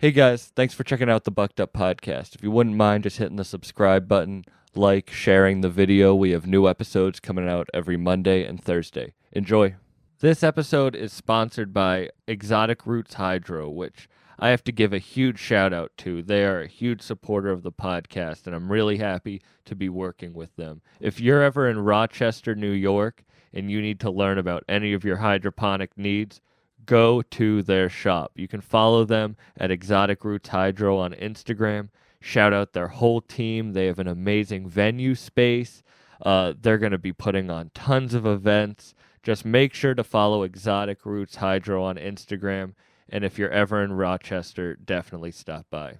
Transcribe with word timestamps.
Hey 0.00 0.12
guys, 0.12 0.52
thanks 0.54 0.74
for 0.74 0.84
checking 0.84 1.10
out 1.10 1.24
the 1.24 1.32
Bucked 1.32 1.58
Up 1.58 1.72
Podcast. 1.72 2.36
If 2.36 2.44
you 2.44 2.52
wouldn't 2.52 2.76
mind 2.76 3.02
just 3.02 3.16
hitting 3.16 3.34
the 3.34 3.44
subscribe 3.44 4.06
button, 4.06 4.44
like, 4.76 5.10
sharing 5.10 5.60
the 5.60 5.68
video, 5.68 6.14
we 6.14 6.30
have 6.30 6.46
new 6.46 6.68
episodes 6.68 7.18
coming 7.18 7.48
out 7.48 7.68
every 7.74 7.96
Monday 7.96 8.44
and 8.44 8.62
Thursday. 8.62 9.14
Enjoy. 9.32 9.74
This 10.20 10.44
episode 10.44 10.94
is 10.94 11.12
sponsored 11.12 11.74
by 11.74 12.10
Exotic 12.28 12.86
Roots 12.86 13.14
Hydro, 13.14 13.68
which 13.70 14.08
I 14.38 14.50
have 14.50 14.62
to 14.64 14.72
give 14.72 14.92
a 14.92 14.98
huge 14.98 15.40
shout 15.40 15.72
out 15.72 15.90
to. 15.96 16.22
They 16.22 16.44
are 16.44 16.60
a 16.60 16.68
huge 16.68 17.02
supporter 17.02 17.50
of 17.50 17.64
the 17.64 17.72
podcast, 17.72 18.46
and 18.46 18.54
I'm 18.54 18.70
really 18.70 18.98
happy 18.98 19.42
to 19.64 19.74
be 19.74 19.88
working 19.88 20.32
with 20.32 20.54
them. 20.54 20.80
If 21.00 21.18
you're 21.18 21.42
ever 21.42 21.68
in 21.68 21.80
Rochester, 21.80 22.54
New 22.54 22.70
York, 22.70 23.24
and 23.52 23.68
you 23.68 23.82
need 23.82 23.98
to 23.98 24.12
learn 24.12 24.38
about 24.38 24.62
any 24.68 24.92
of 24.92 25.02
your 25.02 25.16
hydroponic 25.16 25.98
needs, 25.98 26.40
go 26.88 27.20
to 27.20 27.62
their 27.62 27.88
shop. 27.88 28.32
You 28.34 28.48
can 28.48 28.62
follow 28.62 29.04
them 29.04 29.36
at 29.56 29.70
Exotic 29.70 30.24
Roots 30.24 30.48
Hydro 30.48 30.96
on 30.96 31.12
Instagram. 31.12 31.90
Shout 32.20 32.52
out 32.52 32.72
their 32.72 32.88
whole 32.88 33.20
team. 33.20 33.74
They 33.74 33.86
have 33.86 33.98
an 33.98 34.08
amazing 34.08 34.68
venue 34.68 35.14
space. 35.14 35.82
Uh, 36.20 36.54
they're 36.60 36.78
going 36.78 36.92
to 36.92 36.98
be 36.98 37.12
putting 37.12 37.50
on 37.50 37.70
tons 37.74 38.14
of 38.14 38.26
events. 38.26 38.94
Just 39.22 39.44
make 39.44 39.74
sure 39.74 39.94
to 39.94 40.02
follow 40.02 40.42
Exotic 40.42 41.04
Roots 41.04 41.36
Hydro 41.36 41.84
on 41.84 41.96
Instagram. 41.96 42.72
And 43.10 43.22
if 43.22 43.38
you're 43.38 43.50
ever 43.50 43.84
in 43.84 43.92
Rochester, 43.92 44.74
definitely 44.74 45.30
stop 45.30 45.66
by. 45.70 45.98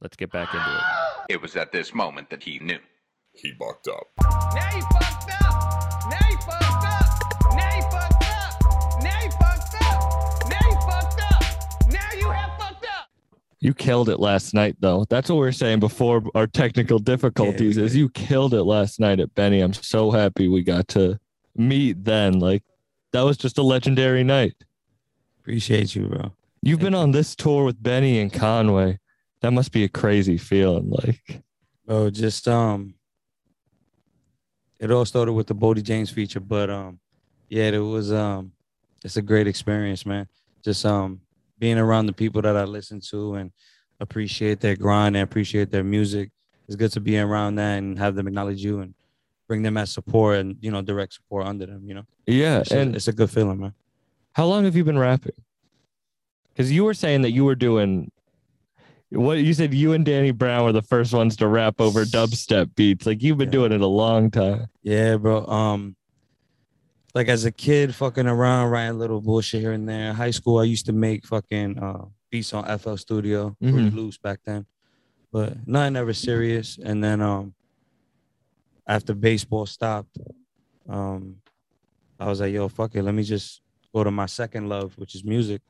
Let's 0.00 0.16
get 0.16 0.30
back 0.30 0.54
into 0.54 0.76
it. 0.76 1.34
It 1.34 1.42
was 1.42 1.56
at 1.56 1.72
this 1.72 1.92
moment 1.92 2.30
that 2.30 2.44
he 2.44 2.60
knew. 2.60 2.78
He 3.32 3.52
bucked 3.52 3.88
up. 3.88 5.05
You 13.66 13.74
killed 13.74 14.08
it 14.08 14.20
last 14.20 14.54
night, 14.54 14.76
though. 14.78 15.06
That's 15.10 15.28
what 15.28 15.34
we 15.34 15.40
were 15.40 15.50
saying 15.50 15.80
before 15.80 16.22
our 16.36 16.46
technical 16.46 17.00
difficulties. 17.00 17.76
is 17.76 17.96
you 17.96 18.08
killed 18.10 18.54
it 18.54 18.62
last 18.62 19.00
night 19.00 19.18
at 19.18 19.34
Benny. 19.34 19.58
I'm 19.60 19.72
so 19.72 20.12
happy 20.12 20.46
we 20.46 20.62
got 20.62 20.86
to 20.90 21.18
meet 21.56 22.04
then. 22.04 22.38
Like 22.38 22.62
that 23.10 23.22
was 23.22 23.36
just 23.36 23.58
a 23.58 23.62
legendary 23.62 24.22
night. 24.22 24.54
Appreciate 25.40 25.96
you, 25.96 26.06
bro. 26.06 26.32
You've 26.62 26.78
been 26.78 26.94
on 26.94 27.10
this 27.10 27.34
tour 27.34 27.64
with 27.64 27.82
Benny 27.82 28.20
and 28.20 28.32
Conway. 28.32 29.00
That 29.40 29.50
must 29.50 29.72
be 29.72 29.82
a 29.82 29.88
crazy 29.88 30.38
feeling. 30.38 30.88
Like, 30.88 31.42
oh, 31.88 32.08
just 32.08 32.46
um 32.46 32.94
it 34.78 34.92
all 34.92 35.04
started 35.04 35.32
with 35.32 35.48
the 35.48 35.56
Boldy 35.56 35.82
James 35.82 36.10
feature, 36.10 36.38
but 36.38 36.70
um 36.70 37.00
yeah, 37.48 37.64
it 37.64 37.78
was 37.78 38.12
um 38.12 38.52
it's 39.04 39.16
a 39.16 39.22
great 39.22 39.48
experience, 39.48 40.06
man. 40.06 40.28
Just 40.62 40.86
um 40.86 41.22
being 41.58 41.78
around 41.78 42.06
the 42.06 42.12
people 42.12 42.42
that 42.42 42.56
I 42.56 42.64
listen 42.64 43.00
to 43.10 43.34
and 43.34 43.50
appreciate 44.00 44.60
their 44.60 44.76
grind 44.76 45.16
and 45.16 45.22
appreciate 45.22 45.70
their 45.70 45.84
music. 45.84 46.30
It's 46.66 46.76
good 46.76 46.92
to 46.92 47.00
be 47.00 47.18
around 47.18 47.54
that 47.56 47.78
and 47.78 47.98
have 47.98 48.14
them 48.14 48.26
acknowledge 48.28 48.62
you 48.62 48.80
and 48.80 48.94
bring 49.48 49.62
them 49.62 49.76
as 49.76 49.90
support 49.92 50.38
and 50.38 50.56
you 50.60 50.70
know 50.70 50.82
direct 50.82 51.12
support 51.14 51.46
under 51.46 51.66
them, 51.66 51.82
you 51.86 51.94
know. 51.94 52.02
yeah. 52.26 52.60
It's, 52.60 52.70
And 52.72 52.94
it's 52.96 53.08
a 53.08 53.12
good 53.12 53.30
feeling, 53.30 53.58
man. 53.60 53.74
how 54.32 54.46
long 54.46 54.64
have 54.64 54.74
you 54.76 54.84
been 54.84 54.98
rapping? 54.98 55.32
Because 56.52 56.72
you 56.72 56.84
were 56.84 56.94
saying 56.94 57.22
that 57.22 57.30
you 57.32 57.44
were 57.44 57.54
doing 57.54 58.10
what 59.10 59.38
you 59.38 59.54
said. 59.54 59.72
You 59.72 59.92
and 59.92 60.04
Danny 60.04 60.32
Brown 60.32 60.64
were 60.64 60.72
the 60.72 60.82
first 60.82 61.12
ones 61.14 61.36
to 61.36 61.46
rap 61.46 61.80
over 61.80 62.04
dubstep 62.04 62.74
beats. 62.74 63.06
Like 63.06 63.22
you've 63.22 63.38
been 63.38 63.48
Yeah. 63.48 63.52
doing 63.52 63.72
it 63.72 63.80
a 63.80 63.86
long 63.86 64.30
time. 64.30 64.66
Yeah, 64.82 65.16
bro. 65.16 65.46
Um, 65.46 65.96
like 67.16 67.28
as 67.28 67.46
a 67.46 67.50
kid, 67.50 67.94
fucking 67.94 68.26
around, 68.26 68.68
writing 68.70 68.98
little 68.98 69.22
bullshit 69.22 69.62
here 69.62 69.72
and 69.72 69.88
there. 69.88 70.12
High 70.12 70.30
school, 70.32 70.58
I 70.58 70.64
used 70.64 70.84
to 70.86 70.92
make 70.92 71.24
fucking 71.24 71.78
uh, 71.78 72.04
beats 72.30 72.52
on 72.52 72.64
FL 72.78 72.96
Studio, 72.96 73.56
pretty 73.60 73.88
Mhm. 73.90 73.94
loose 73.94 74.18
back 74.18 74.40
then, 74.44 74.66
but 75.32 75.66
nothing 75.66 75.96
ever 75.96 76.12
serious. 76.12 76.78
And 76.88 77.02
then 77.02 77.22
um, 77.22 77.54
after 78.86 79.14
baseball 79.14 79.64
stopped, 79.66 80.18
um, 80.88 81.36
I 82.20 82.26
was 82.28 82.40
like, 82.40 82.52
yo, 82.52 82.68
fuck 82.68 82.94
it, 82.94 83.02
let 83.02 83.14
me 83.14 83.22
just 83.22 83.62
go 83.94 84.04
to 84.04 84.10
my 84.10 84.26
second 84.26 84.68
love, 84.68 84.92
which 84.98 85.14
is 85.14 85.24
music. 85.24 85.62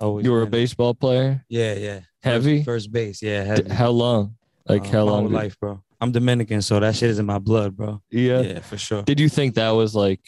Always 0.00 0.24
You 0.24 0.32
were 0.32 0.42
a 0.42 0.46
baseball 0.46 0.94
player. 0.94 1.44
Yeah, 1.48 1.74
yeah. 1.74 2.00
Heavy? 2.22 2.62
first, 2.64 2.90
base. 2.90 3.22
Yeah, 3.22 3.44
heavy. 3.44 3.68
How 3.70 3.90
long? 3.90 4.36
Like 4.68 4.82
Uh, 4.86 4.88
how 4.90 5.04
long? 5.04 5.20
whole 5.24 5.30
life, 5.32 5.58
bro. 5.60 5.82
I'm 6.00 6.10
Dominican, 6.12 6.62
so 6.62 6.80
that 6.80 6.96
shit 6.96 7.10
is 7.10 7.18
in 7.20 7.26
my 7.26 7.38
blood, 7.38 7.76
bro. 7.76 8.02
yeah. 8.10 8.40
yeah 8.40 8.60
for 8.60 8.78
sure. 8.78 9.02
Did 9.02 9.20
you 9.20 9.28
think 9.28 9.54
that 9.54 9.70
was 9.70 9.94
like 9.94 10.20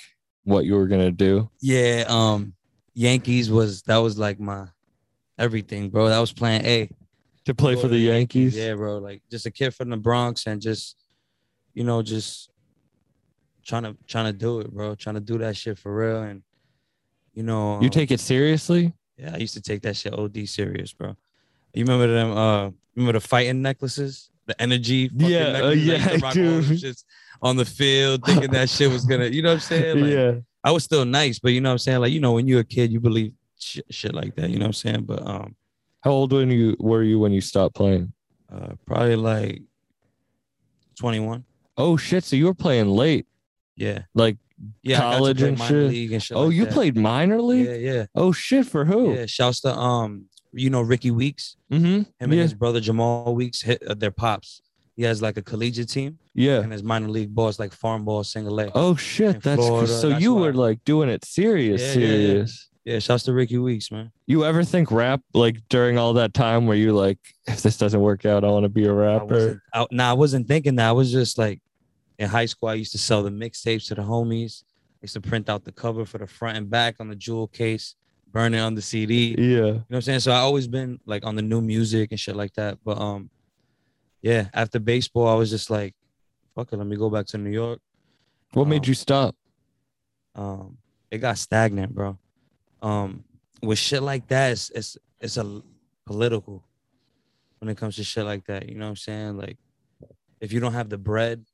what 0.45 0.65
you 0.65 0.75
were 0.77 0.87
gonna 0.87 1.11
do? 1.11 1.51
Yeah, 1.61 2.05
um, 2.09 2.55
Yankees 2.95 3.51
was 3.51 3.83
that 3.83 3.97
was 3.99 4.19
like 4.19 4.39
my 4.39 4.69
everything, 5.39 5.91
bro. 5.91 6.09
That 6.09 6.21
was 6.21 6.33
plan 6.33 6.65
A. 6.65 6.89
To 7.47 7.55
play 7.55 7.75
Go 7.75 7.83
for 7.83 7.89
the 7.89 7.99
Yankees? 7.99 8.57
Yeah, 8.57 8.75
bro. 8.75 8.99
Like 8.99 9.23
just 9.31 9.45
a 9.45 9.51
kid 9.51 9.75
from 9.75 9.91
the 9.91 9.99
Bronx 9.99 10.47
and 10.47 10.63
just, 10.63 10.97
you 11.75 11.85
know, 11.85 12.01
just 12.01 12.51
trying 13.67 13.83
to 13.83 13.97
trying 14.07 14.27
to 14.27 14.33
do 14.33 14.61
it, 14.61 14.71
bro. 14.73 14.95
Trying 14.95 15.17
to 15.17 15.21
do 15.21 15.37
that 15.39 15.57
shit 15.57 15.79
for 15.79 15.95
real. 15.95 16.23
And 16.23 16.43
you 17.35 17.43
know, 17.43 17.81
You 17.81 17.87
um, 17.87 17.91
take 17.91 18.11
it 18.11 18.21
seriously? 18.21 18.95
yeah, 19.19 19.33
I 19.35 19.39
used 19.39 19.55
to 19.55 19.61
take 19.61 19.83
that 19.83 19.97
shit 19.97 20.15
OD 20.15 20.49
serious, 20.49 20.93
bro. 20.93 21.17
You 21.75 21.85
remember 21.85 22.07
them? 22.07 22.31
Uh, 22.37 22.71
remember 22.95 23.19
the 23.19 23.27
fighting 23.27 23.61
necklaces, 23.61 24.31
the 24.47 24.61
energy? 24.63 25.09
fucking 25.09 25.29
Yeah, 25.29 25.39
uh, 25.49 25.53
necklaces 25.53 25.69
I 25.69 25.73
used 25.73 26.33
to 26.35 26.41
yeah, 26.41 26.61
dude. 26.81 26.97
On 27.43 27.57
the 27.57 27.65
field, 27.65 28.25
thinking 28.25 28.51
that 28.53 28.71
shit 28.71 28.91
was 28.91 29.05
gonna, 29.05 29.27
you 29.27 29.43
know 29.43 29.51
what 29.51 29.55
I'm 29.55 29.61
saying? 29.61 30.01
Like, 30.01 30.13
yeah. 30.13 30.33
I 30.63 30.71
was 30.71 30.85
still 30.85 31.05
nice, 31.05 31.39
but 31.39 31.53
you 31.53 31.61
know 31.61 31.69
what 31.71 31.73
I'm 31.75 31.79
saying? 31.79 32.01
Like, 32.01 32.13
you 32.13 32.21
know, 32.21 32.33
when 32.33 32.47
you're 32.49 32.61
a 32.61 32.65
kid, 32.65 32.91
you 32.93 33.01
believe 33.01 33.33
shit, 33.59 33.85
shit 33.91 34.15
like 34.15 34.35
that, 34.37 34.49
you 34.51 34.57
know 34.59 34.63
what 34.65 34.69
I'm 34.69 34.73
saying? 34.73 35.03
But 35.05 35.27
um, 35.27 35.55
How 36.01 36.13
old 36.13 36.33
when 36.33 36.51
you 36.51 36.77
were 36.79 37.03
you 37.03 37.19
when 37.19 37.33
you 37.33 37.41
stopped 37.41 37.75
playing? 37.75 38.13
uh, 38.53 38.75
probably 38.87 39.17
like 39.17 39.63
21. 40.99 41.45
Oh 41.77 41.97
shit! 41.97 42.23
So 42.25 42.37
you 42.37 42.47
were 42.47 42.55
playing 42.55 42.89
late, 42.89 43.27
Yeah. 43.77 44.03
like 44.15 44.37
Yeah. 44.83 44.99
I 44.99 45.01
got 45.01 45.11
to 45.11 45.17
College 45.19 45.43
and 45.43 45.59
shit? 45.61 46.13
And 46.13 46.23
shit 46.23 46.37
oh, 46.37 46.47
like 46.47 46.55
you 46.55 46.65
that. 46.67 46.73
played 46.73 46.97
minor 46.97 47.43
league. 47.43 47.67
Yeah, 47.67 47.93
yeah. 47.93 48.07
Oh 48.15 48.31
shit! 48.33 48.67
For 48.67 48.85
who? 48.85 49.15
Yeah. 49.15 49.27
Shouts 49.27 49.61
to 49.63 49.75
um, 49.77 50.27
you 50.53 50.71
know, 50.71 50.83
Rickie 50.83 51.11
Weeks. 51.11 51.57
Mm-hmm. 51.73 51.85
Him 51.87 52.07
and 52.21 52.33
Yeah. 52.33 52.43
his 52.43 52.55
brother 52.55 52.81
Jemile 52.81 53.35
Weeks 53.35 53.61
hit 53.63 53.83
uh, 53.83 53.95
their 53.95 54.13
pops. 54.13 54.63
He 54.97 55.03
has 55.03 55.21
like 55.21 55.37
a 55.37 55.43
collegiate 55.43 55.89
team 55.89 56.19
yeah. 56.35 56.61
and 56.61 56.71
his 56.71 56.85
minor 56.85 57.09
league 57.09 57.35
ball 57.35 57.49
is 57.49 57.59
like 57.59 57.73
farm 57.73 58.05
ball 58.05 58.23
single 58.23 58.61
A. 58.61 58.71
Oh 58.75 58.95
shit! 58.95 59.35
in 59.37 59.41
That's 59.41 59.61
Florida, 59.67 59.89
so 59.93 60.09
that's 60.11 60.23
you 60.23 60.35
why- 60.35 60.41
were 60.41 60.53
like 60.55 60.85
doing 60.85 61.09
it 61.09 61.25
serious, 61.25 61.81
Yeah, 61.83 61.89
yeah, 61.89 61.93
yeah. 61.95 62.27
serious. 62.29 62.71
Yeah, 62.85 62.99
shouts 62.99 63.23
to 63.25 63.33
Rickie 63.33 63.57
Weeks, 63.57 63.91
man. 63.91 64.13
You 64.27 64.45
ever 64.45 64.63
think 64.63 64.91
rap 64.93 65.23
like 65.33 65.57
during 65.71 65.97
all 65.97 66.13
that 66.15 66.35
time 66.35 66.67
where 66.67 66.77
you 66.77 66.93
like, 66.93 67.19
if 67.47 67.63
this 67.63 67.79
doesn't 67.79 68.01
work 68.01 68.27
out, 68.27 68.45
I 68.45 68.49
want 68.49 68.65
to 68.65 68.69
be 68.69 68.85
a 68.85 68.93
rapper? 68.93 69.25
wasn't, 69.35 69.61
I, 69.73 69.87
nah, 69.91 70.11
I 70.11 70.13
wasn't 70.13 70.47
thinking 70.49 70.77
that. 70.77 70.89
I 70.91 70.93
was 70.93 71.11
just 71.11 71.39
like 71.39 71.63
in 72.19 72.29
high 72.29 72.45
school, 72.45 72.69
I 72.69 72.75
used 72.75 72.93
to 72.93 72.99
sell 72.99 73.23
the 73.23 73.31
mixtapes 73.31 73.89
to 73.89 73.95
the 73.95 74.03
homies. 74.03 74.65
I 74.65 74.99
used 75.03 75.15
to 75.15 75.23
print 75.23 75.49
out 75.49 75.65
the 75.65 75.73
cover 75.73 76.05
for 76.05 76.19
the 76.19 76.27
front 76.27 76.59
and 76.59 76.69
back 76.69 76.97
on 77.01 77.09
the 77.09 77.17
jewel 77.17 77.49
case, 77.49 77.95
burn 78.31 78.53
it 78.53 78.61
on 78.61 78.75
the 78.75 78.83
CD. 78.83 79.35
Yeah, 79.39 79.45
you 79.47 79.63
know 79.65 79.73
what 79.89 79.97
I'm 79.97 80.03
saying? 80.03 80.21
So 80.21 80.33
I 80.33 80.37
always 80.41 80.69
been 80.69 81.01
like 81.07 81.25
on 81.25 81.37
the 81.37 81.43
new 81.43 81.63
music 81.63 82.11
and 82.11 82.21
shit 82.21 82.37
like 82.37 82.53
that. 82.55 82.77
But 82.85 82.99
um, 82.99 83.31
yeah, 84.25 84.49
after 84.55 84.81
baseball, 84.81 85.29
I 85.29 85.35
was 85.35 85.51
just 85.51 85.69
like, 85.69 85.95
fuck 86.55 86.73
it, 86.73 86.79
let 86.79 86.87
me 86.87 86.97
go 86.97 87.11
back 87.11 87.27
to 87.27 87.39
New 87.39 87.51
York. 87.51 87.79
What 88.55 88.67
made 88.67 88.79
Um, 88.79 88.89
you 88.89 88.95
stop? 88.95 89.37
Um, 90.35 90.79
it 91.11 91.19
got 91.19 91.37
stagnant, 91.37 91.95
bro. 91.95 92.19
Um, 92.81 93.25
with 93.63 93.79
shit 93.79 94.03
like 94.03 94.27
that, 94.29 94.53
it's 94.53 94.71
it's 94.71 94.97
it's 95.21 95.37
a 95.37 95.63
political 96.07 96.65
when 97.59 97.69
it 97.69 97.77
comes 97.77 97.97
to 97.97 98.05
shit 98.05 98.25
like 98.25 98.47
that. 98.47 98.67
You 98.67 98.77
know 98.77 98.87
what 98.87 98.91
I'm 98.91 98.97
saying? 98.97 99.37
Like, 99.37 99.59
if 100.41 100.55
you 100.55 100.61
don't 100.61 100.73
have 100.73 100.89
the 100.89 100.97
bread 100.97 101.45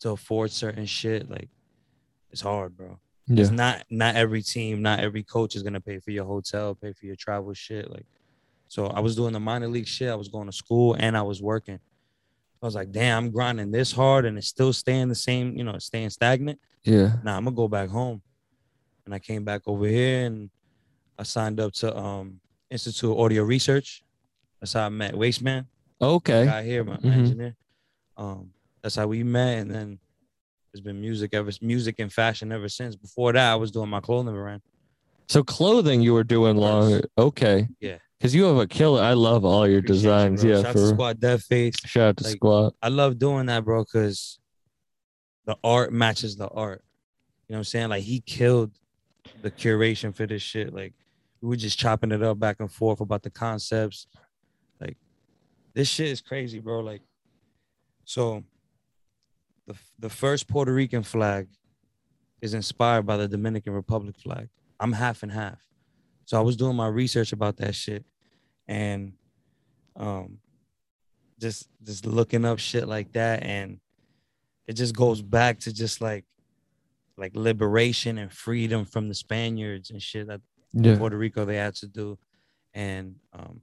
to 0.00 0.10
afford 0.10 0.50
certain 0.50 0.86
shit, 0.86 1.30
like, 1.30 1.48
it's 2.32 2.40
hard, 2.40 2.76
bro. 2.76 2.98
Yeah. 3.28 3.42
It's 3.42 3.52
not 3.52 3.84
not 3.90 4.16
every 4.16 4.42
team, 4.42 4.82
not 4.82 4.98
every 4.98 5.22
coach 5.22 5.54
is 5.54 5.62
gonna 5.62 5.80
pay 5.80 6.00
for 6.00 6.10
your 6.10 6.24
hotel, 6.24 6.74
pay 6.74 6.92
for 6.92 7.06
your 7.06 7.16
travel 7.16 7.54
shit. 7.54 7.88
Like, 7.88 8.06
so 8.66 8.88
I 8.88 8.98
was 8.98 9.14
doing 9.14 9.34
the 9.34 9.40
minor 9.40 9.68
league 9.68 9.86
shit. 9.86 10.10
I 10.10 10.16
was 10.16 10.26
going 10.26 10.46
to 10.46 10.52
school 10.52 10.96
and 10.98 11.16
I 11.16 11.22
was 11.22 11.40
working. 11.40 11.78
I 12.62 12.66
was 12.66 12.74
like, 12.74 12.90
damn, 12.90 13.24
I'm 13.26 13.30
grinding 13.30 13.70
this 13.70 13.92
hard 13.92 14.24
and 14.24 14.36
it's 14.36 14.48
still 14.48 14.72
staying 14.72 15.08
the 15.08 15.14
same, 15.14 15.56
you 15.56 15.62
know, 15.64 15.78
staying 15.78 16.10
stagnant 16.10 16.58
Yeah. 16.84 17.12
nah, 17.22 17.36
I'm 17.36 17.44
gonna 17.44 17.54
go 17.56 17.68
back 17.68 17.88
home. 17.88 18.20
And 19.06 19.14
I 19.14 19.18
came 19.20 19.44
back 19.44 19.62
over 19.66 19.86
here 19.86 20.26
and 20.26 20.50
I 21.18 21.22
signed 21.22 21.60
up 21.60 21.72
to 21.74 21.96
um 21.96 22.40
Institute 22.70 23.10
of 23.10 23.18
Audio 23.18 23.44
Research. 23.44 24.02
That's 24.60 24.72
how 24.74 24.86
I 24.86 24.88
met 24.88 25.14
Wasteman. 25.14 25.66
Okay. 26.00 26.44
Guy 26.46 26.64
here, 26.64 26.84
my, 26.84 26.96
Mhm. 26.96 27.12
engineer. 27.12 27.56
Um, 28.16 28.50
that's 28.82 28.96
how 28.96 29.06
we 29.06 29.22
met, 29.22 29.58
and 29.58 29.70
then 29.70 29.98
there's 30.72 30.80
been 30.82 31.00
music 31.00 31.32
ever 31.34 31.50
music 31.62 31.96
and 31.98 32.12
fashion 32.12 32.52
ever 32.52 32.68
since. 32.68 32.94
Before 32.96 33.32
that, 33.32 33.52
I 33.52 33.54
was 33.54 33.70
doing 33.70 33.88
my 33.88 34.00
clothing 34.00 34.34
brand. 34.34 34.62
So 35.28 35.42
clothing 35.42 36.00
you 36.02 36.12
were 36.12 36.24
doing 36.24 36.56
long. 36.56 37.00
Okay. 37.16 37.68
Yeah. 37.80 37.98
Because 38.18 38.34
you 38.34 38.44
have 38.44 38.56
a 38.56 38.66
killer. 38.66 39.00
I 39.02 39.12
love 39.12 39.44
all 39.44 39.66
your 39.66 39.76
you, 39.76 39.82
designs. 39.82 40.42
bro. 40.42 40.50
yeah. 40.50 40.56
Shout 40.62 40.66
out 40.66 40.72
to 40.74 40.78
For 40.80 40.88
Squad 40.88 41.20
Dead 41.20 41.42
Face. 41.42 41.74
shout 41.84 42.08
out 42.08 42.16
to 42.18 42.24
like- 42.24 42.34
Squat. 42.36 42.74
I 42.82 42.88
love 42.88 43.18
doing 43.18 43.46
that, 43.46 43.64
bro, 43.64 43.84
because 43.84 44.40
the 45.46 45.56
art 45.62 45.92
matches 45.92 46.36
the 46.36 46.48
art. 46.48 46.84
You 47.48 47.54
know 47.54 47.58
what 47.58 47.60
I'm 47.60 47.64
saying? 47.64 47.88
Like 47.90 48.02
he 48.02 48.20
killed 48.20 48.72
the 49.42 49.50
curation 49.50 50.14
for 50.14 50.26
this 50.26 50.42
shit. 50.42 50.74
Like 50.74 50.94
we 51.40 51.48
were 51.48 51.56
just 51.56 51.78
chopping 51.78 52.10
it 52.12 52.22
up 52.22 52.38
back 52.38 52.56
and 52.60 52.70
forth 52.70 53.00
about 53.00 53.22
the 53.22 53.30
concepts, 53.30 54.06
Like 54.80 54.96
this 55.74 55.88
shit 55.88 56.08
is 56.08 56.20
crazy, 56.20 56.58
bro. 56.58 56.80
Like, 56.80 57.02
so 58.04 58.42
the 59.66 59.74
the 59.98 60.10
first 60.10 60.48
Puerto 60.48 60.72
Rican 60.74 61.04
flag 61.04 61.46
is 62.42 62.52
inspired 62.54 63.02
by 63.06 63.16
the 63.16 63.28
Dominican 63.28 63.72
Republic 63.72 64.16
flag. 64.18 64.48
I'm 64.80 64.92
half 64.92 65.22
and 65.22 65.30
half. 65.32 65.60
So 66.28 66.36
I 66.36 66.42
was 66.42 66.56
doing 66.56 66.76
my 66.76 66.88
research 66.88 67.32
about 67.32 67.56
that 67.56 67.74
shit 67.74 68.04
and 68.66 69.14
um 69.96 70.36
just 71.40 71.70
just 71.82 72.04
looking 72.04 72.44
up 72.44 72.58
shit 72.58 72.86
like 72.86 73.10
that 73.14 73.42
and 73.42 73.80
it 74.66 74.74
just 74.74 74.94
goes 74.94 75.22
back 75.22 75.58
to 75.60 75.72
just 75.72 76.02
like 76.02 76.26
like 77.16 77.34
liberation 77.34 78.18
and 78.18 78.30
freedom 78.30 78.84
from 78.84 79.08
the 79.08 79.14
Spaniards 79.14 79.88
and 79.88 80.02
shit 80.02 80.26
that 80.26 80.42
Yeah. 80.74 80.98
Puerto 80.98 81.16
Rico 81.16 81.46
they 81.46 81.56
had 81.56 81.74
to 81.76 81.86
do. 81.86 82.18
And 82.74 83.14
um, 83.32 83.62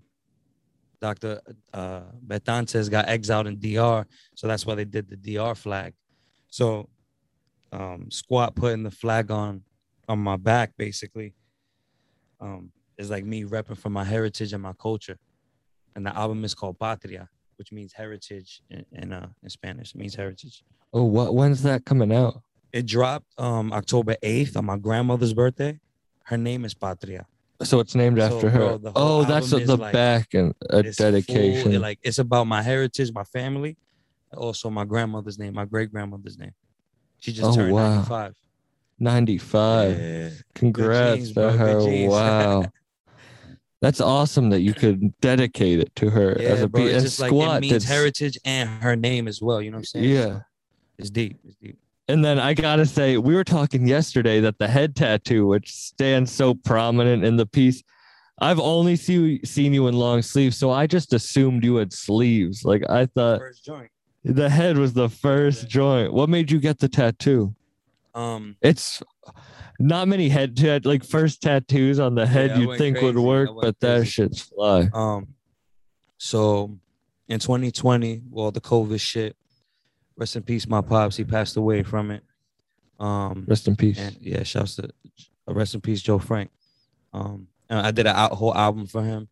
Dr. 1.00 1.42
Uh, 1.72 2.02
Betances 2.26 2.90
got 2.90 3.08
exiled 3.08 3.46
in 3.46 3.60
DR. 3.60 4.08
So 4.34 4.48
that's 4.48 4.66
why 4.66 4.74
they 4.74 4.86
did 4.86 5.08
the 5.08 5.18
DR 5.18 5.54
flag. 5.54 5.94
So 6.50 6.90
um, 7.72 8.10
Squat 8.10 8.56
putting 8.56 8.82
the 8.82 8.90
flag 8.90 9.30
on 9.30 9.62
on 10.08 10.18
my 10.18 10.36
back 10.36 10.72
basically 10.78 11.36
um, 12.40 12.72
is 12.98 13.10
like 13.10 13.26
me 13.26 13.44
repping 13.44 13.78
for 13.78 13.90
my 13.90 14.04
heritage 14.04 14.54
and 14.54 14.62
my 14.64 14.74
culture. 14.74 15.18
And 15.96 16.06
the 16.06 16.16
album 16.16 16.44
is 16.44 16.54
called 16.54 16.78
Patria, 16.80 17.30
which 17.58 17.72
means 17.72 17.94
heritage 17.94 18.62
in, 18.70 18.86
in, 18.92 19.14
uh, 19.14 19.28
in 19.44 19.50
Spanish. 19.50 19.94
It 19.94 19.98
means 19.98 20.16
heritage. 20.16 20.64
Oh, 20.94 21.04
what? 21.04 21.34
When's 21.36 21.64
that 21.64 21.86
coming 21.86 22.14
out? 22.14 22.42
It 22.74 22.86
dropped 22.86 23.28
um, 23.40 23.72
October 23.72 24.16
8th 24.22 24.58
on 24.58 24.66
my 24.66 24.78
grandmother's 24.78 25.34
birthday. 25.34 25.80
Her 26.26 26.38
name 26.38 26.66
is 26.66 26.74
Patria. 26.74 27.26
So 27.64 27.80
it's 27.80 27.96
named 27.96 28.18
So, 28.18 28.24
after 28.26 28.50
bro, 28.50 28.80
her. 28.80 28.92
whole 28.92 28.92
Oh, 28.96 29.24
that's 29.24 29.54
album 29.54 29.68
the 29.68 29.78
like- 29.78 29.94
back 29.94 30.34
and 30.34 30.54
a 30.70 30.84
full- 30.84 30.92
dedication. 31.12 31.72
it, 31.74 31.80
like 31.80 32.00
it's 32.04 32.18
about 32.20 32.48
my 32.48 32.62
heritage, 32.62 33.12
my 33.14 33.24
family, 33.24 33.78
also 34.36 34.70
my 34.70 34.84
grandmother's 34.84 35.40
name, 35.40 35.54
my 35.54 35.64
great 35.64 35.90
grandmother's 35.92 36.38
name. 36.38 36.52
She 37.20 37.32
just 37.32 37.48
Oh, 37.52 37.56
turned 37.56 37.74
wow. 37.74 37.96
95. 37.96 38.36
95. 39.00 40.00
Yeah. 40.00 40.30
Congrats 40.54 41.16
genes, 41.18 41.34
to 41.34 41.52
her. 41.52 41.80
Wow. 42.10 42.66
That's 43.82 44.02
awesome 44.02 44.50
that 44.50 44.62
you 44.62 44.74
could 44.74 45.14
dedicate 45.22 45.80
it 45.80 45.96
to 45.98 46.10
her 46.10 46.36
Yeah, 46.40 46.50
as 46.50 46.62
a 46.64 46.68
bro. 46.68 46.82
piece. 46.84 46.94
It's 46.94 47.04
just 47.04 47.20
like 47.20 47.32
it 47.32 47.62
means 47.62 47.84
heritage 47.84 48.38
and 48.46 48.70
her 48.82 48.96
name 48.96 49.28
as 49.28 49.42
well. 49.42 49.62
You 49.62 49.70
know 49.70 49.76
what 49.76 49.80
I'm 49.82 49.86
saying? 49.86 50.06
Yeah. 50.10 50.26
So 50.26 50.42
it's 50.98 51.10
deep. 51.12 51.38
It's 51.44 51.56
deep. 51.58 51.78
And 52.08 52.24
then 52.24 52.40
I 52.40 52.54
gotta 52.54 52.86
say, 52.86 53.18
we 53.18 53.36
were 53.36 53.44
talking 53.44 53.88
yesterday 53.88 54.40
that 54.40 54.58
the 54.60 54.68
head 54.68 54.96
tattoo, 54.96 55.46
which 55.48 55.72
stands 55.72 56.32
so 56.32 56.54
prominent 56.56 57.24
in 57.26 57.36
the 57.36 57.46
piece, 57.46 57.84
I've 58.40 58.60
only 58.60 58.96
see, 58.96 59.40
seen 59.44 59.74
you 59.74 59.88
in 59.88 59.96
long 59.96 60.22
sleeves, 60.22 60.58
so 60.58 60.72
I 60.72 60.88
just 60.88 61.14
assumed 61.14 61.64
you 61.64 61.76
had 61.76 61.94
sleeves. 61.94 62.64
Like 62.66 62.84
I 62.90 63.06
thought 63.08 63.40
First 63.40 63.66
joint. 63.66 63.90
the 64.24 64.50
head 64.50 64.78
was 64.78 64.94
the 64.94 65.10
first 65.10 65.64
Yeah. 65.64 65.70
joint. 65.70 66.14
What 66.14 66.30
made 66.30 66.50
you 66.50 66.60
get 66.60 66.80
the 66.80 66.90
tattoo? 66.90 67.54
Um, 68.16 68.56
It's 68.62 69.04
not 69.80 70.08
many 70.08 70.30
head 70.30 70.56
tat 70.56 70.86
like 70.86 71.04
first 71.04 71.42
tattoos 71.42 72.00
on 72.00 72.16
the 72.16 72.26
head 72.26 72.52
Yeah, 72.52 72.58
you'd 72.60 72.78
think 72.78 73.02
would 73.02 73.14
crazy. 73.16 73.26
I 73.26 73.28
work, 73.28 73.50
but 73.62 73.80
that 73.82 73.98
crazy. 73.98 74.10
shit's 74.10 74.42
fly. 74.42 74.90
um, 74.94 75.28
so 76.18 76.78
in 77.28 77.40
2020, 77.40 78.22
well, 78.30 78.52
the 78.52 78.62
COVID 78.62 79.00
shit. 79.00 79.36
Rest 80.18 80.38
in 80.38 80.44
peace, 80.44 80.66
my 80.66 80.80
pops. 80.80 81.18
He 81.18 81.26
passed 81.26 81.58
away 81.58 81.84
from 81.84 82.10
it. 82.10 82.24
Um, 83.00 83.44
Rest 83.48 83.68
in 83.68 83.76
peace. 83.76 84.00
And 84.00 84.16
yeah, 84.22 84.44
shouts 84.44 84.76
to 84.78 84.90
uh, 85.48 85.54
rest 85.54 85.76
in 85.76 85.82
peace, 85.82 86.02
Joe 86.02 86.20
Frank. 86.20 86.52
Um, 87.14 87.48
and 87.70 87.80
I 87.86 87.92
did 87.92 88.06
a 88.06 88.14
whole 88.34 88.56
album 88.56 88.88
for 88.88 89.04
him. 89.04 89.28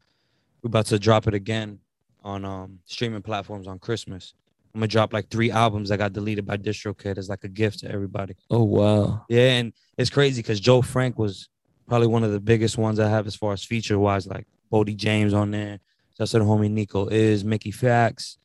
We're 0.62 0.68
about 0.68 0.88
to 0.88 1.00
drop 1.00 1.27
it 1.27 1.33
again 1.33 1.80
on 2.24 2.44
um 2.45 2.80
streaming 2.85 3.21
platforms 3.21 3.68
on 3.68 3.80
Christmas. 3.80 4.33
I'm 4.74 4.80
gonna 4.80 4.88
drop 4.88 5.14
like 5.14 5.30
three 5.30 5.52
albums 5.52 5.90
that 5.90 5.98
got 5.98 6.14
deleted 6.14 6.46
by 6.46 6.58
DistroKid 6.58 7.18
as 7.18 7.30
like 7.30 7.44
a 7.44 7.48
gift 7.48 7.80
to 7.80 7.92
everybody. 7.92 8.36
Oh 8.50 8.64
wow. 8.64 9.25
Yeah, 9.30 9.52
and 9.60 9.74
it's 9.98 10.10
crazy 10.10 10.42
because 10.42 10.60
Joe 10.60 10.81
Frank 10.81 11.20
was 11.20 11.50
probably 11.88 12.08
one 12.08 12.24
of 12.24 12.31
the 12.31 12.40
biggest 12.40 12.78
ones 12.78 13.00
I 13.00 13.08
have 13.10 13.28
as 13.28 13.36
far 13.36 13.54
as 13.54 13.64
feature 13.64 14.00
wise, 14.00 14.25
like 14.25 14.48
Boldy 14.72 14.96
James 14.96 15.34
on 15.34 15.52
there. 15.52 15.80
That's 16.18 16.31
the 16.31 16.40
homie 16.40 16.72
Nico 16.72 17.08
is 17.08 17.44
Mickey 17.44 17.72
Fax. 17.72 18.38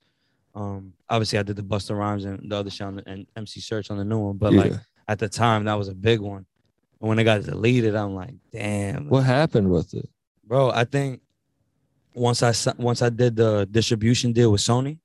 Um, 0.54 0.92
obviously 1.08 1.38
I 1.38 1.42
did 1.44 1.56
the 1.56 1.62
Busta 1.62 1.96
Rhymes 1.96 2.24
and 2.24 2.50
the 2.50 2.56
other 2.56 2.70
shit 2.70 2.86
on 2.86 2.96
the, 2.96 3.08
and 3.08 3.26
MC 3.36 3.60
Serch 3.60 3.90
on 3.90 3.96
the 3.98 4.04
new 4.04 4.18
one, 4.18 4.36
but 4.36 4.52
like 4.52 4.72
at 5.06 5.18
the 5.18 5.28
time 5.28 5.64
that 5.64 5.74
was 5.74 5.88
a 5.88 5.94
big 5.94 6.20
one. 6.20 6.44
And 7.00 7.08
when 7.08 7.18
it 7.18 7.24
got 7.24 7.42
deleted, 7.42 7.94
I'm 7.94 8.14
like, 8.14 8.34
damn, 8.52 9.08
What 9.08 9.24
happened 9.24 9.70
with 9.70 9.94
it? 9.94 10.08
bro. 10.44 10.70
I 10.70 10.84
think 10.84 11.20
once 12.14 12.42
I 12.42 12.52
once 12.78 13.00
I 13.02 13.10
did 13.10 13.36
the 13.36 13.66
distribution 13.70 14.32
deal 14.32 14.50
with 14.50 14.60
Sony, 14.62 14.98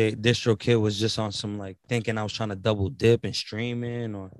the 0.00 0.16
DistroKid 0.16 0.80
was 0.80 0.98
just 0.98 1.18
on 1.18 1.32
some 1.32 1.58
like 1.58 1.76
thinking 1.88 2.16
I 2.16 2.22
was 2.22 2.32
trying 2.32 2.48
to 2.50 2.56
double 2.56 2.88
dip 2.88 3.24
and 3.24 3.34
streaming 3.34 4.14
or. 4.14 4.30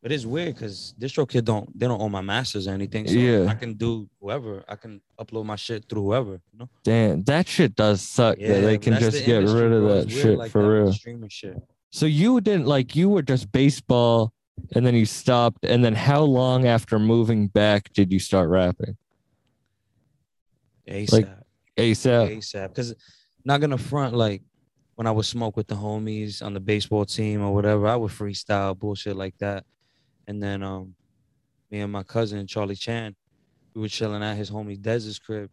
But 0.00 0.12
it's 0.12 0.24
weird 0.24 0.54
because 0.54 0.94
DistroKid 1.00 1.44
don't 1.44 1.76
they 1.76 1.88
don't 1.88 2.00
own 2.00 2.12
my 2.12 2.20
masters 2.20 2.68
or 2.68 2.72
anything. 2.72 3.08
So 3.08 3.14
Yeah. 3.14 3.50
I 3.50 3.54
can 3.54 3.74
do 3.74 4.08
whoever. 4.20 4.64
I 4.68 4.76
can 4.76 5.00
upload 5.18 5.44
my 5.44 5.56
shit 5.56 5.86
through 5.88 6.02
whoever. 6.02 6.40
You 6.52 6.58
know. 6.60 6.68
Damn, 6.84 7.24
that 7.24 7.48
shit 7.48 7.74
does 7.74 8.00
suck 8.00 8.38
that 8.38 8.60
they 8.60 8.78
can 8.78 8.94
just 8.94 9.18
the 9.18 9.26
get 9.26 9.38
rid 9.38 9.72
of 9.72 9.82
that 9.88 10.10
shit 10.10 10.38
like 10.38 10.52
for 10.52 10.62
that 10.62 10.68
real. 10.68 10.92
Streaming 10.92 11.28
shit. 11.28 11.60
So 11.90 12.06
you 12.06 12.40
didn't 12.40 12.66
like 12.66 12.94
you 12.94 13.08
were 13.08 13.22
just 13.22 13.50
baseball 13.50 14.32
and 14.74 14.86
then 14.86 14.94
you 14.94 15.04
stopped 15.04 15.64
and 15.64 15.84
then 15.84 15.94
how 15.94 16.22
long 16.22 16.66
after 16.66 16.98
moving 16.98 17.48
back 17.48 17.92
did 17.92 18.12
you 18.12 18.20
start 18.20 18.48
rapping? 18.50 18.96
ASAP. 20.86 21.12
Like, 21.12 21.28
ASAP. 21.76 22.38
ASAP. 22.38 22.68
Because 22.68 22.94
not 23.44 23.60
gonna 23.60 23.78
front 23.78 24.14
like 24.14 24.42
when 24.98 25.06
I 25.06 25.12
would 25.12 25.26
smoke 25.26 25.56
with 25.56 25.68
the 25.68 25.76
homies 25.76 26.44
on 26.44 26.54
the 26.54 26.58
baseball 26.58 27.04
team 27.04 27.40
or 27.40 27.54
whatever, 27.54 27.86
I 27.86 27.94
would 27.94 28.10
freestyle 28.10 28.76
bullshit 28.76 29.14
like 29.14 29.38
that. 29.38 29.64
And 30.26 30.42
then 30.42 30.64
um 30.64 30.96
me 31.70 31.78
and 31.78 31.92
my 31.92 32.02
cousin 32.02 32.44
Charlie 32.48 32.74
Chan, 32.74 33.14
we 33.74 33.80
were 33.80 33.88
chilling 33.88 34.24
at 34.24 34.36
his 34.36 34.50
homie 34.50 34.82
Dez's 34.82 35.20
crib. 35.20 35.50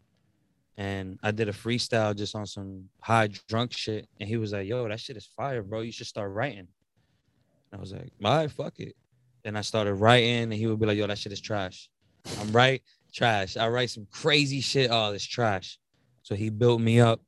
And 0.77 1.19
I 1.21 1.29
did 1.29 1.47
a 1.47 1.51
freestyle 1.51 2.15
just 2.15 2.35
on 2.35 2.47
some 2.47 2.89
high 2.99 3.29
drunk 3.47 3.71
shit. 3.73 4.07
And 4.19 4.27
he 4.27 4.37
was 4.37 4.51
like, 4.51 4.67
yo, 4.67 4.89
that 4.89 4.99
shit 4.99 5.15
is 5.15 5.27
fire, 5.27 5.61
bro. 5.61 5.81
You 5.81 5.91
should 5.91 6.07
start 6.07 6.31
writing. 6.31 6.67
I 7.71 7.77
was 7.77 7.93
like, 7.93 8.11
all 8.23 8.37
right, 8.37 8.49
fuck 8.49 8.79
it. 8.79 8.95
Then 9.43 9.55
I 9.55 9.61
started 9.61 9.93
writing, 9.93 10.43
and 10.45 10.53
he 10.53 10.65
would 10.65 10.79
be 10.79 10.87
like, 10.87 10.97
yo, 10.97 11.05
that 11.05 11.19
shit 11.19 11.31
is 11.31 11.39
trash. 11.39 11.87
I'm 12.39 12.51
right, 12.51 12.81
trash. 13.13 13.57
I 13.57 13.67
write 13.67 13.91
some 13.91 14.07
crazy 14.09 14.59
shit. 14.59 14.89
Oh, 14.91 15.11
it's 15.11 15.23
trash. 15.23 15.77
So 16.23 16.33
he 16.33 16.49
built 16.49 16.81
me 16.81 16.99
up 16.99 17.21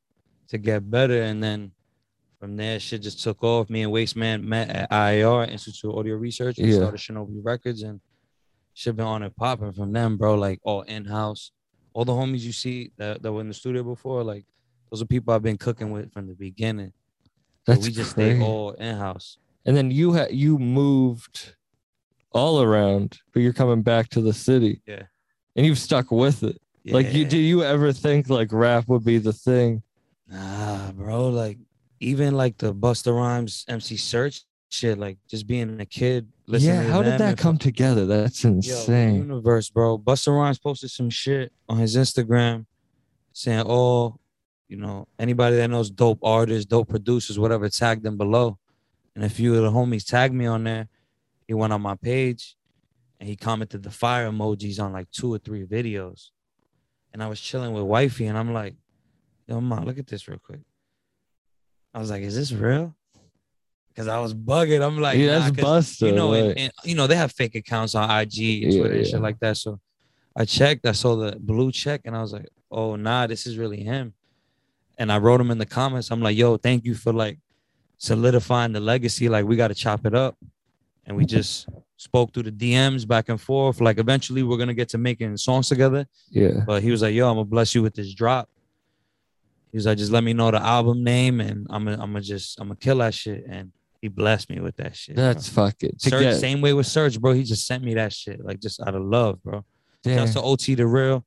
to 0.48 0.58
get 0.58 0.90
better. 0.90 1.22
And 1.22 1.44
then 1.44 1.74
from 2.40 2.56
there, 2.56 2.80
shit 2.80 3.02
just 3.02 3.24
took 3.24 3.44
off. 3.44 3.70
Me 3.70 3.82
and 3.84 3.92
Wasteman 3.92 4.44
met 4.44 4.70
at 4.70 4.92
IAR, 4.92 5.50
Institute 5.50 5.90
of 5.92 5.98
Audio 5.98 6.16
Research. 6.16 6.58
We 6.58 6.70
Yeah. 6.72 6.78
started 6.78 7.00
Shinobi 7.00 7.40
Records 7.44 7.82
and 7.84 8.00
shit 8.74 8.96
been 8.96 9.06
on 9.06 9.24
and 9.24 9.36
popping 9.36 9.74
from 9.74 9.92
them, 9.92 10.18
bro. 10.18 10.36
Like 10.36 10.60
all 10.64 10.82
in-house. 10.84 11.52
All 11.94 12.06
the 12.06 12.14
homies 12.14 12.42
you 12.42 12.52
see 12.52 12.92
that, 12.98 13.24
that 13.24 13.32
were 13.32 13.42
in 13.42 13.48
the 13.48 13.54
studio 13.54 13.84
before, 13.84 14.24
like 14.24 14.46
those 14.92 15.02
are 15.02 15.06
people 15.06 15.34
I've 15.34 15.42
been 15.42 15.58
cooking 15.58 15.92
with 15.92 16.14
from 16.14 16.28
the 16.28 16.36
beginning. 16.36 16.94
So 17.66 17.74
That's 17.74 17.86
we 17.88 17.92
just 17.92 18.14
crazy. 18.14 18.38
stay 18.38 18.46
all 18.46 18.72
in-house. 18.72 19.38
And 19.66 19.76
then 19.76 19.90
you 19.92 20.14
had 20.14 20.32
you 20.32 20.58
moved 20.60 21.56
all 22.32 22.62
around, 22.62 23.18
but 23.34 23.42
you're 23.42 23.52
coming 23.54 23.82
back 23.82 24.10
to 24.10 24.22
the 24.22 24.32
city. 24.34 24.82
Yeah. 24.86 25.04
And 25.56 25.66
you've 25.66 25.80
stuck 25.80 26.12
with 26.12 26.44
it. 26.44 26.62
Like 26.86 27.12
you 27.14 27.26
do 27.26 27.38
you 27.38 27.64
ever 27.64 27.92
think 27.92 28.30
like 28.30 28.54
rap 28.54 28.88
would 28.88 29.04
be 29.04 29.18
the 29.18 29.34
thing? 29.34 29.82
Nah, 30.30 30.92
bro. 30.94 31.28
Like 31.30 31.58
even 32.00 32.36
like 32.36 32.58
the 32.58 32.74
Busta 32.74 33.16
Rhymes 33.16 33.66
MC 33.68 33.96
Serch 33.96 34.44
shit, 34.70 34.98
like 34.98 35.18
just 35.28 35.48
being 35.48 35.80
a 35.80 35.86
kid. 35.86 36.28
listening 36.46 36.76
yeah, 36.76 36.84
how 36.84 37.02
did 37.02 37.20
that 37.20 37.38
come 37.38 37.58
together? 37.58 38.06
That's 38.06 38.44
Yo, 38.44 38.52
insane. 38.52 39.16
universe, 39.16 39.70
bro. 39.70 39.98
Busta 39.98 40.36
Rhymes 40.36 40.60
posted 40.60 40.92
some 40.92 41.10
shit 41.10 41.52
on 41.70 41.78
his 41.78 41.96
Instagram 41.96 42.66
saying, 43.34 43.64
"Oh, 43.66 44.20
you 44.68 44.78
know, 44.78 45.08
anybody 45.18 45.56
that 45.58 45.70
knows 45.70 45.90
dope 45.90 46.20
artists, 46.24 46.66
dope 46.66 46.90
producers, 46.90 47.40
whatever, 47.40 47.70
tag 47.70 48.04
them 48.04 48.18
below." 48.18 48.58
And 49.16 49.24
a 49.24 49.30
few 49.30 49.56
of 49.56 49.64
the 49.64 49.72
homies 49.72 50.06
tagged 50.06 50.34
me 50.34 50.46
on 50.46 50.64
there. 50.64 50.90
He 51.48 51.54
went 51.54 51.74
on 51.74 51.82
my 51.82 51.96
page 51.96 52.56
and 53.20 53.28
he 53.28 53.36
commented 53.36 53.82
the 53.84 53.90
fire 53.90 54.30
emojis 54.30 54.80
on 54.80 54.94
like 54.94 55.10
two 55.12 55.34
or 55.34 55.40
three 55.40 55.66
videos. 55.66 56.30
And 57.14 57.24
I 57.24 57.28
was 57.28 57.40
chilling 57.40 57.74
with 57.74 57.84
wifey, 57.84 58.28
and 58.28 58.38
I'm 58.38 58.54
like, 58.54 58.76
"Yo, 59.48 59.60
mom, 59.62 59.86
look 59.86 59.98
at 59.98 60.08
this 60.08 60.28
real 60.28 60.40
quick." 60.40 60.60
I 61.98 62.00
was 62.00 62.12
like, 62.12 62.22
"Is 62.22 62.36
this 62.36 62.52
real?" 62.52 62.96
Because 63.90 64.08
I 64.08 64.20
was 64.20 64.32
bugging. 64.36 64.86
I'm 64.86 65.00
like, 65.02 65.18
yeah, 65.18 65.40
nah, 65.40 65.50
that's 65.50 65.56
'cause 65.60 65.66
Busta. 65.98 66.06
you 66.06 66.12
know, 66.12 66.34
and, 66.34 66.48
like- 66.50 66.60
and, 66.60 66.72
you 66.84 66.94
know, 66.94 67.08
they 67.08 67.16
have 67.16 67.32
fake 67.32 67.56
accounts 67.56 67.96
on 67.96 68.08
IG 68.08 68.64
and 68.64 68.72
Yeah, 68.74 68.80
Twitter 68.80 68.96
and 68.96 69.06
yeah. 69.06 69.12
shit 69.12 69.22
like 69.22 69.40
that. 69.40 69.58
So 69.58 69.80
I 70.36 70.46
checked, 70.46 70.86
I 70.86 70.92
saw 70.92 71.16
the 71.16 71.36
blue 71.40 71.72
check, 71.72 72.02
and 72.06 72.16
I 72.16 72.22
was 72.22 72.32
like, 72.34 72.48
oh 72.70 72.96
nah, 72.96 73.26
this 73.26 73.48
is 73.48 73.58
really 73.58 73.82
him. 73.84 74.14
And 75.00 75.12
I 75.12 75.18
wrote 75.18 75.42
him 75.42 75.50
in 75.50 75.58
the 75.58 75.66
comments. 75.66 76.12
I'm 76.12 76.22
like, 76.22 76.38
yo, 76.38 76.58
thank 76.58 76.86
you 76.86 76.94
for 76.94 77.12
like 77.12 77.40
solidifying 77.98 78.74
the 78.74 78.80
legacy. 78.80 79.30
Like, 79.30 79.46
we 79.46 79.56
gotta 79.56 79.74
chop 79.76 80.06
it 80.06 80.14
up. 80.14 80.38
And 81.08 81.18
we 81.18 81.26
just 81.26 81.68
spoke 81.96 82.34
through 82.34 82.44
the 82.44 82.52
DMs 82.52 83.08
back 83.08 83.30
and 83.30 83.42
forth. 83.42 83.82
Like 83.82 83.98
eventually 83.98 84.44
we're 84.44 84.58
gonna 84.58 84.74
get 84.76 84.90
to 84.90 85.00
making 85.00 85.38
songs 85.38 85.70
together. 85.70 86.06
yeah. 86.30 86.64
But 86.68 86.84
he 86.84 86.92
was 86.92 87.02
like, 87.02 87.16
yo, 87.16 87.28
I'm 87.30 87.36
gonna 87.38 87.46
bless 87.46 87.74
you 87.74 87.82
with 87.82 87.96
this 87.96 88.14
drop. 88.14 88.48
He 89.72 89.78
was 89.78 89.86
like, 89.86 89.98
just 89.98 90.12
let 90.12 90.24
me 90.24 90.34
know 90.34 90.50
the 90.52 90.62
album 90.62 91.04
name 91.04 91.40
and 91.42 91.68
I'm 91.70 91.84
gonna 91.86 92.02
I'm 92.02 92.12
gonna 92.12 92.22
just 92.22 92.60
I'm 92.60 92.68
gonna 92.68 92.78
kill 92.78 92.98
that 93.00 93.14
shit. 93.14 93.46
And 93.50 93.72
he 94.02 94.08
blessed 94.08 94.50
me 94.50 94.60
with 94.60 94.76
that 94.78 94.96
shit. 94.96 95.16
bro. 95.16 95.26
That's 95.26 95.50
fucking. 95.50 95.92
to 96.00 96.10
Serge, 96.10 96.22
get- 96.24 96.40
same 96.40 96.62
way 96.62 96.74
with 96.74 96.86
Serge, 96.88 97.20
bro. 97.20 97.34
He 97.34 97.44
just 97.44 97.66
sent 97.68 97.84
me 97.84 97.94
that 97.96 98.14
shit, 98.14 98.44
like 98.44 98.60
just 98.60 98.80
out 98.82 98.96
of 98.96 99.04
love, 99.04 99.42
bro. 99.44 99.66
damn. 100.04 100.20
Shouts 100.20 100.34
to 100.34 100.42
OT 100.42 100.76
the 100.76 100.86
real. 100.88 101.26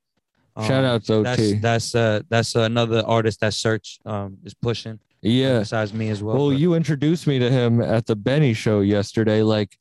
Um, 0.56 0.66
Shout 0.66 0.84
out 0.84 1.04
to 1.04 1.22
That's 1.22 1.40
OT. 1.40 1.54
that's 1.58 1.94
uh 1.94 2.20
that's 2.28 2.54
another 2.54 3.02
artist 3.06 3.40
that 3.40 3.52
Serch 3.52 3.98
um 4.06 4.38
is 4.44 4.54
pushing. 4.54 4.98
Yeah. 5.22 5.58
Besides 5.60 5.92
me 5.92 6.08
as 6.08 6.22
well. 6.22 6.36
Well, 6.36 6.50
but- 6.50 6.58
you 6.58 6.74
introduced 6.74 7.26
me 7.26 7.38
to 7.38 7.50
him 7.50 7.80
at 7.82 8.06
the 8.06 8.16
Benny 8.16 8.54
show 8.54 8.80
yesterday. 8.80 9.42
Like, 9.42 9.76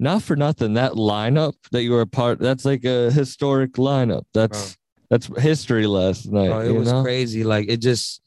not 0.00 0.22
for 0.22 0.34
nothing, 0.34 0.74
that 0.74 0.92
lineup 0.92 1.52
that 1.72 1.82
you 1.82 1.92
were 1.92 2.00
a 2.00 2.06
part. 2.06 2.38
That's 2.40 2.64
like 2.64 2.84
a 2.84 3.10
historic 3.12 3.72
lineup. 3.74 4.24
That's 4.34 4.76
that's 5.10 5.26
history 5.38 5.86
last 5.86 6.26
night. 6.26 6.66
it 6.66 6.72
was 6.72 6.90
know? 6.90 7.02
crazy. 7.02 7.44
Like 7.44 7.68
it 7.68 7.78
just 7.78 8.22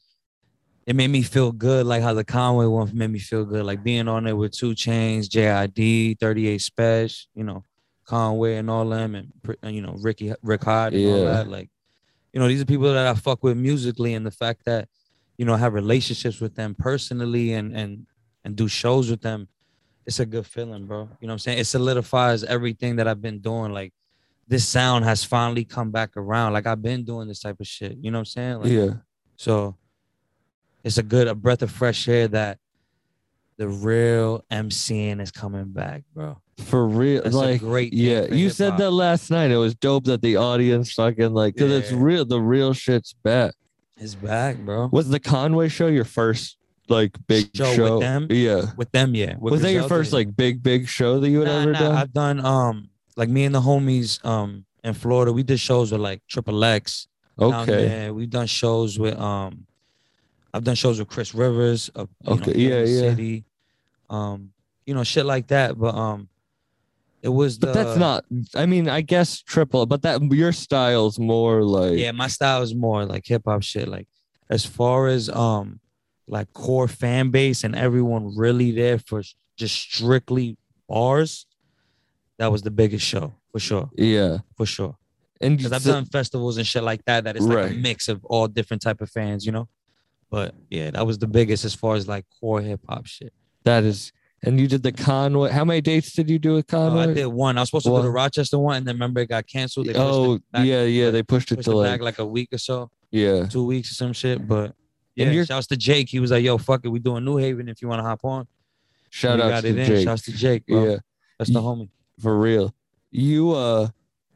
it 0.86 0.94
made 0.94 1.08
me 1.08 1.22
feel 1.22 1.50
good. 1.50 1.86
Like 1.86 2.02
how 2.02 2.12
the 2.12 2.24
Conway 2.24 2.66
one 2.66 2.90
made 2.96 3.10
me 3.10 3.18
feel 3.18 3.44
good. 3.44 3.64
Like 3.64 3.82
being 3.82 4.06
on 4.06 4.24
there 4.24 4.36
with 4.36 4.52
2 4.52 4.72
Chainz, 4.72 5.28
JID, 5.28 6.18
38 6.20 6.60
Spesh, 6.60 7.26
you 7.34 7.42
know, 7.42 7.64
Conway 8.04 8.56
and 8.56 8.68
all 8.68 8.86
them, 8.88 9.14
and 9.14 9.32
and, 9.62 9.74
you 9.74 9.80
know 9.80 9.96
Ricky 9.98 10.34
Rick 10.42 10.64
Hod 10.64 10.92
and 10.92 11.06
all 11.10 11.18
Yeah. 11.24 11.30
that. 11.30 11.48
Like, 11.48 11.70
you 12.34 12.40
know, 12.40 12.48
these 12.48 12.60
are 12.60 12.66
people 12.66 12.92
that 12.92 13.06
I 13.06 13.14
fuck 13.14 13.42
with 13.42 13.56
musically, 13.56 14.12
and 14.14 14.26
the 14.26 14.30
fact 14.30 14.66
that 14.66 14.88
you 15.38 15.46
know 15.46 15.54
I 15.54 15.58
have 15.58 15.72
relationships 15.72 16.38
with 16.40 16.54
them 16.54 16.74
personally 16.74 17.54
and 17.54 17.74
and 17.74 18.06
and 18.44 18.54
do 18.54 18.68
shows 18.68 19.10
with 19.10 19.22
them. 19.22 19.48
It's 20.06 20.20
a 20.20 20.26
good 20.26 20.46
feeling, 20.46 20.84
bro. 20.84 21.08
You 21.18 21.26
know 21.26 21.32
what 21.32 21.32
I'm 21.32 21.38
saying? 21.38 21.58
It 21.60 21.64
solidifies 21.64 22.44
everything 22.44 22.96
that 22.96 23.08
I've 23.08 23.22
been 23.22 23.38
doing. 23.38 23.72
Like 23.72 23.94
this 24.48 24.68
sound 24.68 25.04
has 25.04 25.24
finally 25.24 25.64
come 25.64 25.90
back 25.90 26.16
around. 26.16 26.52
Like 26.52 26.66
I've 26.66 26.82
been 26.82 27.04
doing 27.04 27.28
this 27.28 27.40
type 27.40 27.60
of 27.60 27.66
shit. 27.66 27.96
You 28.00 28.10
know 28.10 28.18
what 28.18 28.20
I'm 28.20 28.24
saying? 28.26 28.60
Like, 28.60 28.70
yeah. 28.70 28.90
so 29.36 29.76
it's 30.82 30.98
a 30.98 31.02
good 31.02 31.28
a 31.28 31.34
breath 31.34 31.62
of 31.62 31.70
fresh 31.70 32.08
air 32.08 32.28
that 32.28 32.58
the 33.56 33.68
real 33.68 34.44
MCing 34.50 35.20
is 35.20 35.30
coming 35.30 35.66
back, 35.66 36.02
bro. 36.14 36.38
For 36.58 36.86
real, 36.86 37.22
That's 37.22 37.34
a 37.34 37.38
like 37.38 37.60
great 37.60 37.92
yeah, 37.92 38.26
you 38.26 38.48
said 38.48 38.64
hip-hop. 38.64 38.78
that 38.78 38.90
last 38.92 39.30
night. 39.30 39.50
It 39.50 39.56
was 39.56 39.74
dope 39.74 40.04
that 40.04 40.22
the 40.22 40.36
audience 40.36 40.92
fucking 40.92 41.34
like 41.34 41.54
because 41.54 41.72
it's 41.72 41.92
real. 41.92 42.24
The 42.24 42.40
real 42.40 42.72
shit's 42.72 43.12
back. 43.12 43.54
It's 43.96 44.14
back, 44.14 44.58
bro. 44.58 44.88
Was 44.92 45.08
the 45.08 45.18
Conway 45.20 45.68
show 45.68 45.88
your 45.88 46.04
first 46.04 46.56
like 46.88 47.16
big 47.26 47.50
Show 47.56 47.74
show? 47.74 47.94
with 47.94 48.02
them? 48.02 48.26
Yeah. 48.30 48.66
With 48.76 48.92
them, 48.92 49.14
yeah. 49.14 49.34
With 49.38 49.52
was 49.52 49.62
that 49.62 49.72
your 49.72 49.88
first 49.88 50.12
yeah. 50.12 50.18
like 50.18 50.36
big 50.36 50.62
big 50.62 50.88
show 50.88 51.18
that 51.20 51.28
you 51.28 51.40
had 51.40 51.48
Nah, 51.48 51.60
ever 51.60 51.72
nah, 51.72 51.78
done? 51.78 51.94
I've 51.94 52.12
done 52.12 52.44
um 52.44 52.90
like 53.16 53.28
me 53.28 53.44
and 53.44 53.54
the 53.54 53.60
homies 53.60 54.24
um 54.24 54.64
in 54.82 54.94
Florida. 54.94 55.32
We 55.32 55.42
did 55.42 55.60
shows 55.60 55.92
with 55.92 56.00
like 56.00 56.22
Triple 56.28 56.64
X. 56.64 57.08
okay. 57.38 58.10
We've 58.10 58.30
done 58.30 58.46
shows 58.46 58.98
with 58.98 59.18
um 59.18 59.66
I've 60.52 60.64
done 60.64 60.76
shows 60.76 60.98
with 60.98 61.08
Chris 61.08 61.34
Rivers 61.34 61.88
of 61.90 62.08
you 62.22 62.36
know, 62.36 62.42
Okay, 62.42 62.52
yeah, 62.56 62.78
yeah. 62.80 63.00
City. 63.10 63.44
Um, 64.08 64.52
you 64.86 64.94
know, 64.94 65.02
shit 65.02 65.26
like 65.26 65.48
that. 65.48 65.78
But 65.78 65.94
um 65.94 66.28
it 67.22 67.30
was 67.30 67.58
the 67.58 67.68
But 67.68 67.72
that's 67.72 67.98
not. 67.98 68.24
I 68.54 68.66
mean, 68.66 68.86
I 68.88 69.00
guess 69.00 69.40
triple. 69.40 69.86
But 69.86 70.02
that 70.02 70.22
your 70.30 70.52
style's 70.52 71.18
more 71.18 71.62
like. 71.64 71.98
yeah, 71.98 72.12
my 72.12 72.28
style 72.28 72.60
is 72.62 72.74
more 72.74 73.06
like 73.06 73.26
hip 73.26 73.42
hop 73.46 73.62
shit. 73.62 73.88
Like 73.88 74.06
as 74.50 74.66
far 74.66 75.08
as 75.08 75.30
um 75.30 75.80
like 76.28 76.52
core 76.52 76.88
fan 76.88 77.30
base 77.30 77.64
and 77.64 77.74
everyone 77.74 78.36
really 78.36 78.70
there 78.72 78.98
for 78.98 79.22
just 79.56 79.74
strictly 79.74 80.56
bars, 80.88 81.46
that 82.38 82.50
was 82.52 82.62
the 82.62 82.70
biggest 82.70 83.04
show 83.06 83.32
for 83.52 83.58
sure, 83.60 83.90
Yeah. 83.96 84.38
for 84.56 84.66
sure. 84.66 84.96
And 85.40 85.56
Because 85.56 85.72
I've 85.72 85.84
done 85.84 86.04
festivals 86.06 86.56
and 86.56 86.66
shit 86.66 86.82
like 86.82 87.04
that. 87.06 87.24
That 87.24 87.36
is 87.36 87.46
like 87.46 87.70
a 87.72 87.74
mix 87.74 88.08
of 88.08 88.24
all 88.24 88.48
different 88.48 88.82
type 88.82 89.00
of 89.00 89.10
fans, 89.10 89.44
you 89.44 89.52
know. 89.52 89.68
But 90.30 90.54
yeah, 90.70 90.90
that 90.92 91.06
was 91.06 91.18
the 91.18 91.26
biggest 91.26 91.64
as 91.64 91.74
far 91.74 91.94
as 91.96 92.08
like 92.08 92.24
core 92.40 92.60
hip 92.60 92.80
hop 92.88 93.06
shit. 93.06 93.32
that 93.64 93.84
is. 93.84 94.12
And 94.46 94.60
you 94.60 94.68
did 94.68 94.82
the 94.82 94.92
Conway. 94.92 95.50
How 95.50 95.64
many 95.64 95.80
dates 95.80 96.12
did 96.12 96.28
you 96.28 96.38
do 96.38 96.54
with 96.54 96.72
uh, 96.74 96.76
Oh, 96.76 96.88
Conway? 96.90 97.02
I 97.10 97.14
did 97.14 97.26
one. 97.26 97.56
I 97.56 97.62
was 97.62 97.70
supposed 97.70 97.86
to 97.86 97.90
go 97.90 98.02
to 98.02 98.10
Rochester 98.10 98.58
one, 98.58 98.76
and 98.76 98.86
then 98.86 98.94
remember 98.96 99.20
it 99.20 99.28
got 99.30 99.46
canceled. 99.46 99.86
They 99.86 99.94
oh 99.96 100.38
yeah, 100.54 100.82
yeah. 100.82 101.10
They 101.10 101.22
pushed 101.22 101.50
it 101.50 101.56
pushed 101.56 101.66
to 101.66 101.72
it 101.72 101.74
like 101.90 102.00
like 102.02 102.18
a 102.18 102.26
week 102.26 102.52
or 102.52 102.58
so. 102.58 102.90
yeah. 103.10 103.46
two 103.46 103.64
weeks 103.64 103.90
or 103.90 103.94
some 103.94 104.12
shit. 104.12 104.46
But 104.46 104.64
And 104.64 104.74
yeah, 105.16 105.30
you're- 105.30 105.46
shouts 105.46 105.66
to 105.68 105.76
Jake. 105.78 106.10
He 106.10 106.20
was 106.20 106.30
like, 106.30 106.44
"Yo, 106.44 106.58
fuck 106.58 106.82
it, 106.84 106.88
we 106.88 106.98
doing 106.98 107.24
New 107.24 107.38
Haven 107.38 107.68
if 107.70 107.80
you 107.80 107.88
want 107.88 108.00
to 108.00 108.04
hop 108.04 108.22
on." 108.24 108.46
Shout 109.08 109.40
out 109.40 109.62
to 109.62 109.68
in. 109.68 109.86
Jake. 109.86 110.04
Shouts 110.04 110.22
to 110.22 110.32
Jake, 110.32 110.66
bro. 110.66 110.84
Yeah, 110.90 110.96
That's 111.38 111.50
the 111.50 111.60
Ye- 111.60 111.66
homie. 111.66 111.88
For 112.20 112.38
real. 112.38 112.74
You 113.10 113.52
uh. 113.52 113.88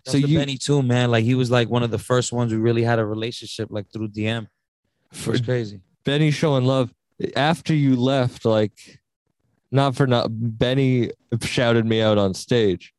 So 0.07 0.17
you 0.17 0.39
Benny 0.39 0.57
too, 0.57 0.83
man. 0.83 1.11
Like 1.11 1.25
he 1.25 1.35
was 1.35 1.51
like 1.51 1.69
one 1.69 1.83
of 1.83 1.91
the 1.91 1.99
first 1.99 2.33
ones 2.33 2.51
we 2.53 2.59
really 2.59 2.83
had 2.83 2.99
a 2.99 3.05
relationship 3.05 3.69
like 3.71 3.91
through 3.93 4.09
DM. 4.09 4.47
For 5.13 5.39
crazy. 5.39 5.81
Benny 6.05 6.31
showing 6.31 6.65
love 6.65 6.93
after 7.37 7.75
you 7.75 7.95
left, 7.97 8.45
like 8.47 9.01
not 9.71 9.95
for 9.97 10.07
not 10.07 10.29
Benny 10.31 11.11
shouted 11.43 11.85
me 11.85 12.01
out 12.01 12.17
on 12.17 12.33
stage. 12.33 12.95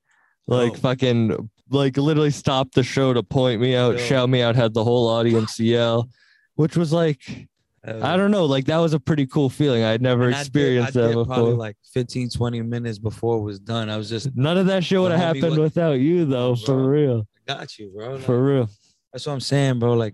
Like 0.46 0.74
Oh. 0.74 0.76
fucking 0.76 1.50
like 1.72 1.98
literally 1.98 2.32
stopped 2.32 2.76
the 2.76 2.84
show 2.84 3.14
to 3.14 3.24
point 3.24 3.60
me 3.62 3.76
out, 3.76 3.98
Yo. 3.98 4.06
shout 4.06 4.30
me 4.30 4.42
out, 4.44 4.56
had 4.56 4.74
the 4.76 4.84
whole 4.84 5.08
audience 5.08 5.60
yell, 5.60 6.10
which 6.56 6.76
was 6.78 6.94
like 6.94 7.48
I 7.86 8.18
don't 8.18 8.32
know, 8.32 8.46
like 8.46 8.66
that 8.66 8.78
was 8.78 8.94
a 8.94 9.00
pretty 9.00 9.26
cool 9.26 9.50
feeling. 9.50 9.84
I'd 9.84 10.02
never 10.02 10.26
I 10.26 10.32
did- 10.32 10.40
experienced 10.40 10.98
I 10.98 11.02
that 11.02 11.08
did 11.08 11.14
before. 11.16 11.26
Probably 11.36 11.54
like 11.54 11.78
15, 11.94 12.30
20 12.30 12.62
minutes 12.62 13.00
before 13.00 13.38
it 13.38 13.42
was 13.42 13.60
done. 13.60 13.90
I 13.90 13.96
was 13.98 14.10
just 14.10 14.36
None 14.36 14.58
of 14.58 14.66
that 14.66 14.84
shit 14.84 15.00
would 15.00 15.12
have 15.12 15.20
happened 15.20 15.58
without 15.58 15.94
you 15.94 16.26
though, 16.26 16.56
for 16.56 16.76
Bro. 16.76 16.86
real. 16.88 17.28
got 17.48 17.78
you, 17.80 17.92
bro. 17.96 18.16
Like, 18.16 18.24
For 18.24 18.44
real. 18.44 18.70
That's 19.14 19.26
what 19.26 19.34
I'm 19.34 19.40
saying, 19.40 19.80
bro. 19.80 19.94
Like 19.94 20.14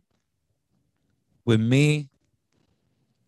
with 1.43 1.59
me, 1.59 2.09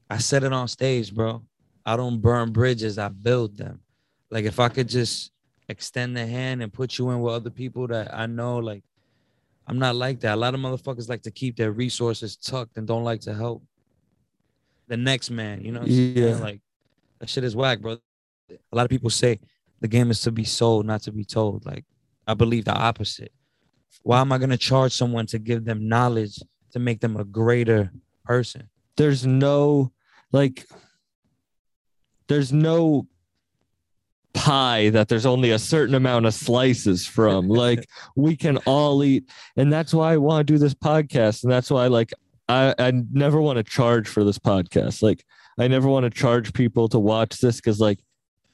I 0.10 0.18
set 0.20 0.44
it 0.44 0.54
on 0.54 0.68
stage, 0.68 1.14
bro. 1.14 1.44
I 1.86 1.96
don't 1.98 2.20
burn 2.22 2.52
bridges, 2.52 2.98
I 2.98 3.08
build 3.10 3.58
them. 3.58 3.80
Like 4.30 4.46
if 4.46 4.60
I 4.60 4.70
could 4.70 4.88
just 4.88 5.32
extend 5.70 6.16
the 6.16 6.26
hand 6.26 6.62
and 6.62 6.72
put 6.72 6.98
you 6.98 7.10
in 7.10 7.22
with 7.22 7.34
other 7.34 7.50
people 7.50 7.88
that 7.88 8.14
I 8.14 8.26
know, 8.28 8.58
like 8.60 8.84
I'm 9.66 9.80
not 9.80 9.96
like 9.96 10.20
that. 10.22 10.36
A 10.36 10.40
lot 10.40 10.54
of 10.54 10.60
motherfuckers 10.60 11.10
like 11.10 11.24
to 11.24 11.32
keep 11.32 11.58
their 11.58 11.72
resources 11.72 12.38
tucked 12.38 12.78
and 12.78 12.88
don't 12.88 13.04
like 13.04 13.22
to 13.22 13.34
help 13.34 13.64
the 14.88 14.98
next 14.98 15.30
man. 15.30 15.64
You 15.64 15.72
know 15.72 15.80
what 15.80 15.90
I'm 15.90 15.96
saying? 15.96 16.18
Yeah. 16.18 16.36
Like 16.36 16.62
that 17.20 17.30
shit 17.30 17.44
is 17.44 17.56
whack, 17.56 17.80
bro. 17.80 17.98
A 18.50 18.76
lot 18.76 18.84
of 18.84 18.90
people 18.90 19.10
say 19.10 19.40
the 19.82 19.88
game 19.88 20.10
is 20.12 20.22
to 20.22 20.32
be 20.32 20.44
sold, 20.44 20.86
not 20.86 21.02
to 21.04 21.12
be 21.12 21.26
told. 21.26 21.66
Like 21.66 21.86
I 22.26 22.34
believe 22.34 22.66
the 22.66 22.74
opposite. 22.74 23.32
Why 24.04 24.22
am 24.22 24.32
I 24.32 24.38
gonna 24.38 24.58
charge 24.58 24.94
someone 24.94 25.26
to 25.28 25.40
give 25.40 25.66
them 25.66 25.88
knowledge 25.88 26.40
to 26.72 26.80
make 26.80 27.02
them 27.02 27.18
a 27.18 27.24
greater 27.24 27.92
person? 28.24 28.70
there's 28.98 29.26
no 29.26 29.92
like 30.34 30.66
there's 32.28 32.52
no 32.52 33.08
pie 34.34 34.90
that 34.90 35.08
there's 35.08 35.26
only 35.26 35.52
a 35.52 35.60
certain 35.60 35.96
amount 35.96 36.26
of 36.26 36.34
slices 36.34 37.08
from 37.08 37.48
like 37.48 37.88
we 38.16 38.36
can 38.36 38.58
all 38.66 39.04
eat 39.04 39.30
and 39.56 39.72
that's 39.72 39.94
why 39.94 40.14
i 40.14 40.18
want 40.18 40.46
to 40.46 40.54
do 40.54 40.60
this 40.60 40.74
podcast 40.74 41.44
and 41.44 41.52
that's 41.52 41.72
why 41.72 41.88
like 41.88 42.12
i 42.50 42.74
i 42.80 42.92
never 43.12 43.42
want 43.42 43.58
to 43.58 43.64
charge 43.64 44.08
for 44.08 44.24
this 44.24 44.40
podcast 44.40 45.02
like 45.02 45.26
i 45.58 45.68
never 45.68 45.88
want 45.88 46.04
to 46.04 46.10
charge 46.10 46.54
people 46.54 46.88
to 46.88 47.00
watch 47.00 47.40
this 47.40 47.58
because 47.58 47.80
like 47.80 48.00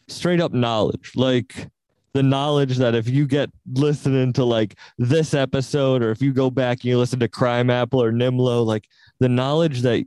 straight 0.07 0.41
up 0.41 0.53
knowledge 0.53 1.11
like 1.15 1.67
the 2.13 2.23
knowledge 2.23 2.77
that 2.77 2.93
if 2.93 3.07
you 3.09 3.25
get 3.25 3.49
listening 3.73 4.31
to 4.31 4.43
like 4.43 4.77
this 4.99 5.33
episode 5.33 6.03
or 6.03 6.11
if 6.11 6.21
you 6.21 6.31
go 6.31 6.51
back 6.51 6.77
and 6.77 6.85
you 6.85 6.97
listen 6.99 7.19
to 7.19 7.27
Crimeapple 7.27 8.03
or 8.03 8.11
nimlo 8.11 8.63
like 8.63 8.87
the 9.19 9.29
knowledge 9.29 9.81
that 9.81 10.05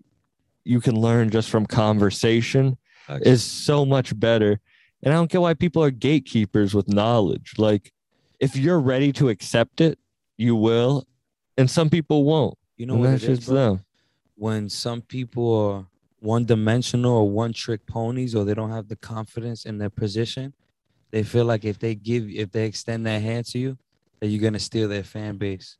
you 0.66 0.80
can 0.80 1.00
learn 1.00 1.30
just 1.30 1.48
from 1.48 1.64
conversation 1.64 2.76
is 3.20 3.44
so 3.44 3.86
much 3.86 4.18
better. 4.18 4.60
And 5.02 5.14
I 5.14 5.16
don't 5.16 5.30
get 5.30 5.40
why 5.40 5.54
people 5.54 5.82
are 5.82 5.90
gatekeepers 5.90 6.74
with 6.74 6.88
knowledge. 6.88 7.54
Like, 7.56 7.92
if 8.40 8.56
you're 8.56 8.80
ready 8.80 9.12
to 9.12 9.28
accept 9.28 9.80
it, 9.80 9.98
you 10.36 10.56
will. 10.56 11.06
And 11.56 11.70
some 11.70 11.88
people 11.88 12.24
won't. 12.24 12.58
You 12.76 12.86
know 12.86 12.94
and 12.94 13.02
what 13.02 13.12
it 13.14 13.22
is, 13.22 13.46
bro? 13.46 13.80
when 14.36 14.68
some 14.68 15.00
people 15.00 15.54
are 15.54 15.86
one 16.20 16.44
dimensional 16.44 17.12
or 17.12 17.30
one 17.30 17.52
trick 17.52 17.86
ponies 17.86 18.34
or 18.34 18.44
they 18.44 18.54
don't 18.54 18.70
have 18.70 18.88
the 18.88 18.96
confidence 18.96 19.64
in 19.64 19.78
their 19.78 19.90
position, 19.90 20.52
they 21.10 21.22
feel 21.22 21.44
like 21.44 21.64
if 21.64 21.78
they 21.78 21.94
give 21.94 22.28
if 22.28 22.50
they 22.52 22.66
extend 22.66 23.06
their 23.06 23.20
hand 23.20 23.46
to 23.46 23.58
you, 23.58 23.78
that 24.20 24.28
you're 24.28 24.42
gonna 24.42 24.58
steal 24.58 24.88
their 24.88 25.04
fan 25.04 25.36
base. 25.36 25.76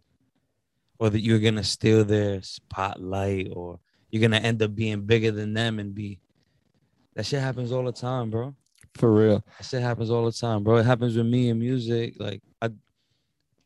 Or 0.99 1.11
that 1.11 1.21
you're 1.21 1.41
gonna 1.41 1.65
steal 1.65 2.05
their 2.05 2.41
spotlight 2.41 3.53
or 3.55 3.79
you're 4.11 4.23
gonna 4.23 4.39
end 4.39 4.63
up 4.63 4.75
being 4.75 5.03
bigger 5.03 5.31
than 5.31 5.53
them 5.53 5.79
and 5.79 5.95
be 5.95 6.21
that 7.15 7.27
shit 7.27 7.41
happens 7.41 7.73
all 7.73 7.85
the 7.85 7.93
time, 7.93 8.31
bro. 8.31 8.55
For 8.95 9.13
real. 9.13 9.45
That 9.59 9.65
shit 9.65 9.83
happens 9.83 10.11
all 10.11 10.25
the 10.25 10.33
time, 10.33 10.65
bro. 10.65 10.77
It 10.77 10.87
happens 10.87 11.17
with 11.17 11.27
me 11.27 11.51
in 11.51 11.59
music. 11.59 12.15
Like 12.19 12.43
I 12.63 12.71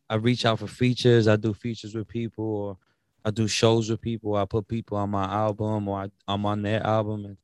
I 0.09 0.17
reach 0.17 0.45
out 0.45 0.59
for 0.59 0.67
features, 0.67 1.29
I 1.29 1.37
do 1.37 1.55
features 1.55 1.95
with 1.95 2.09
people 2.09 2.45
or 2.45 2.79
I 3.25 3.31
do 3.31 3.47
shows 3.47 3.91
with 3.91 4.01
people. 4.01 4.37
I 4.37 4.45
put 4.45 4.67
people 4.69 4.97
on 4.97 5.11
my 5.11 5.25
album 5.25 5.89
or 5.89 6.01
I, 6.03 6.11
I'm 6.27 6.47
on 6.47 6.63
their 6.63 6.85
album 6.87 7.25
and 7.27 7.37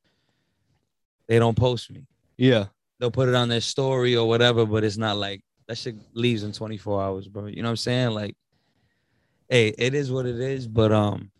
they 1.27 1.39
don't 1.39 1.57
post 1.57 1.91
me. 1.91 2.05
Yeah. 2.37 2.65
They'll 2.99 3.11
put 3.11 3.29
it 3.29 3.35
on 3.35 3.49
their 3.49 3.61
story 3.61 4.15
or 4.15 4.27
whatever, 4.27 4.65
but 4.65 4.83
it's 4.83 4.97
not 4.97 5.17
like 5.17 5.43
that 5.67 5.77
shit 5.77 5.95
leaves 6.13 6.43
in 6.43 6.51
24 6.51 7.01
hours, 7.03 7.27
bro. 7.27 7.45
You 7.45 7.57
know 7.61 7.67
what 7.67 7.71
I'm 7.71 7.77
saying? 7.77 8.09
Like, 8.11 8.35
hey, 9.49 9.73
it 9.77 9.93
is 9.93 10.11
what 10.11 10.25
it 10.25 10.39
is, 10.39 10.67
but 10.67 10.91
um, 10.91 11.31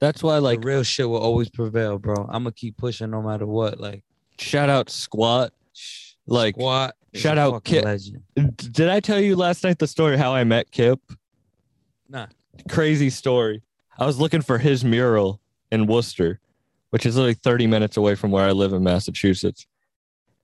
That's 0.00 0.22
why, 0.22 0.38
Like 0.38 0.64
real 0.64 0.82
shit 0.82 1.08
will 1.08 1.18
always 1.18 1.48
prevail, 1.48 1.98
bro. 1.98 2.14
I'm 2.28 2.42
gonna 2.42 2.52
keep 2.52 2.76
pushing 2.76 3.10
no 3.10 3.22
matter 3.22 3.46
what. 3.46 3.78
Like, 3.78 4.02
shout 4.38 4.68
out 4.68 4.90
Squat. 4.90 5.52
Like, 6.26 6.54
squat. 6.54 6.94
shout 7.14 7.38
out 7.38 7.62
Kip. 7.64 7.84
legend. 7.84 8.22
Did 8.56 8.88
I 8.88 9.00
tell 9.00 9.20
you 9.20 9.36
last 9.36 9.62
night 9.62 9.78
the 9.78 9.86
story 9.86 10.16
how 10.16 10.34
I 10.34 10.42
met 10.44 10.70
Kip? 10.70 11.00
Nah. 12.08 12.26
Crazy 12.68 13.10
story. 13.10 13.62
I 13.98 14.06
was 14.06 14.18
looking 14.18 14.42
for 14.42 14.58
his 14.58 14.84
mural 14.84 15.40
in 15.70 15.86
Worcester, 15.86 16.40
which 16.90 17.06
is 17.06 17.16
like 17.16 17.38
30 17.38 17.66
minutes 17.66 17.96
away 17.96 18.14
from 18.14 18.30
where 18.30 18.44
I 18.44 18.52
live 18.52 18.72
in 18.72 18.82
Massachusetts. 18.82 19.66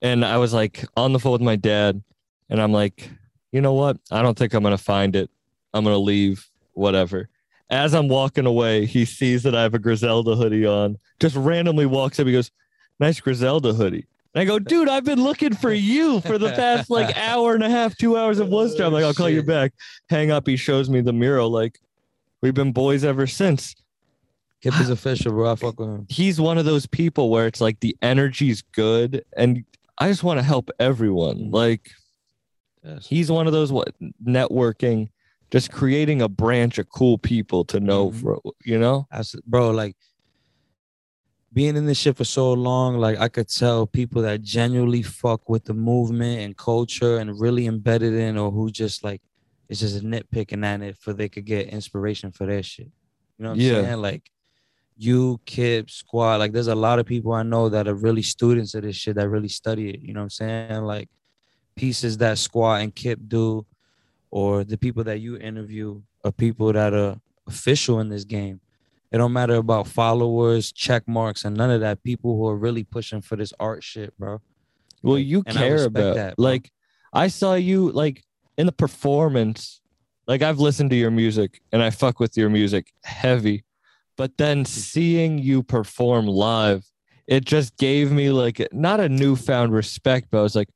And 0.01 0.23
I 0.23 0.37
was 0.37 0.53
like 0.53 0.85
on 0.95 1.13
the 1.13 1.19
phone 1.19 1.33
with 1.33 1.41
my 1.41 1.55
dad, 1.55 2.01
and 2.49 2.61
I'm 2.61 2.71
like, 2.71 3.09
you 3.51 3.61
know 3.61 3.73
what? 3.73 3.97
I 4.11 4.21
don't 4.21 4.37
think 4.37 4.53
I'm 4.53 4.63
going 4.63 4.77
to 4.77 4.83
find 4.83 5.15
it. 5.15 5.29
I'm 5.73 5.83
going 5.83 5.95
to 5.95 5.99
leave, 5.99 6.47
whatever. 6.73 7.29
As 7.69 7.93
I'm 7.93 8.07
walking 8.07 8.45
away, 8.45 8.85
he 8.85 9.05
sees 9.05 9.43
that 9.43 9.55
I 9.55 9.61
have 9.61 9.73
a 9.73 9.79
Griselda 9.79 10.35
hoodie 10.35 10.65
on, 10.65 10.97
just 11.19 11.35
randomly 11.35 11.85
walks 11.85 12.19
up. 12.19 12.27
He 12.27 12.33
goes, 12.33 12.51
Nice 12.99 13.19
Griselda 13.19 13.73
hoodie. 13.73 14.07
And 14.33 14.41
I 14.41 14.45
go, 14.45 14.59
dude, 14.59 14.89
I've 14.89 15.05
been 15.05 15.23
looking 15.23 15.55
for 15.55 15.71
you 15.71 16.21
for 16.21 16.37
the 16.37 16.51
past 16.51 16.89
like 16.89 17.17
hour 17.17 17.55
and 17.55 17.63
a 17.63 17.69
half, 17.69 17.97
two 17.97 18.17
hours 18.17 18.39
of 18.39 18.49
Worcester. 18.49 18.83
I'm 18.83 18.93
like, 18.93 19.03
I'll 19.03 19.13
call 19.13 19.29
you 19.29 19.41
back. 19.41 19.73
Hang 20.09 20.31
up. 20.31 20.47
He 20.47 20.55
shows 20.55 20.89
me 20.89 21.01
the 21.01 21.13
mural. 21.13 21.49
Like, 21.49 21.79
we've 22.41 22.53
been 22.53 22.71
boys 22.71 23.03
ever 23.03 23.27
since. 23.27 23.75
Kip 24.61 24.77
is 24.79 24.89
official, 24.89 25.31
bro. 25.31 25.51
I 25.51 25.55
fuck 25.55 25.79
with 25.79 25.89
him. 25.89 26.05
He's 26.09 26.39
one 26.41 26.57
of 26.57 26.65
those 26.65 26.85
people 26.85 27.29
where 27.29 27.47
it's 27.47 27.61
like 27.61 27.79
the 27.79 27.95
energy's 28.01 28.61
good 28.61 29.23
and 29.37 29.63
I 29.97 30.09
just 30.09 30.23
want 30.23 30.39
to 30.39 30.43
help 30.43 30.69
everyone. 30.79 31.51
Like, 31.51 31.91
he's 33.01 33.31
one 33.31 33.47
of 33.47 33.53
those 33.53 33.71
what 33.71 33.93
networking, 34.25 35.09
just 35.51 35.71
creating 35.71 36.21
a 36.21 36.29
branch 36.29 36.77
of 36.77 36.89
cool 36.89 37.17
people 37.17 37.63
to 37.65 37.79
know, 37.79 38.11
Mhm. 38.11 38.21
for, 38.21 38.41
you 38.65 38.77
know? 38.79 39.07
That's, 39.11 39.35
bro, 39.45 39.71
like 39.71 39.95
being 41.51 41.75
in 41.75 41.85
this 41.85 41.97
shit 41.97 42.15
for 42.15 42.23
so 42.25 42.53
long, 42.53 42.97
like 42.97 43.17
I 43.17 43.27
could 43.27 43.49
tell 43.49 43.87
people 43.87 44.21
that 44.21 44.41
genuinely 44.41 45.01
fuck 45.01 45.49
with 45.49 45.65
the 45.65 45.73
movement 45.73 46.41
and 46.41 46.55
culture 46.55 47.17
and 47.17 47.39
really 47.39 47.65
embedded 47.65 48.13
in, 48.13 48.37
or 48.37 48.51
who 48.51 48.69
just 48.71 49.03
like 49.03 49.21
it's 49.69 49.79
just 49.79 50.01
a 50.01 50.03
nitpicking 50.05 50.65
at 50.65 50.81
it 50.81 50.97
for 50.97 51.13
they 51.13 51.29
could 51.29 51.45
get 51.45 51.67
inspiration 51.67 52.31
for 52.31 52.45
their 52.45 52.63
shit. 52.63 52.87
You 53.37 53.43
know 53.43 53.49
what 53.49 53.55
I'm 53.55 53.61
Yeah. 53.61 53.81
saying? 53.83 54.01
Like 54.01 54.31
you, 54.97 55.39
Kip, 55.45 55.89
Squad, 55.89 56.37
like 56.37 56.51
there's 56.51 56.67
a 56.67 56.75
lot 56.75 56.99
of 56.99 57.05
people 57.05 57.31
I 57.31 57.43
know 57.43 57.69
that 57.69 57.87
are 57.87 57.93
really 57.95 58.21
students 58.23 58.73
of 58.75 58.81
this 58.83 58.95
shit 58.97 59.15
that 59.15 59.29
really 59.29 59.47
study 59.47 59.89
it. 59.91 60.01
You 60.01 60.13
know 60.13 60.21
what 60.21 60.23
I'm 60.25 60.29
saying? 60.31 60.81
Like 60.83 61.07
pieces 61.75 62.17
that 62.17 62.37
Squad 62.37 62.81
and 62.81 62.93
Kip 62.93 63.19
do, 63.27 63.65
or 64.31 64.63
the 64.63 64.77
people 64.77 65.03
that 65.05 65.19
you 65.19 65.37
interview 65.37 66.01
are 66.25 66.31
people 66.31 66.73
that 66.73 66.93
are 66.93 67.19
official 67.47 67.99
in 67.99 68.09
this 68.09 68.25
game. 68.25 68.59
It 69.11 69.17
don't 69.17 69.33
matter 69.33 69.55
about 69.55 69.87
followers, 69.87 70.71
check 70.71 71.07
marks, 71.07 71.45
and 71.45 71.55
none 71.57 71.71
of 71.71 71.79
that. 71.81 72.03
People 72.03 72.35
who 72.35 72.47
are 72.47 72.55
really 72.57 72.83
pushing 72.83 73.21
for 73.21 73.35
this 73.35 73.53
art 73.59 73.83
shit, 73.83 74.15
bro. 74.19 74.41
Well, 75.01 75.15
Like, 75.15 75.25
you 75.25 75.43
care 75.43 75.85
about 75.85 76.15
that, 76.15 76.35
bro. 76.35 76.43
like 76.45 76.71
I 77.13 77.27
saw 77.29 77.55
you 77.55 77.91
like 77.91 78.21
in 78.59 78.65
the 78.65 78.73
performance. 78.73 79.79
Like 80.27 80.41
I've 80.41 80.59
listened 80.59 80.89
to 80.89 80.95
your 80.95 81.11
music 81.11 81.61
and 81.71 81.81
I 81.81 81.89
fuck 81.91 82.19
with 82.19 82.35
your 82.35 82.49
music 82.49 82.91
heavy, 83.05 83.63
but 84.17 84.37
then 84.37 84.59
mm-hmm. 84.59 84.65
seeing 84.65 85.39
you 85.39 85.63
perform 85.63 86.27
live, 86.27 86.85
it 87.25 87.45
just 87.45 87.77
gave 87.77 88.11
me 88.11 88.31
like 88.31 88.67
not 88.73 88.99
a 88.99 89.07
newfound 89.07 89.71
respect, 89.71 90.27
but 90.29 90.39
I 90.39 90.41
was 90.41 90.55
like, 90.55 90.67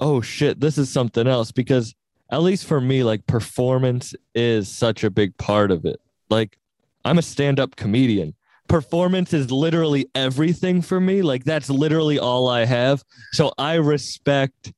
oh 0.00 0.22
shit, 0.22 0.58
this 0.58 0.78
is 0.78 0.90
something 0.90 1.26
else 1.26 1.52
because 1.52 1.94
at 2.32 2.42
least 2.42 2.64
for 2.64 2.80
me, 2.80 3.04
like 3.04 3.26
performance 3.26 4.14
is 4.34 4.68
such 4.68 5.04
a 5.04 5.10
big 5.10 5.36
part 5.36 5.70
of 5.70 5.84
it. 5.84 6.00
Like 6.30 6.58
I'm 7.04 7.18
a 7.18 7.22
stand-up 7.22 7.76
comedian. 7.76 8.34
Performance 8.68 9.34
is 9.34 9.50
literally 9.50 10.06
everything 10.14 10.80
for 10.80 10.98
me. 10.98 11.20
Like 11.20 11.44
that's 11.44 11.68
literally 11.68 12.18
all 12.18 12.48
I 12.48 12.64
have. 12.64 13.04
So 13.32 13.52
I 13.58 13.74
respect. 13.74 14.72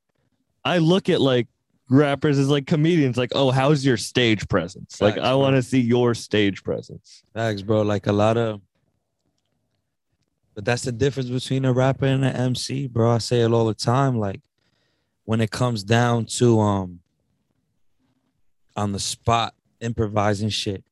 I 0.64 0.78
look 0.78 1.08
at 1.08 1.20
like 1.20 1.46
rappers 1.90 2.38
is 2.38 2.48
like 2.48 2.66
comedians. 2.66 3.18
Like, 3.18 3.32
oh, 3.34 3.50
how's 3.50 3.84
your 3.84 3.98
stage 3.98 4.48
presence? 4.48 5.00
Like, 5.00 5.18
I 5.18 5.34
want 5.34 5.56
to 5.56 5.62
see 5.62 5.80
your 5.80 6.14
stage 6.14 6.64
presence. 6.64 7.22
Facts, 7.34 7.62
bro. 7.62 7.82
Like 7.82 8.06
a 8.06 8.12
lot 8.12 8.38
of, 8.38 8.62
but 10.54 10.64
that's 10.64 10.82
the 10.82 10.92
difference 10.92 11.28
between 11.28 11.64
a 11.64 11.72
rapper 11.72 12.06
and 12.06 12.24
an 12.24 12.34
MC, 12.34 12.86
bro. 12.86 13.10
I 13.10 13.18
say 13.18 13.40
it 13.40 13.52
all 13.52 13.66
the 13.66 13.74
time. 13.74 14.18
Like 14.18 14.40
when 15.24 15.40
it 15.40 15.50
comes 15.50 15.82
down 15.82 16.26
to 16.26 16.58
um, 16.60 17.00
on 18.76 18.92
the 18.92 18.98
spot 18.98 19.54
improvising 19.80 20.48
shit. 20.48 20.84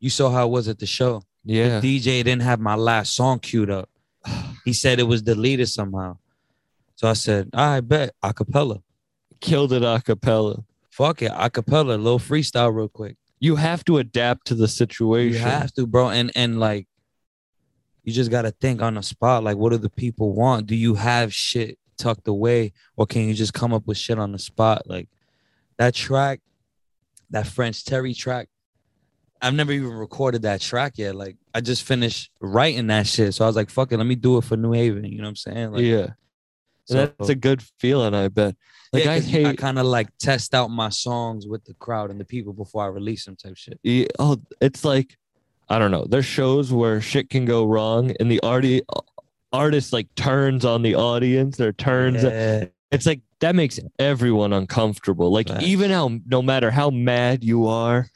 You 0.00 0.10
saw 0.10 0.30
how 0.30 0.46
it 0.46 0.50
was 0.50 0.68
at 0.68 0.78
the 0.78 0.86
show. 0.86 1.22
Yeah, 1.44 1.80
DJ 1.80 2.24
didn't 2.24 2.42
have 2.42 2.60
my 2.60 2.74
last 2.74 3.14
song 3.14 3.38
queued 3.38 3.70
up. 3.70 3.88
He 4.64 4.72
said 4.72 5.00
it 5.00 5.08
was 5.08 5.22
deleted 5.22 5.68
somehow. 5.68 6.18
So 6.94 7.08
I 7.08 7.14
said, 7.14 7.50
I 7.52 7.80
bet 7.80 8.14
acapella. 8.22 8.80
Killed 9.42 9.72
it 9.74 9.82
a 9.82 10.00
cappella. 10.02 10.64
Fuck 10.90 11.20
it, 11.22 11.30
acapella, 11.32 11.88
little 12.02 12.18
freestyle 12.18 12.74
real 12.74 12.88
quick. 12.88 13.16
You 13.40 13.56
have 13.56 13.84
to 13.86 13.98
adapt 13.98 14.46
to 14.46 14.54
the 14.54 14.68
situation. 14.68 15.34
You 15.34 15.38
have 15.40 15.72
to, 15.74 15.86
bro. 15.86 16.08
And 16.10 16.30
and 16.34 16.58
like 16.60 16.86
you 18.04 18.12
just 18.12 18.30
gotta 18.30 18.52
think 18.52 18.80
on 18.80 18.94
the 18.94 19.02
spot, 19.02 19.44
like 19.44 19.56
what 19.56 19.70
do 19.72 19.78
the 19.78 19.90
people 19.90 20.32
want? 20.32 20.66
Do 20.66 20.74
you 20.76 20.94
have 20.94 21.34
shit 21.34 21.78
tucked 21.98 22.28
away, 22.28 22.72
or 22.96 23.06
can 23.06 23.22
you 23.28 23.34
just 23.34 23.52
come 23.52 23.72
up 23.74 23.86
with 23.86 23.98
shit 23.98 24.18
on 24.18 24.32
the 24.32 24.38
spot? 24.38 24.82
Like 24.88 25.08
that 25.78 25.94
track, 25.94 26.40
that 27.30 27.46
French 27.46 27.84
Terry 27.84 28.14
track. 28.14 28.48
I've 29.40 29.54
never 29.54 29.72
even 29.72 29.90
recorded 29.90 30.42
that 30.42 30.60
track 30.60 30.98
yet. 30.98 31.16
Like 31.16 31.36
I 31.52 31.60
just 31.60 31.82
finished 31.82 32.30
writing 32.40 32.86
that 32.88 33.08
shit. 33.08 33.34
So 33.34 33.44
I 33.44 33.48
was 33.48 33.56
like, 33.56 33.70
fuck 33.70 33.90
it, 33.90 33.96
let 33.98 34.06
me 34.06 34.14
do 34.14 34.38
it 34.38 34.44
for 34.44 34.56
New 34.56 34.72
Haven. 34.72 35.04
You 35.04 35.18
know 35.18 35.24
what 35.24 35.30
I'm 35.30 35.36
saying? 35.36 35.72
Like, 35.72 35.82
yeah, 35.82 36.10
so- 36.84 36.94
that's 36.94 37.28
a 37.28 37.34
good 37.34 37.60
feeling. 37.80 38.14
I 38.14 38.28
bet. 38.28 38.54
Like 38.92 39.04
yeah, 39.04 39.12
I 39.12 39.16
you- 39.16 39.46
I 39.48 39.56
kind 39.56 39.78
of 39.78 39.86
like 39.86 40.08
test 40.18 40.54
out 40.54 40.68
my 40.68 40.90
songs 40.90 41.46
with 41.46 41.64
the 41.64 41.74
crowd 41.74 42.10
and 42.10 42.20
the 42.20 42.24
people 42.24 42.52
before 42.52 42.84
I 42.84 42.88
release 42.88 43.24
them 43.24 43.36
type 43.36 43.56
shit. 43.56 43.78
Yeah, 43.82 44.06
oh, 44.18 44.36
it's 44.60 44.84
like 44.84 45.16
I 45.68 45.78
don't 45.78 45.90
know. 45.90 46.04
There's 46.08 46.26
shows 46.26 46.72
where 46.72 47.00
shit 47.00 47.30
can 47.30 47.44
go 47.46 47.64
wrong, 47.64 48.12
and 48.20 48.30
the 48.30 48.40
arti- 48.40 48.82
artist 49.52 49.92
like 49.92 50.14
turns 50.14 50.64
on 50.66 50.82
the 50.82 50.94
audience 50.94 51.58
or 51.60 51.72
turns. 51.72 52.22
Yeah. 52.22 52.66
It's 52.90 53.06
like 53.06 53.20
that 53.40 53.54
makes 53.54 53.80
everyone 53.98 54.52
uncomfortable. 54.52 55.32
Like 55.32 55.48
even 55.62 55.90
how 55.90 56.18
no 56.26 56.42
matter 56.42 56.70
how 56.70 56.90
mad 56.90 57.42
you 57.42 57.66
are, 57.68 58.06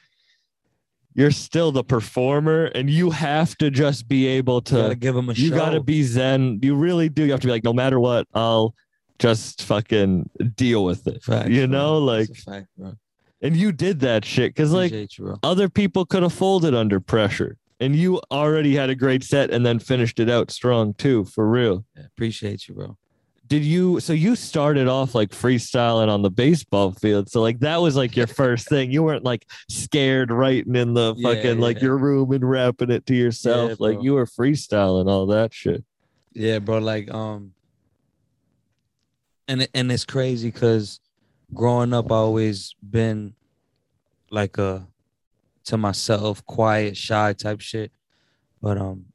you're 1.14 1.30
still 1.30 1.72
the 1.72 1.82
performer, 1.84 2.66
and 2.66 2.90
you 2.90 3.08
have 3.10 3.56
to 3.58 3.70
just 3.70 4.06
be 4.06 4.26
able 4.26 4.56
You 4.66 4.76
gotta 4.76 4.88
to. 4.90 4.94
give 4.96 5.14
them 5.14 5.30
a 5.30 5.32
You 5.32 5.48
show. 5.48 5.54
got 5.56 5.70
to 5.70 5.80
be 5.80 6.02
zen. 6.02 6.58
You 6.62 6.74
really 6.74 7.08
do. 7.08 7.24
You 7.24 7.30
have 7.30 7.40
to 7.40 7.46
be 7.46 7.52
like, 7.52 7.64
no 7.64 7.72
matter 7.72 7.98
what, 7.98 8.26
I'll 8.34 8.74
just 9.18 9.62
fucking 9.62 10.30
deal 10.56 10.84
with 10.84 11.06
it. 11.06 11.22
You 11.48 11.66
bro. 11.66 11.78
know, 11.78 11.98
like, 11.98 12.34
fact, 12.36 12.68
and 13.42 13.56
you 13.56 13.72
did 13.72 14.00
that 14.00 14.24
shit 14.24 14.54
because 14.54 14.72
like 14.72 14.92
you, 15.18 15.38
other 15.42 15.68
people 15.68 16.04
could 16.06 16.22
have 16.22 16.32
folded 16.32 16.74
under 16.74 17.00
pressure 17.00 17.58
and 17.78 17.94
you 17.94 18.20
already 18.30 18.74
had 18.74 18.88
a 18.88 18.94
great 18.94 19.22
set 19.22 19.50
and 19.50 19.64
then 19.64 19.78
finished 19.78 20.18
it 20.18 20.30
out 20.30 20.50
strong 20.50 20.94
too 20.94 21.24
for 21.26 21.46
real 21.48 21.84
Yeah, 21.96 22.04
appreciate 22.06 22.66
you, 22.66 22.74
bro. 22.74 22.96
did 23.46 23.62
you 23.62 24.00
so 24.00 24.14
you 24.14 24.34
started 24.34 24.88
off 24.88 25.14
like 25.14 25.30
freestyling 25.30 26.08
on 26.08 26.22
the 26.22 26.30
baseball 26.30 26.92
field 26.92 27.28
so 27.30 27.42
like 27.42 27.58
that 27.60 27.76
was 27.82 27.94
like 27.94 28.16
your 28.16 28.26
first 28.42 28.68
thing 28.70 28.90
you 28.90 29.02
weren't 29.02 29.22
like 29.24 29.46
scared 29.68 30.30
writing 30.32 30.74
in 30.74 30.94
the 30.94 31.14
Yeah, 31.18 31.34
fucking 31.34 31.60
like 31.60 31.76
yeah. 31.76 31.84
your 31.84 31.98
room 31.98 32.32
and 32.32 32.48
rapping 32.48 32.90
it 32.90 33.04
to 33.06 33.14
yourself 33.14 33.78
like 33.78 33.98
you 34.02 34.14
were 34.14 34.26
freestyling 34.26 35.08
all 35.10 35.26
that 35.26 35.52
shit 35.52 35.84
Yeah, 36.32 36.58
bro. 36.60 36.78
Like, 36.78 37.12
um, 37.12 37.52
and 39.48 39.68
and 39.74 39.92
it's 39.92 40.04
crazy 40.04 40.50
because 40.50 41.00
growing 41.54 41.92
up, 41.92 42.10
I 42.10 42.16
always 42.16 42.74
been 42.82 43.34
like 44.30 44.58
a 44.58 44.86
to 45.64 45.76
myself, 45.76 46.44
quiet, 46.46 46.96
shy 46.96 47.32
type 47.32 47.60
shit. 47.60 47.92
But 48.62 48.78
um, 48.78 49.06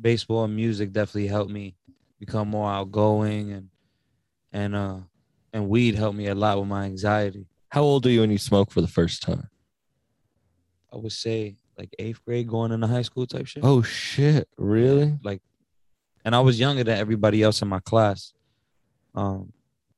baseball 0.00 0.44
and 0.44 0.56
music 0.56 0.92
definitely 0.92 1.28
helped 1.28 1.50
me 1.50 1.76
become 2.18 2.48
more 2.48 2.70
outgoing, 2.70 3.52
and 3.52 3.68
and 4.52 4.76
uh, 4.76 4.98
and 5.52 5.68
weed 5.68 5.94
helped 5.94 6.16
me 6.16 6.26
a 6.28 6.34
lot 6.34 6.58
with 6.58 6.68
my 6.68 6.84
anxiety. 6.84 7.46
how 7.68 7.82
old 7.82 8.06
are 8.06 8.10
you 8.10 8.20
when 8.20 8.30
you 8.30 8.38
smoke 8.38 8.70
for 8.70 8.80
the 8.80 8.88
first 8.88 9.22
time 9.22 9.48
I 10.92 10.96
would 10.96 11.12
say 11.12 11.56
like 11.78 11.94
eighth 11.98 12.24
grade, 12.24 12.48
going 12.48 12.72
into 12.72 12.86
high 12.86 13.02
school 13.02 13.26
type 13.26 13.46
shit. 13.46 13.64
oh 13.64 13.82
shit 13.82 14.48
really 14.56 15.18
like 15.22 15.42
and 16.24 16.34
I 16.34 16.40
was 16.40 16.58
younger 16.60 16.84
than 16.84 16.98
everybody 16.98 17.42
else 17.42 17.62
in 17.62 17.68
my 17.68 17.80
class. 17.80 18.32
Um 19.14 19.52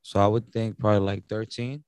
so 0.07 0.19
I 0.19 0.27
would 0.27 0.51
think 0.53 0.77
probably 0.77 0.99
like 0.99 1.23
13, 1.27 1.83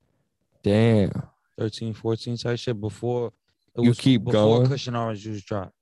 damn 0.64 1.12
13, 1.58 1.94
14 1.94 2.36
type 2.36 2.58
shit 2.58 2.80
before 2.80 3.28
it 3.76 3.82
You 3.82 3.90
was 3.90 3.98
keep 3.98 4.24
before 4.24 4.58
going? 4.58 4.66
Kush 4.68 4.86
and 4.88 4.96
Orange 4.96 5.20
Juice 5.20 5.42
dropped. 5.42 5.72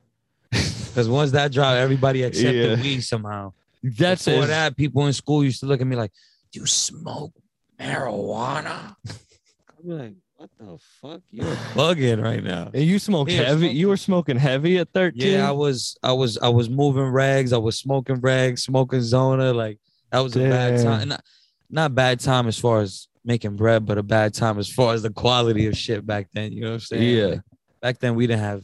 Because 0.53 1.09
once 1.09 1.31
that 1.33 1.51
dropped, 1.53 1.77
everybody 1.77 2.23
accepted 2.23 2.79
Yeah. 2.79 2.83
weed 2.83 3.01
somehow. 3.01 3.53
that's 3.83 4.25
Before 4.27 4.45
it 4.45 4.49
that, 4.49 4.77
people 4.77 5.07
in 5.07 5.13
school 5.15 5.45
used 5.45 5.61
to 5.61 5.67
look 5.67 5.81
at 5.81 5.87
me 5.87 5.97
like, 5.97 6.13
Do 6.53 6.61
"You 6.61 6.67
smoke 6.67 7.33
marijuana?" 7.79 8.95
I'd 9.09 9.87
be 9.87 9.93
like, 9.93 10.15
"What?" 10.37 10.51
what 10.59 10.69
the 10.69 10.79
fuck? 11.01 11.21
You're 11.31 11.45
bugging 11.75 12.23
right 12.23 12.43
now. 12.45 12.71
And 12.73 12.83
you 12.85 12.99
smoke 12.99 13.29
Yeah, 13.31 13.45
heavy. 13.45 13.61
smoking. 13.61 13.77
You 13.77 13.89
were 13.89 13.97
smoking 13.97 14.37
heavy 14.39 14.79
at 14.79 14.89
13? 14.95 15.33
Yeah, 15.33 15.49
I 15.49 15.53
was, 15.53 15.97
I 16.03 16.13
was, 16.13 16.37
I 16.39 16.49
was 16.49 16.69
moving 16.69 17.05
rags. 17.09 17.53
I 17.53 17.59
was 17.59 17.79
smoking 17.79 18.17
rags, 18.21 18.63
smoking 18.65 19.01
zona. 19.03 19.53
Like 19.53 19.79
that 20.13 20.21
was 20.21 20.37
a 20.37 20.41
bad 20.41 20.77
Damn. 20.77 20.85
time. 20.85 21.09
Not, 21.09 21.23
not 21.71 21.95
bad 21.95 22.21
time 22.21 22.47
as 22.49 22.59
far 22.59 22.81
as 22.81 23.09
making 23.25 23.57
bread, 23.57 23.85
but 23.87 23.99
a 23.99 24.03
bad 24.03 24.35
time 24.35 24.59
as 24.59 24.69
far 24.71 24.95
as 24.95 25.03
the 25.03 25.11
quality 25.11 25.67
of 25.67 25.77
shit 25.77 26.07
back 26.07 26.29
then. 26.33 26.53
You 26.53 26.61
know 26.63 26.69
what 26.69 26.75
I'm 26.75 26.81
saying? 26.81 27.17
Yeah. 27.17 27.25
Like, 27.27 27.41
back 27.83 27.99
then 27.99 28.15
we 28.15 28.27
didn't 28.27 28.41
have 28.43 28.63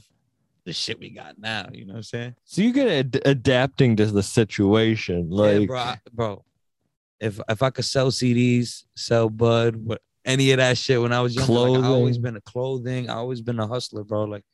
the 0.65 0.73
shit 0.73 0.99
we 1.01 1.11
got 1.11 1.39
now. 1.39 1.67
You 1.73 1.85
know 1.85 1.95
what 1.95 1.99
I'm 1.99 2.03
saying? 2.05 2.35
So 2.45 2.63
you 2.63 2.73
get 2.73 2.89
ad- 2.89 3.23
adapting 3.25 3.97
to 3.97 4.07
the 4.07 4.23
situation. 4.23 5.31
Like, 5.31 5.61
yeah, 5.61 5.67
bro, 5.67 5.79
I- 5.79 5.99
bro. 6.13 6.45
If 7.21 7.41
if 7.49 7.63
I 7.63 7.71
could 7.71 7.85
sell 7.85 8.11
CDs, 8.11 8.85
sell 8.97 9.29
bud, 9.29 9.77
what 9.77 10.01
any 10.25 10.51
of 10.53 10.59
that 10.59 10.77
shit 10.79 11.01
when 11.01 11.13
I 11.13 11.21
was 11.21 11.35
younger, 11.37 11.53
like, 11.53 11.85
I 11.85 11.87
always 11.89 12.19
been 12.19 12.37
a 12.37 12.41
clothing. 12.41 13.09
I 13.11 13.15
always 13.15 13.41
been 13.41 13.61
a 13.61 13.67
hustler, 13.67 14.03
bro. 14.05 14.25
Like 14.25 14.45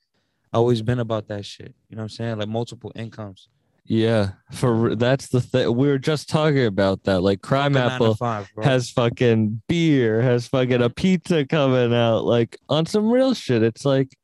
I 0.52 0.56
always 0.58 0.82
been 0.82 0.98
about 0.98 1.28
that 1.28 1.44
shit. 1.46 1.74
You 1.88 1.96
know 1.96 2.00
what 2.02 2.04
I'm 2.04 2.08
saying? 2.10 2.38
Like 2.38 2.48
multiple 2.48 2.92
incomes. 2.94 3.48
Yeah, 3.90 4.32
for 4.52 4.94
that's 4.94 5.28
the 5.28 5.40
thing. 5.40 5.74
We 5.74 5.88
were 5.88 5.98
just 5.98 6.28
talking 6.28 6.66
about 6.66 7.04
that. 7.04 7.22
Like, 7.22 7.40
Crimeapple 7.40 8.18
five, 8.18 8.50
has 8.62 8.90
fucking 8.90 9.62
beer, 9.66 10.20
has 10.20 10.46
fucking 10.46 10.82
a 10.82 10.90
pizza 10.90 11.46
coming 11.46 11.94
out, 11.94 12.24
like 12.24 12.58
on 12.68 12.84
some 12.84 13.10
real 13.10 13.32
shit. 13.32 13.62
It's 13.62 13.86
like 13.86 14.14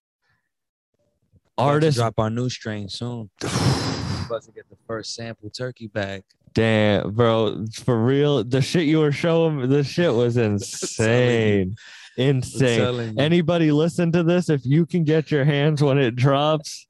artists. 1.56 1.98
drop 1.98 2.18
our 2.18 2.28
new 2.28 2.50
strain 2.50 2.90
soon. 2.90 3.30
about 3.40 4.42
to 4.42 4.52
get 4.52 4.68
the 4.68 4.76
first 4.86 5.14
sample 5.14 5.48
turkey 5.48 5.86
back. 5.86 6.24
Damn, 6.52 7.12
bro, 7.12 7.64
for 7.84 8.04
real, 8.04 8.44
the 8.44 8.60
shit 8.60 8.84
you 8.84 8.98
were 8.98 9.12
showing, 9.12 9.70
the 9.70 9.82
shit 9.82 10.12
was 10.12 10.36
insane, 10.36 11.74
insane. 12.18 13.18
Anybody 13.18 13.72
listen 13.72 14.12
to 14.12 14.22
this? 14.22 14.50
If 14.50 14.66
you 14.66 14.84
can 14.84 15.04
get 15.04 15.30
your 15.30 15.46
hands 15.46 15.82
when 15.82 15.96
it 15.96 16.16
drops, 16.16 16.86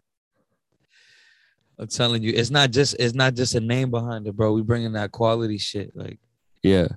I'm 1.79 1.89
telling 1.89 2.23
you, 2.23 2.33
it's 2.35 2.51
not 2.51 2.71
just 2.71 2.97
it's 2.99 3.15
not 3.15 3.35
just 3.35 3.55
a 3.55 3.61
name 3.61 3.91
behind 3.91 4.27
it, 4.27 4.37
bro. 4.37 4.53
We 4.53 4.63
bringing 4.63 4.93
that 4.93 5.13
quality 5.13 5.59
shit. 5.59 5.95
Like 5.97 6.19
yeah, 6.63 6.89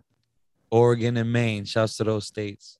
Oregon 0.69 1.17
and 1.17 1.31
Maine. 1.31 1.65
Shouts 1.65 1.97
to 1.97 2.03
those 2.03 2.27
states. 2.27 2.77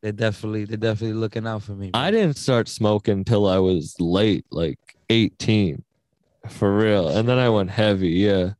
They're 0.00 0.12
definitely 0.12 0.64
they're 0.64 0.76
definitely 0.76 1.16
looking 1.16 1.46
out 1.46 1.62
for 1.62 1.72
me. 1.72 1.90
bro. 1.90 2.00
I 2.00 2.10
didn't 2.10 2.36
start 2.36 2.68
smoking 2.68 3.24
till 3.24 3.48
I 3.48 3.58
was 3.58 3.96
late, 3.98 4.46
like 4.50 4.78
18, 5.10 5.82
for 6.48 6.76
real. 6.76 7.08
And 7.08 7.28
then 7.28 7.38
I 7.38 7.48
went 7.48 7.70
heavy. 7.70 8.10
Yeah. 8.10 8.50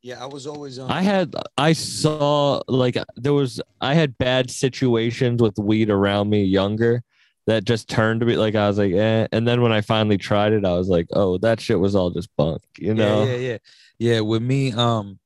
Yeah, 0.00 0.22
I 0.22 0.26
was 0.26 0.46
always 0.46 0.78
um, 0.78 0.90
I 0.90 1.02
had, 1.02 1.34
I 1.58 1.72
saw 1.72 2.62
like 2.68 2.96
there 3.16 3.32
was, 3.32 3.60
I 3.80 3.94
had 3.94 4.16
bad 4.16 4.50
situations 4.50 5.42
with 5.42 5.58
weed 5.58 5.90
around 5.90 6.30
me 6.30 6.44
younger 6.44 7.02
that 7.48 7.64
just 7.64 7.88
turned 7.88 8.20
to 8.20 8.26
me 8.26 8.36
like 8.36 8.54
I 8.54 8.68
was 8.68 8.76
like, 8.76 8.92
eh. 8.92 9.26
And 9.32 9.48
then 9.48 9.62
when 9.62 9.72
I 9.72 9.80
finally 9.80 10.18
tried 10.18 10.52
it, 10.52 10.66
I 10.66 10.74
was 10.74 10.88
like, 10.88 11.06
oh, 11.14 11.38
that 11.38 11.60
shit 11.60 11.80
was 11.80 11.94
all 11.96 12.10
just 12.10 12.28
bunk, 12.36 12.60
you 12.78 12.94
know? 12.94 13.24
Yeah, 13.24 13.36
yeah, 13.36 13.36
yeah. 13.36 13.58
Yeah, 13.98 14.20
with 14.20 14.42
me, 14.42 14.72
um, 14.72 15.18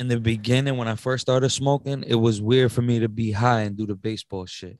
in 0.00 0.08
the 0.08 0.18
beginning 0.18 0.76
when 0.76 0.88
I 0.88 0.96
first 0.96 1.22
started 1.22 1.50
smoking, 1.50 2.02
it 2.04 2.16
was 2.16 2.42
weird 2.42 2.72
for 2.72 2.82
me 2.82 2.98
to 2.98 3.08
be 3.08 3.30
high 3.30 3.60
and 3.60 3.76
do 3.76 3.86
the 3.86 3.94
baseball 3.94 4.44
shit. 4.44 4.78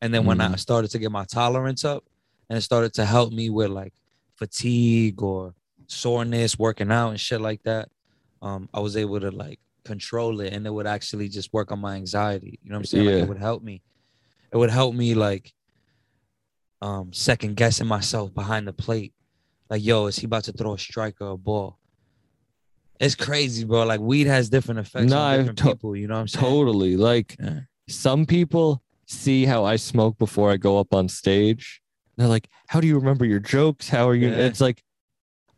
And 0.00 0.12
then 0.12 0.24
when 0.26 0.40
I 0.40 0.48
Mhm. 0.48 0.58
started 0.58 0.90
to 0.90 0.98
get 0.98 1.12
my 1.12 1.24
tolerance 1.26 1.84
up, 1.84 2.04
and 2.48 2.58
it 2.58 2.62
started 2.62 2.92
to 2.94 3.04
help 3.04 3.32
me 3.32 3.50
with 3.50 3.70
like 3.70 3.94
fatigue 4.34 5.22
or 5.22 5.54
soreness, 5.86 6.58
working 6.58 6.90
out 6.90 7.10
and 7.10 7.20
shit 7.20 7.40
like 7.40 7.62
that, 7.62 7.88
um, 8.40 8.68
I 8.74 8.80
was 8.80 8.96
able 8.96 9.20
to 9.20 9.30
like 9.30 9.60
control 9.84 10.40
it, 10.40 10.52
and 10.52 10.66
it 10.66 10.70
would 10.70 10.88
actually 10.88 11.28
just 11.28 11.52
work 11.52 11.70
on 11.70 11.78
my 11.78 11.94
anxiety. 11.94 12.58
You 12.64 12.70
know 12.70 12.78
what 12.78 12.80
I'm 12.80 12.84
saying? 12.86 13.06
Like 13.06 13.14
Yeah. 13.14 13.22
it 13.22 13.28
would 13.28 13.38
help 13.38 13.62
me. 13.62 13.80
It 14.52 14.56
would 14.56 14.70
help 14.70 14.94
me 14.94 15.14
like 15.14 15.52
um 16.80 17.12
second 17.12 17.56
guessing 17.56 17.86
myself 17.86 18.34
behind 18.34 18.66
the 18.66 18.72
plate 18.72 19.12
like, 19.70 19.82
yo, 19.82 20.06
is 20.06 20.16
he 20.18 20.26
about 20.26 20.44
to 20.44 20.52
throw 20.52 20.74
a 20.74 20.78
strike 20.78 21.16
or 21.22 21.30
a 21.30 21.36
ball? 21.38 21.78
It's 23.00 23.14
crazy, 23.14 23.64
bro. 23.64 23.84
Like 23.84 24.00
weed 24.00 24.26
has 24.26 24.50
different 24.50 24.80
effects 24.80 25.10
No, 25.10 25.18
on 25.18 25.38
different 25.38 25.58
to- 25.60 25.64
people. 25.64 25.96
You 25.96 26.08
know 26.08 26.14
what 26.14 26.20
I'm 26.20 26.28
saying? 26.28 26.44
Totally. 26.44 26.96
Like 26.96 27.36
Yeah. 27.40 27.60
some 27.88 28.26
people 28.26 28.82
see 29.06 29.44
how 29.46 29.64
I 29.64 29.76
smoke 29.76 30.18
before 30.18 30.50
I 30.52 30.56
go 30.58 30.78
up 30.78 30.92
on 30.94 31.08
stage. 31.08 31.80
They're 32.18 32.28
like, 32.28 32.48
How 32.68 32.80
do 32.80 32.86
you 32.86 32.96
remember 32.98 33.24
your 33.24 33.40
jokes? 33.40 33.88
How 33.88 34.06
are 34.08 34.14
you? 34.14 34.28
Yeah. 34.28 34.36
It's 34.46 34.60
like, 34.60 34.82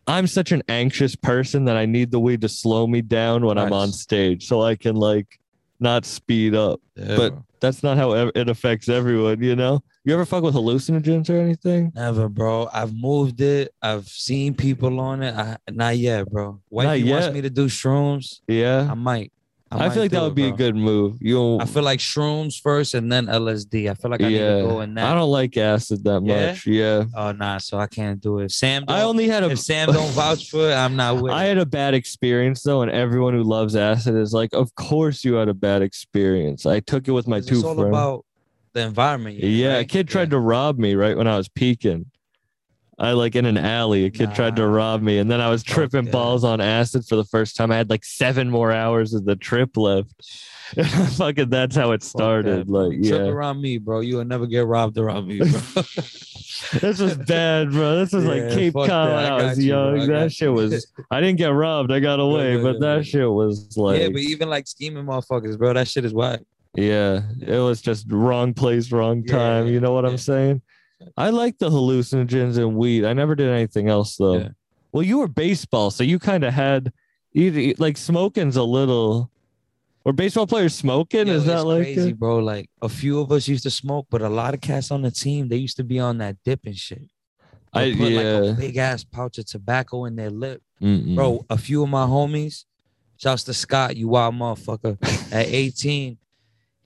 I'm 0.07 0.27
such 0.29 0.53
an 0.53 0.63
anxious 0.69 1.17
person 1.17 1.65
that 1.65 1.77
I 1.77 1.87
need 1.87 2.11
the 2.13 2.21
weed 2.21 2.43
to 2.43 2.49
slow 2.49 2.87
me 2.87 3.03
down 3.03 3.45
when 3.45 3.59
I'm 3.59 3.73
on 3.73 3.91
stage 3.91 4.47
so 4.47 4.63
I 4.63 4.77
can 4.77 4.95
like 4.97 5.39
not 5.85 6.05
speed 6.05 6.55
up. 6.57 6.81
Yeah, 6.97 7.17
but- 7.17 7.35
That's 7.61 7.83
not 7.83 7.97
how 7.97 8.13
it 8.13 8.49
affects 8.51 8.91
everyone, 8.91 9.43
you 9.43 9.57
know? 9.57 9.83
You 10.05 10.13
ever 10.13 10.27
fuck 10.27 10.43
with 10.43 10.55
hallucinogens 10.55 11.31
or 11.31 11.39
anything? 11.39 11.93
never, 11.95 12.29
bro. 12.29 12.69
I've 12.71 12.93
moved 12.95 13.41
it. 13.41 13.73
I've 13.81 14.07
seen 14.07 14.53
people 14.55 15.01
on 15.01 15.23
it. 15.23 15.35
I, 15.35 15.57
not 15.71 15.97
yet, 15.97 16.29
bro. 16.31 16.61
Not 16.71 16.85
wants 17.01 17.05
yet. 17.07 17.33
me 17.33 17.41
to 17.41 17.49
do 17.49 17.67
shrooms. 17.67 18.41
Yeah. 18.47 18.89
I 18.91 18.95
might. 18.95 19.33
I, 19.73 19.77
might 19.79 19.93
feel 19.93 20.03
like 20.03 20.11
do 20.13 20.17
that 20.19 20.23
it, 20.23 20.27
would 20.27 20.35
be 20.37 20.49
a 20.49 20.53
good 20.53 20.77
move. 20.77 21.17
You 21.21 21.59
I 21.59 21.65
feel 21.65 21.83
like 21.83 21.99
shrooms 21.99 22.61
first 22.61 22.95
and 22.95 23.11
then 23.11 23.27
LSD. 23.27 23.91
I 23.91 23.95
feel 23.95 24.11
like 24.11 24.23
I 24.23 24.29
need 24.29 24.39
to 24.39 24.63
go 24.69 24.81
in 24.83 24.95
that. 24.95 25.05
I 25.07 25.15
don't 25.15 25.31
like 25.31 25.57
acid 25.57 26.05
that 26.05 26.23
Yeah? 26.25 26.47
much. 26.53 26.67
Yeah. 26.67 27.05
oh 27.17 27.33
nah, 27.33 27.59
so 27.59 27.79
I 27.79 27.89
can't 27.89 28.21
do 28.21 28.39
it. 28.39 28.53
Sam, 28.53 28.85
I 28.87 29.03
only 29.03 29.27
had 29.27 29.43
a 29.43 29.51
if 29.51 29.59
Sam 29.59 29.89
don't 29.91 30.13
vouch 30.13 30.49
for 30.51 30.71
it, 30.71 30.75
I'm 30.75 30.95
not 30.95 31.21
with 31.21 31.33
I 31.33 31.47
it. 31.47 31.49
had 31.49 31.59
a 31.59 31.67
bad 31.67 31.95
experience 31.95 32.63
though, 32.63 32.83
and 32.83 32.91
everyone 32.91 33.35
who 33.35 33.43
loves 33.43 33.75
acid 33.75 34.15
is 34.15 34.33
like, 34.33 34.53
"Of 34.53 34.75
course 34.77 35.25
you 35.25 35.35
had 35.35 35.49
a 35.49 35.55
bad 35.55 35.83
experience." 35.83 36.67
I 36.67 36.79
took 36.81 37.09
it 37.09 37.13
with 37.13 37.27
my 37.27 37.41
two 37.41 37.57
It's 37.57 37.65
all 37.65 37.75
friends. 37.75 37.89
about 37.89 38.25
the 38.75 38.83
environment. 38.83 39.37
you're 39.39 39.49
in, 39.49 39.57
yeah, 39.57 39.77
a 39.79 39.85
kid 39.85 40.07
tried 40.09 40.31
to 40.31 40.39
rob 40.39 40.79
me 40.79 40.95
right 40.95 41.17
when 41.17 41.27
I 41.27 41.37
was 41.37 41.49
peaking. 41.49 42.07
I 42.99 43.13
like 43.13 43.35
in 43.35 43.45
an 43.45 43.59
alley, 43.59 44.05
a 44.05 44.11
kid 44.11 44.35
tried 44.35 44.57
to 44.57 44.67
rob 44.67 45.03
me, 45.03 45.19
and 45.19 45.31
then 45.31 45.41
I 45.41 45.51
was 45.51 45.63
tripping 45.63 46.11
balls 46.11 46.45
on 46.45 46.61
acid 46.61 47.05
for 47.07 47.17
the 47.17 47.25
first 47.25 47.57
time. 47.57 47.73
I 47.73 47.77
had 47.77 47.91
like 47.91 48.05
seven 48.05 48.49
more 48.51 48.73
hours 48.73 49.15
of 49.15 49.25
the 49.25 49.37
trip 49.37 49.77
left. 49.77 50.15
Fucking, 51.17 51.51
that's 51.51 51.77
how 51.77 51.93
it 51.93 52.03
started. 52.03 52.67
that, 52.67 52.73
like, 52.73 52.93
Trip 52.93 53.05
yeah, 53.05 53.17
around 53.19 53.61
me, 53.61 53.79
bro. 53.79 54.01
You 54.01 54.17
will 54.17 54.25
never 54.25 54.47
get 54.47 54.67
robbed 54.67 54.97
around 54.97 55.27
me, 55.29 55.39
bro. 55.39 55.49
this 56.81 56.99
was 57.01 57.17
bad, 57.17 57.71
bro. 57.71 57.97
This 57.97 58.13
was 58.13 58.25
like 58.25 58.51
Cape 58.51 58.75
Cod 58.75 58.91
I 58.91 59.27
I, 59.27 59.43
was 59.45 59.59
you, 59.59 59.75
young. 59.75 60.01
I 60.01 60.07
that 60.07 60.33
shit 60.33 60.49
you. 60.49 60.53
was. 60.55 60.87
I 61.11 61.21
didn't 61.21 61.39
get 61.39 61.49
robbed. 61.49 61.93
I 61.93 62.01
got 62.01 62.19
away, 62.21 62.57
yeah, 62.57 62.63
but 62.63 62.75
yeah, 62.75 62.81
that 62.81 62.97
yeah. 62.97 63.03
shit 63.03 63.31
was 63.31 63.77
like. 63.77 64.01
yeah, 64.01 64.09
but 64.09 64.21
even 64.21 64.49
like 64.49 64.67
scheming 64.67 65.05
motherfuckers, 65.05 65.59
bro, 65.59 65.73
that 65.75 65.87
shit 65.87 66.05
is 66.05 66.15
whack. 66.15 66.41
Yeah, 66.75 67.23
it 67.41 67.59
was 67.59 67.81
just 67.81 68.11
wrong 68.11 68.53
place, 68.55 68.91
wrong 68.91 69.23
Yeah, 69.27 69.37
time. 69.37 69.67
yeah, 69.67 69.73
you 69.73 69.81
know 69.81 69.93
what 69.93 70.05
yeah. 70.05 70.11
I'm 70.11 70.19
saying? 70.19 70.63
I 71.17 71.31
like 71.31 71.59
the 71.59 71.71
hallucinogens 71.71 72.57
and 72.57 72.77
weed. 72.77 73.05
I 73.05 73.13
never 73.13 73.35
did 73.35 73.49
anything 73.49 73.89
else 73.89 74.17
though. 74.17 74.39
Yeah. 74.39 74.49
Well, 74.93 75.03
you 75.03 75.19
were 75.19 75.29
baseball, 75.29 75.91
so 75.91 76.05
you 76.05 76.19
kind 76.19 76.45
of 76.45 76.53
had 76.55 76.93
you 77.33 77.75
like 77.79 77.97
smoking's 77.97 78.57
a 78.57 78.63
little. 78.63 79.31
Were 80.05 80.13
baseball 80.13 80.47
players 80.47 80.75
smoking? 80.75 81.27
Yo, 81.29 81.35
Is 81.35 81.47
that 81.47 81.65
like 81.65 81.83
crazy, 81.85 82.11
a- 82.11 82.15
bro? 82.15 82.39
Like 82.39 82.69
a 82.83 82.89
few 82.91 83.21
of 83.21 83.33
us 83.33 83.49
used 83.49 83.63
to 83.63 83.71
smoke, 83.71 84.07
but 84.11 84.21
a 84.23 84.29
lot 84.29 84.53
of 84.55 84.61
cats 84.61 84.91
on 84.91 85.01
the 85.03 85.11
team 85.11 85.49
they 85.49 85.57
used 85.57 85.77
to 85.79 85.85
be 85.85 85.99
on 85.99 86.19
that 86.19 86.37
dip 86.45 86.61
and 86.67 86.77
shit. 86.77 87.03
I- 87.73 87.87
They'll 87.91 87.97
put 87.97 88.13
like 88.13 88.27
a 88.27 88.57
big 88.61 88.77
ass 88.77 89.03
pouch 89.03 89.39
of 89.39 89.47
tobacco 89.47 90.05
in 90.05 90.15
their 90.15 90.31
lip, 90.31 90.63
Mm-mm. 90.81 91.15
bro. 91.17 91.45
A 91.51 91.57
few 91.57 91.83
of 91.83 91.89
my 91.89 92.05
homies, 92.07 92.65
shouts 93.17 93.45
to 93.45 93.55
Scott, 93.55 93.97
you 93.97 94.09
wild 94.09 94.35
motherfucker. 94.35 94.99
At 95.33 95.47
18, 95.47 96.19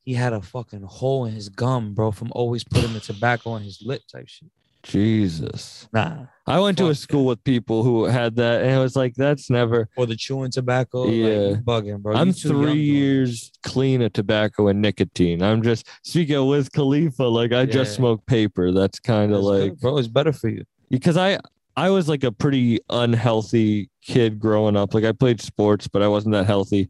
he 0.09 0.15
had 0.15 0.33
a 0.33 0.41
fucking 0.41 0.81
hole 0.85 1.27
in 1.27 1.35
his 1.35 1.51
gum, 1.51 1.93
bro, 1.93 2.11
from 2.11 2.33
always 2.33 2.65
putting 2.65 2.95
the 2.95 3.01
tobacco 3.01 3.51
on 3.51 3.61
his 3.61 3.83
lip 3.85 4.01
type 4.11 4.27
shit. 4.27 4.49
Jesus. 4.83 5.87
Nah, 5.93 6.25
I 6.47 6.59
went 6.61 6.79
to 6.79 6.89
a 6.89 6.95
school 6.95 7.27
with 7.27 7.45
people 7.45 7.83
who 7.83 8.05
had 8.07 8.37
that, 8.37 8.63
and 8.63 8.71
it 8.71 8.79
was 8.79 8.97
like 8.97 9.15
that's 9.17 9.51
never. 9.51 9.87
or 9.99 10.07
the 10.07 10.17
chewing 10.17 10.51
tobacco. 10.51 11.07
Yeah. 11.09 11.49
you 11.51 11.57
bugging, 11.57 12.01
bro. 12.01 12.17
I'm 12.17 12.29
young 12.29 12.33
three 12.33 12.65
that 12.71 12.77
years 12.77 13.53
clean 13.63 14.01
of 14.01 14.15
tobacco 14.15 14.69
and 14.69 14.81
nicotine. 14.81 15.43
I'm 15.43 15.61
just 15.63 15.87
speaking 16.05 16.37
of 16.37 16.47
Wiz 16.47 16.71
Khalifa. 16.71 17.25
Like 17.25 17.53
I 17.53 17.67
just 17.67 17.91
Yeah. 17.93 17.97
smoke 17.99 18.25
paper. 18.25 18.73
That's 18.73 18.99
kind 18.99 19.35
of 19.35 19.43
like 19.43 19.73
good, 19.73 19.81
bro. 19.81 19.99
It's 19.99 20.09
better 20.09 20.33
for 20.33 20.49
you. 20.49 20.65
because 20.89 21.19
I 21.19 21.39
I 21.77 21.91
was 21.91 22.09
like 22.09 22.25
a 22.25 22.33
pretty 22.33 22.79
unhealthy 22.89 23.91
kid 24.01 24.39
growing 24.41 24.75
up. 24.75 24.95
Like 24.95 25.05
I 25.05 25.13
played 25.13 25.43
sports, 25.43 25.87
but 25.87 26.01
I 26.03 26.09
wasn't 26.09 26.33
that 26.33 26.47
healthy. 26.47 26.89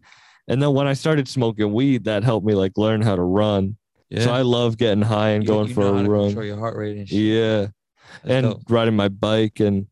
And 0.49 0.61
then 0.63 0.73
when 0.73 0.87
I 0.87 0.95
started 0.95 1.29
smoking 1.29 1.73
weed, 1.73 2.05
that 2.05 2.25
helped 2.25 2.47
me 2.47 2.55
like 2.55 2.77
learn 2.77 3.03
how 3.03 3.15
to 3.15 3.23
run. 3.23 3.77
Yeah. 4.11 4.23
So 4.25 4.33
I 4.33 4.41
love 4.43 4.79
getting 4.79 5.03
high 5.03 5.31
and 5.31 5.45
You- 5.45 5.49
going 5.49 5.69
you 5.69 5.75
for 5.75 5.83
a 5.87 5.93
run. 5.93 6.07
Control 6.29 6.45
your 6.45 6.57
heart 6.59 6.77
rate 6.77 6.97
and 6.97 7.09
shit. 7.09 7.19
Yeah, 7.19 7.59
That's 7.61 7.71
and 8.25 8.47
dope. 8.47 8.63
riding 8.71 8.97
my 8.97 9.09
bike 9.09 9.61
and 9.61 9.87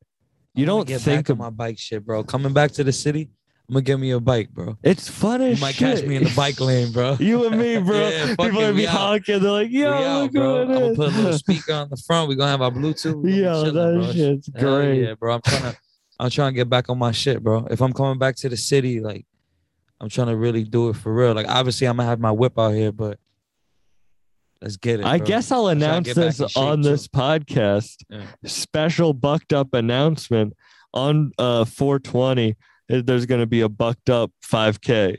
you 0.55 0.63
I'm 0.65 0.67
don't 0.69 0.89
get 0.89 1.03
think 1.03 1.29
of 1.29 1.37
my 1.37 1.51
bike 1.51 1.79
shit, 1.79 2.05
bro. 2.07 2.25
Coming 2.25 2.55
back 2.55 2.71
to 2.73 2.85
the 2.85 2.93
city, 2.93 3.29
I'm 3.69 3.75
gonna 3.75 3.83
give 3.83 4.01
me 4.01 4.13
a 4.13 4.21
bike, 4.21 4.49
bro. 4.51 4.79
it's 4.83 5.07
funny. 5.09 5.51
You 5.53 5.61
might 5.61 5.75
shit. 5.75 5.97
catch 5.99 6.07
me 6.07 6.17
in 6.17 6.25
the 6.25 6.33
bike 6.35 6.59
lane, 6.61 6.93
bro. 6.93 7.17
You 7.21 7.45
and 7.47 7.59
me, 7.59 7.77
bro. 7.87 8.09
Yeah, 8.09 8.27
People 8.29 8.53
gonna 8.53 8.73
be 8.73 8.87
out. 8.89 8.97
honking. 8.97 9.41
They're 9.43 9.51
like, 9.53 9.71
"Yo, 9.71 9.93
out, 9.93 10.23
look 10.23 10.33
bro. 10.33 10.63
I'm 10.63 10.69
gonna 10.69 10.95
put 10.95 11.13
a 11.13 11.17
little 11.17 11.33
speaker 11.39 11.75
on 11.75 11.91
the 11.91 11.97
front. 11.99 12.29
We're 12.31 12.37
gonna 12.37 12.51
have 12.53 12.63
our 12.63 12.71
Bluetooth. 12.71 13.21
we 13.23 13.33
gonna 13.33 13.37
be 13.37 13.43
Yo, 13.43 13.65
chilling, 13.65 13.75
that 13.75 14.05
bro. 14.07 14.13
shit's 14.13 14.51
Hell 14.57 14.77
great. 14.79 15.03
Yeah, 15.03 15.15
bro. 15.15 15.35
I'm 15.35 15.41
trying 15.43 15.73
to 15.73 15.79
I'm 16.19 16.31
trying 16.31 16.53
to 16.55 16.57
get 16.57 16.71
back 16.71 16.89
on 16.89 16.99
my 16.99 17.13
shit, 17.13 17.43
bro. 17.43 17.67
If 17.71 17.83
I'm 17.83 17.93
coming 17.93 18.19
back 18.19 18.37
to 18.37 18.49
the 18.49 18.57
city, 18.57 19.01
like 19.01 19.27
I'm 20.01 20.09
trying 20.09 20.29
to 20.29 20.37
really 20.37 20.65
do 20.65 20.89
it 20.91 20.97
for 20.97 21.13
real. 21.15 21.33
Like 21.35 21.49
obviously 21.49 21.87
I'm 21.87 21.97
gonna 21.97 22.09
have 22.09 22.21
my 22.21 22.31
whip 22.33 22.59
out 22.59 22.75
here, 22.75 22.93
but 22.93 23.19
Let's 24.61 24.77
get 24.77 25.01
it. 25.01 25.07
I 25.07 25.19
bro. 25.19 25.27
guess 25.27 25.53
I'll 25.53 25.69
announce 25.69 26.15
this 26.15 26.41
on 26.57 26.83
too. 26.83 26.89
this 26.89 27.09
podcast. 27.09 27.97
Yeah. 28.09 28.23
Special 28.47 29.13
bucked 29.13 29.53
up 29.53 29.75
announcement 29.75 30.55
on 30.95 31.33
uh 31.39 31.65
420. 31.65 32.57
There's 32.89 33.27
going 33.27 33.41
to 33.41 33.47
be 33.47 33.61
a 33.63 33.69
bucked 33.69 34.09
up 34.09 34.31
5K 34.45 35.19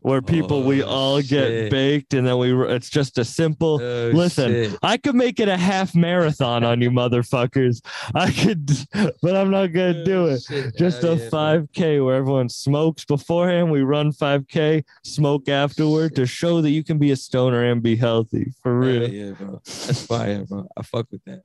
where 0.00 0.22
people 0.22 0.62
we 0.62 0.82
Oh, 0.82 0.88
all 0.88 1.22
get 1.22 1.70
baked 1.70 2.14
and 2.14 2.26
then 2.26 2.38
we 2.38 2.52
it's 2.68 2.88
just 2.88 3.18
a 3.18 3.24
simple 3.24 3.80
Oh, 3.82 4.10
Listen, 4.14 4.50
shit. 4.52 4.78
I 4.82 4.96
could 4.96 5.14
make 5.16 5.40
it 5.40 5.48
a 5.48 5.56
half 5.56 5.94
marathon 5.94 6.62
on 6.64 6.80
you 6.80 6.90
motherfuckers. 6.90 7.80
I 8.14 8.30
could 8.30 8.70
but 9.22 9.36
I'm 9.36 9.50
not 9.50 9.72
going 9.72 9.94
to 9.94 10.04
do 10.04 10.26
Oh, 10.28 10.34
it. 10.34 10.42
shit. 10.42 10.76
Just 10.76 11.02
Hell 11.02 11.12
a 11.12 11.16
yeah, 11.16 11.28
5K 11.30 12.04
where 12.04 12.14
everyone 12.16 12.48
smokes 12.48 13.04
beforehand. 13.04 13.70
We 13.70 13.82
run 13.82 14.12
5K, 14.12 14.84
smoke 15.04 15.48
afterward 15.48 16.14
to 16.16 16.26
show 16.26 16.60
that 16.62 16.70
you 16.70 16.84
can 16.84 16.98
be 16.98 17.10
a 17.10 17.16
stoner 17.16 17.64
and 17.64 17.82
be 17.82 17.96
healthy 17.96 18.52
for 18.62 18.80
Hell 18.82 18.90
real. 19.00 19.10
yeah, 19.12 19.30
bro. 19.32 19.60
That's 19.64 20.06
fire, 20.06 20.44
bro. 20.44 20.68
I 20.76 20.82
fuck 20.82 21.06
with 21.10 21.24
that. 21.24 21.42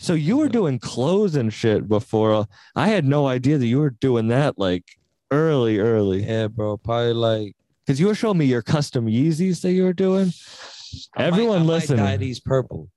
So 0.00 0.14
you 0.14 0.36
were 0.36 0.48
doing 0.48 0.78
clothes 0.78 1.34
and 1.34 1.52
shit 1.52 1.88
before. 1.88 2.46
I 2.76 2.86
had 2.88 3.04
no 3.04 3.26
idea 3.26 3.58
that 3.58 3.66
you 3.66 3.80
were 3.80 3.90
doing 3.90 4.28
that 4.28 4.56
like 4.56 4.84
early, 5.32 5.78
early. 5.80 6.22
Yeah, 6.24 6.46
bro. 6.46 6.76
Probably 6.76 7.12
like 7.14 7.56
Because 7.88 7.98
you 7.98 8.06
were 8.06 8.14
showing 8.14 8.36
me 8.36 8.44
your 8.44 8.60
custom 8.60 9.06
Yeezys 9.06 9.62
that 9.62 9.72
you 9.72 9.84
were 9.84 9.94
doing. 9.94 10.30
I 11.16 11.22
might- 11.22 11.26
Everyone 11.28 11.60
might 11.60 11.72
listening. 11.72 12.04
dye 12.04 12.18
these 12.18 12.38
purple. 12.38 12.90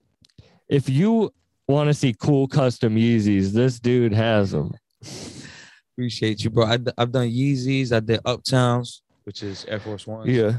If 0.67 0.89
you 0.89 1.33
want 1.65 1.87
to 1.87 1.93
see 1.93 2.13
cool 2.13 2.45
custom 2.49 2.97
Yeezys, 2.97 3.53
this 3.53 3.79
dude 3.79 4.11
has 4.11 4.51
them. 4.51 4.73
Appreciate 5.93 6.43
you, 6.43 6.49
bro. 6.49 6.65
I, 6.65 6.71
have 6.97 7.13
done 7.13 7.29
Yeezys. 7.29 7.93
I 7.93 8.01
did 8.01 8.19
Uptowns, 8.23 8.99
which 9.23 9.43
is 9.43 9.63
Air 9.69 9.79
Force 9.79 10.05
Ones. 10.05 10.27
Yeah. 10.27 10.57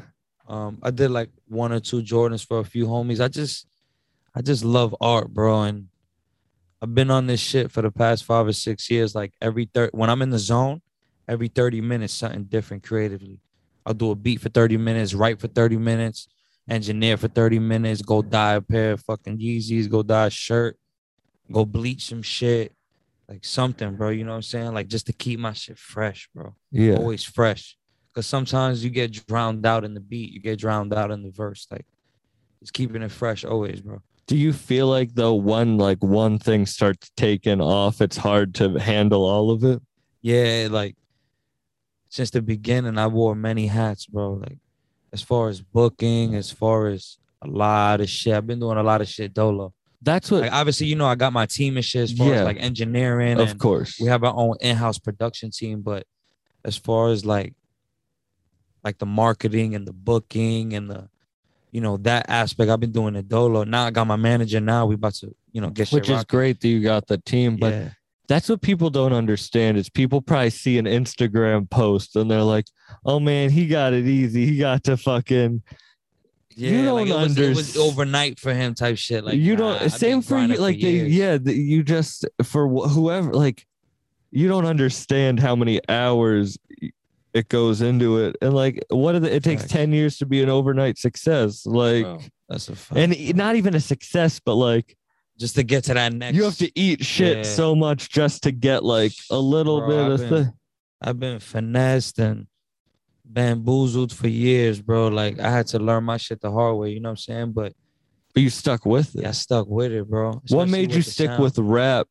Um, 0.49 0.79
I 0.83 0.91
did 0.91 1.11
like 1.11 1.29
one 1.49 1.71
or 1.71 1.81
two 1.81 2.03
Jordans 2.03 2.43
for 2.43 2.59
a 2.59 2.65
few 2.65 2.87
homies. 2.87 3.23
I 3.23 3.29
just, 3.29 3.67
I 4.35 4.41
just 4.41 4.65
love 4.65 4.97
art, 4.99 5.29
bro. 5.29 5.65
And 5.65 5.89
I've 6.81 6.95
been 6.95 7.11
on 7.11 7.27
this 7.27 7.41
shit 7.41 7.71
for 7.71 7.83
the 7.83 7.91
past 7.91 8.25
five 8.25 8.47
or 8.47 8.55
six 8.55 8.91
years. 8.91 9.15
Like 9.15 9.35
every 9.43 9.67
third, 9.67 9.91
when 9.93 10.09
I'm 10.09 10.23
in 10.23 10.31
the 10.31 10.39
zone, 10.39 10.81
every 11.29 11.49
30 11.49 11.83
minutes, 11.83 12.15
something 12.15 12.45
different 12.45 12.83
creatively. 12.83 13.39
I'll 13.85 13.95
do 13.95 14.11
a 14.11 14.15
beat 14.15 14.41
for 14.41 14.49
30 14.49 14.77
minutes, 14.77 15.15
write 15.15 15.41
for 15.41 15.49
30 15.49 15.77
minutes, 15.77 16.29
engineer 16.69 17.17
for 17.17 17.29
30 17.29 17.59
minutes, 17.59 18.03
go 18.03 18.23
dye 18.23 18.55
a 18.55 18.61
pair 18.61 18.93
of 18.93 19.03
fucking 19.03 19.39
Yeezys, 19.39 19.91
go 19.91 20.03
dye 20.03 20.27
a 20.27 20.31
shirt, 20.31 20.79
go 21.51 21.65
bleach 21.65 22.07
some 22.07 22.23
shit, 22.23 22.75
like 23.29 23.45
something, 23.45 23.97
bro. 23.97 24.11
You 24.11 24.25
know 24.25 24.31
what 24.31 24.37
I'm 24.37 24.43
saying? 24.43 24.73
Like 24.75 24.89
just 24.89 25.07
to 25.07 25.13
keep 25.13 25.41
my 25.41 25.53
shit 25.53 25.79
fresh, 25.79 26.29
bro 26.35 26.55
Yeah. 26.71 26.97
always 26.97 27.25
fresh. 27.25 27.77
Because 28.13 28.27
sometimes 28.27 28.85
you 28.85 28.91
get 28.91 29.27
drowned 29.27 29.65
out 29.65 29.85
in 29.85 29.95
the 29.95 30.01
beat, 30.01 30.33
you 30.33 30.41
get 30.41 30.59
drowned 30.59 30.93
out 30.93 31.11
in 31.11 31.23
the 31.23 31.31
verse. 31.31 31.67
Like, 31.71 31.87
just 32.61 32.75
keeping 32.75 33.01
it 33.03 33.11
fresh 33.11 33.43
always, 33.43 33.81
bro. 33.81 34.03
Do 34.29 34.37
you 34.37 34.53
feel 34.53 34.87
like 34.87 35.15
though 35.15 35.35
when 35.35 35.79
like 35.79 36.03
one 36.03 36.39
thing 36.39 36.67
starts 36.67 37.11
taking 37.17 37.61
off, 37.61 38.01
it's 38.01 38.19
hard 38.19 38.55
to 38.57 38.79
handle 38.79 39.25
all 39.25 39.51
of 39.51 39.65
it? 39.65 39.81
Yeah, 40.21 40.69
like 40.71 40.95
since 42.13 42.29
the 42.31 42.43
beginning, 42.43 42.99
I 42.99 43.07
wore 43.07 43.35
many 43.35 43.67
hats, 43.69 44.05
bro. 44.05 44.35
Like, 44.35 44.59
as 45.15 45.23
far 45.23 45.49
as 45.49 45.63
booking, 45.63 46.35
as 46.35 46.51
far 46.51 46.89
as 46.89 47.17
a 47.41 47.47
lot 47.49 48.03
of 48.03 48.09
shit, 48.11 48.35
I've 48.35 48.47
been 48.47 48.61
doing 48.61 48.77
a 48.77 48.83
lot 48.83 49.01
of 49.01 49.09
shit 49.09 49.33
dolo. 49.33 49.73
That's 50.03 50.31
what 50.31 50.43
Like, 50.43 50.53
obviously, 50.53 50.89
you 50.89 50.97
know, 50.97 51.07
I 51.07 51.15
got 51.15 51.33
my 51.33 51.47
team 51.47 51.77
and 51.77 51.85
shit 51.85 52.03
as 52.03 52.13
far 52.13 52.29
Yeah. 52.29 52.41
as 52.41 52.45
like 52.45 52.59
engineering. 52.61 53.41
of 53.41 53.51
and 53.53 53.59
course. 53.59 53.99
we 53.99 54.09
have 54.09 54.25
our 54.25 54.35
own 54.37 54.57
in-house 54.61 54.99
production 54.99 55.51
team 55.51 55.81
but 55.81 56.05
as 56.65 56.77
far 56.77 57.09
as 57.09 57.25
like 57.25 57.55
like 58.85 58.99
the 58.99 59.07
marketing 59.07 59.75
and 59.75 59.87
the 59.87 59.93
booking 59.93 60.75
and 60.75 60.91
the 60.91 61.09
you 61.71 61.81
know 61.81 61.97
that 61.99 62.27
aspect 62.29 62.69
i've 62.71 62.81
been 62.81 62.93
doing 62.93 63.15
it 63.17 63.29
dolo 63.29 63.65
now 63.65 63.87
i 63.87 63.91
got 63.91 64.07
my 64.07 64.17
manager 64.17 64.61
now 64.61 64.85
we 64.87 64.95
about 64.97 65.15
to 65.15 65.35
you 65.53 65.61
know 65.61 65.71
get 65.71 65.89
shit 65.89 65.95
Which 66.01 66.09
is 66.11 66.17
rocking. 66.17 66.27
great 66.37 66.61
that 66.61 66.69
you 66.69 66.81
got 66.83 67.07
the 67.07 67.17
team, 67.19 67.57
but 67.57 67.73
yeah 67.73 67.89
that's 68.33 68.49
what 68.49 68.63
people 68.63 68.89
don't 68.89 69.13
understand 69.13 69.77
is 69.77 69.91
people 69.91 70.23
probably 70.23 70.51
see 70.51 70.79
an 70.79 70.87
Instagram 70.87 71.69
post 71.69 72.17
and 72.17 72.31
they're 72.31 72.43
like, 72.43 72.67
"Oh 73.05 73.21
man, 73.21 73.51
he 73.51 73.67
got 73.67 73.93
it 73.93 74.07
easy. 74.07 74.47
He 74.47 74.57
got 74.57 74.85
to 74.85 74.97
fucking." 74.97 75.63
yeah 76.57 76.71
you 76.71 76.93
like, 76.93 77.09
don't 77.09 77.23
it, 77.23 77.27
was, 77.27 77.39
it 77.39 77.57
was 77.57 77.77
overnight 77.77 78.39
for 78.39 78.53
him 78.53 78.75
type 78.75 78.99
shit 78.99 79.25
like 79.25 79.37
you 79.37 79.57
nah, 79.57 79.73
don't. 79.73 79.83
I've 79.83 79.93
Same 79.93 80.23
for 80.23 80.39
you. 80.39 80.57
Like 80.57 80.81
they, 80.81 81.07
yeah, 81.07 81.39
the, 81.39 81.55
you 81.55 81.83
just 81.83 82.27
for 82.43 82.69
wh- 82.69 82.91
whoever 82.91 83.33
like, 83.33 83.67
you 84.31 84.49
don't 84.49 84.67
understand 84.67 85.41
how 85.41 85.55
many 85.55 85.81
hours 85.89 86.59
it 87.35 87.49
goes 87.49 87.81
into 87.81 88.19
it, 88.19 88.37
and 88.41 88.55
like 88.55 88.83
what 88.89 89.15
are 89.15 89.21
the, 89.21 89.35
it 89.35 89.45
takes 89.45 89.63
Facts. 89.63 89.73
ten 89.73 89.93
years 89.93 90.19
to 90.19 90.27
be 90.27 90.43
an 90.43 90.49
overnight 90.49 90.99
success. 90.99 91.67
Like, 91.67 92.07
that's 92.49 92.69
a 92.69 92.77
fact, 92.77 92.99
and 92.99 93.37
not 93.37 93.57
even 93.57 93.75
a 93.75 93.81
success, 93.81 94.41
but 94.41 94.55
like 94.55 94.97
just 95.39 95.55
to 95.57 95.63
get 95.63 95.85
to 95.85 95.95
that 95.95 96.13
next 96.13 96.37
you 96.37 96.45
have 96.45 96.57
to 96.59 96.71
eat 96.79 97.05
shit 97.05 97.39
Yeah. 97.39 97.43
so 97.43 97.75
much 97.75 98.09
just 98.11 98.43
to 98.45 98.53
get 98.53 98.85
like 98.85 99.13
a 99.31 99.39
little 99.39 99.81
Bro, 99.81 99.89
bit 99.89 99.99
I've 100.05 100.21
of 100.21 100.31
been-. 100.31 100.53
I've 101.01 101.19
been 101.21 101.41
finessed 101.41 102.19
and 102.19 102.47
bamboozled 103.25 104.13
for 104.13 104.29
years, 104.29 104.81
bro. 104.81 105.09
Like 105.09 105.41
I 105.41 105.51
had 105.51 105.67
to 105.69 105.79
learn 105.79 106.05
my 106.05 106.17
shit 106.17 106.41
the 106.41 106.51
hard 106.51 106.77
way, 106.77 106.91
you 106.91 107.01
know 107.01 107.09
what 107.09 107.13
I'm 107.13 107.17
saying? 107.17 107.53
But 107.53 107.73
But 108.35 108.43
you 108.43 108.51
stuck 108.51 108.85
with 108.87 109.15
it. 109.17 109.23
yeah, 109.23 109.29
I 109.29 109.33
stuck 109.33 109.67
with 109.69 109.93
it, 109.93 110.09
bro. 110.09 110.41
what 110.49 110.69
made 110.69 110.93
you 110.95 111.03
stick 111.03 111.29
sound. 111.31 111.43
with 111.43 111.59
rap? 111.59 112.09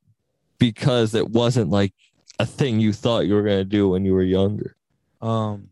Because 0.59 1.15
it 1.15 1.29
wasn't 1.29 1.69
like 1.69 1.93
a 2.39 2.45
thing 2.45 2.79
you 2.79 2.93
thought 2.93 3.27
you 3.27 3.33
were 3.35 3.43
gonna 3.43 3.63
do 3.63 3.89
when 3.89 4.03
you 4.05 4.13
were 4.13 4.23
younger. 4.23 4.75
um 5.21 5.67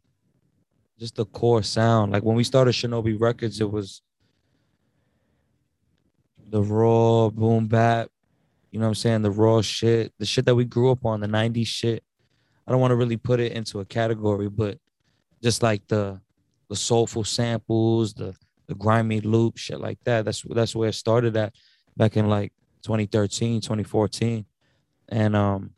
just 0.99 1.15
the 1.15 1.25
core 1.25 1.63
sound. 1.63 2.12
Like 2.12 2.23
when 2.23 2.35
we 2.35 2.43
started 2.43 2.73
Shinobi 2.73 3.19
Records, 3.19 3.62
it 3.62 3.71
was 3.71 4.01
the 6.49 6.62
raw 6.62 7.29
boom 7.29 7.67
bap, 7.67 8.09
you 8.71 8.79
know 8.79 8.85
what 8.85 8.89
I'm 8.89 8.95
saying? 8.95 9.21
The 9.21 9.31
raw 9.31 9.62
shit, 9.62 10.13
the 10.19 10.25
shit 10.25 10.45
that 10.45 10.55
we 10.55 10.65
grew 10.65 10.91
up 10.91 11.05
on, 11.05 11.19
the 11.19 11.27
90s 11.27 11.67
shit. 11.67 12.03
I 12.67 12.71
don't 12.71 12.81
want 12.81 12.91
to 12.91 12.95
really 12.95 13.17
put 13.17 13.39
it 13.39 13.53
into 13.53 13.79
a 13.79 13.85
category, 13.85 14.49
but 14.49 14.77
just 15.41 15.63
like 15.63 15.88
the 15.88 16.19
the 16.69 16.75
soulful 16.75 17.23
samples, 17.23 18.13
the 18.13 18.35
the 18.67 18.75
grimy 18.75 19.21
loop, 19.21 19.57
shit 19.57 19.79
like 19.79 19.97
that. 20.03 20.25
That's 20.25 20.43
that's 20.43 20.75
where 20.75 20.89
it 20.89 20.93
started 20.93 21.35
at 21.35 21.53
back 21.97 22.15
in 22.15 22.29
like 22.29 22.53
2013, 22.83 23.62
2014. 23.62 24.45
And 25.09 25.35
um 25.35 25.71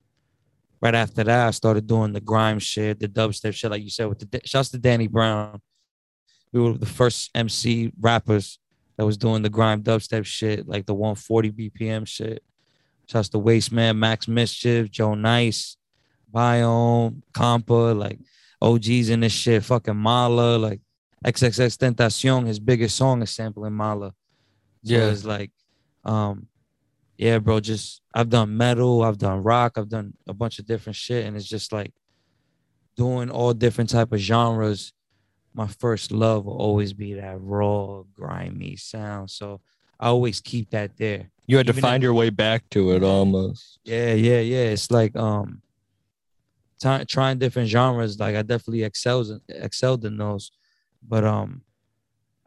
right 0.82 0.96
after 0.96 1.24
that, 1.24 1.48
I 1.48 1.52
started 1.52 1.88
doing 1.88 2.12
the 2.12 2.20
grime 2.20 2.60
shit, 2.60 3.00
the 3.00 3.08
dubstep 3.08 3.54
shit, 3.54 3.72
like 3.72 3.84
you 3.84 3.90
said, 3.90 4.08
with 4.08 4.20
the 4.20 4.42
shouts 4.44 4.70
to 4.70 4.78
Danny 4.78 5.08
Brown. 5.08 5.62
We 6.52 6.60
were 6.60 6.78
the 6.78 6.86
first 6.86 7.32
MC 7.34 7.94
rappers 8.02 8.60
that 9.02 9.06
was 9.08 9.18
doing 9.18 9.42
the 9.42 9.50
grime 9.50 9.82
dubstep 9.82 10.24
shit, 10.28 10.68
like 10.68 10.86
the 10.86 10.94
140 10.94 11.52
BPM 11.54 12.08
shit. 12.08 12.44
Shouts 13.08 13.30
to 13.30 13.40
Wasteman, 13.40 13.98
Max 13.98 14.28
Mischief, 14.28 14.92
Joe 14.92 15.16
Nice, 15.16 15.76
Biome, 16.32 17.24
Compa, 17.34 17.98
like 17.98 18.20
OGs 18.62 19.10
in 19.10 19.22
this 19.22 19.32
shit, 19.34 19.66
fucking 19.66 19.98
Mala, 19.98 20.60
like 20.60 20.82
XXXTentacion, 21.26 22.46
his 22.46 22.60
biggest 22.60 22.96
song 22.96 23.24
is 23.24 23.32
sampling 23.32 23.74
Mala. 23.74 24.10
So 24.84 24.94
Yeah. 24.94 25.10
it's 25.10 25.26
like, 25.26 25.50
um, 26.06 26.46
yeah, 27.18 27.40
bro, 27.40 27.60
just 27.60 28.04
I've 28.14 28.30
done 28.30 28.56
metal, 28.56 29.02
I've 29.02 29.18
done 29.18 29.42
rock, 29.42 29.80
I've 29.80 29.90
done 29.90 30.14
a 30.28 30.34
bunch 30.36 30.60
of 30.60 30.68
different 30.68 30.96
shit, 30.96 31.26
and 31.26 31.36
it's 31.36 31.50
just 31.50 31.74
like 31.74 31.92
doing 32.96 33.32
all 33.32 33.56
different 33.56 33.90
type 33.90 34.12
of 34.12 34.20
genres. 34.20 34.94
My 35.54 35.68
first 35.68 36.12
love 36.12 36.46
will 36.46 36.58
always 36.58 36.94
be 36.94 37.14
that 37.14 37.38
raw, 37.42 38.04
grimy 38.16 38.78
sound. 38.78 39.30
So 39.30 39.62
I 40.00 40.08
always 40.08 40.40
keep 40.40 40.70
that 40.72 40.98
there. 40.98 41.30
You 41.46 41.58
had 41.58 41.68
to 41.68 41.74
Even 41.74 41.82
find 41.82 42.04
your 42.04 42.14
way 42.14 42.30
back 42.30 42.70
to 42.72 42.92
it 42.92 43.04
almost. 43.04 43.80
Yeah, 43.84 44.14
yeah, 44.14 44.40
yeah. 44.40 44.70
It's 44.70 44.90
like 44.90 45.16
um 45.16 45.62
try, 46.82 47.04
trying 47.04 47.40
different 47.40 47.70
genres. 47.70 48.20
Like 48.20 48.36
I 48.36 48.42
definitely 48.42 48.84
excels 48.84 49.32
excelled 49.50 50.06
in 50.06 50.18
those. 50.18 50.52
But 51.08 51.26
um 51.26 51.62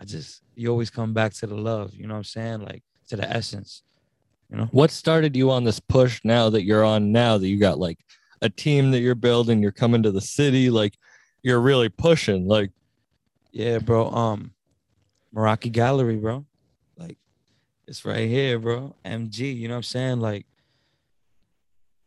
I 0.00 0.04
just 0.04 0.42
you 0.54 0.70
always 0.70 0.90
come 0.90 1.12
back 1.12 1.32
to 1.34 1.46
the 1.46 1.54
love, 1.54 1.94
you 1.94 2.06
know 2.06 2.14
what 2.14 2.18
I'm 2.18 2.24
saying? 2.24 2.60
Like 2.60 2.82
to 3.08 3.16
the 3.16 3.30
essence. 3.30 3.82
You 4.50 4.58
know? 4.58 4.68
What 4.70 4.90
started 4.90 5.36
you 5.36 5.50
on 5.50 5.64
this 5.64 5.80
push 5.80 6.20
now 6.24 6.50
that 6.50 6.64
you're 6.64 6.84
on 6.84 7.12
now 7.12 7.38
that 7.38 7.48
you 7.48 7.58
got 7.58 7.78
like 7.78 7.98
a 8.40 8.48
team 8.48 8.90
that 8.90 9.00
you're 9.00 9.14
building, 9.14 9.62
you're 9.62 9.72
coming 9.72 10.02
to 10.02 10.12
the 10.12 10.20
city, 10.20 10.70
like 10.70 10.96
you're 11.42 11.60
really 11.60 11.88
pushing. 11.88 12.46
Like 12.46 12.70
Yeah, 13.54 13.78
bro. 13.78 14.10
Um 14.10 14.50
Meraki 15.32 15.70
Gallery, 15.70 16.16
bro. 16.16 16.44
Like 16.96 17.18
it's 17.86 18.04
right 18.04 18.28
here, 18.28 18.58
bro. 18.58 18.96
MG, 19.04 19.56
you 19.56 19.68
know 19.68 19.74
what 19.74 19.78
I'm 19.78 19.82
saying? 19.84 20.20
Like 20.20 20.44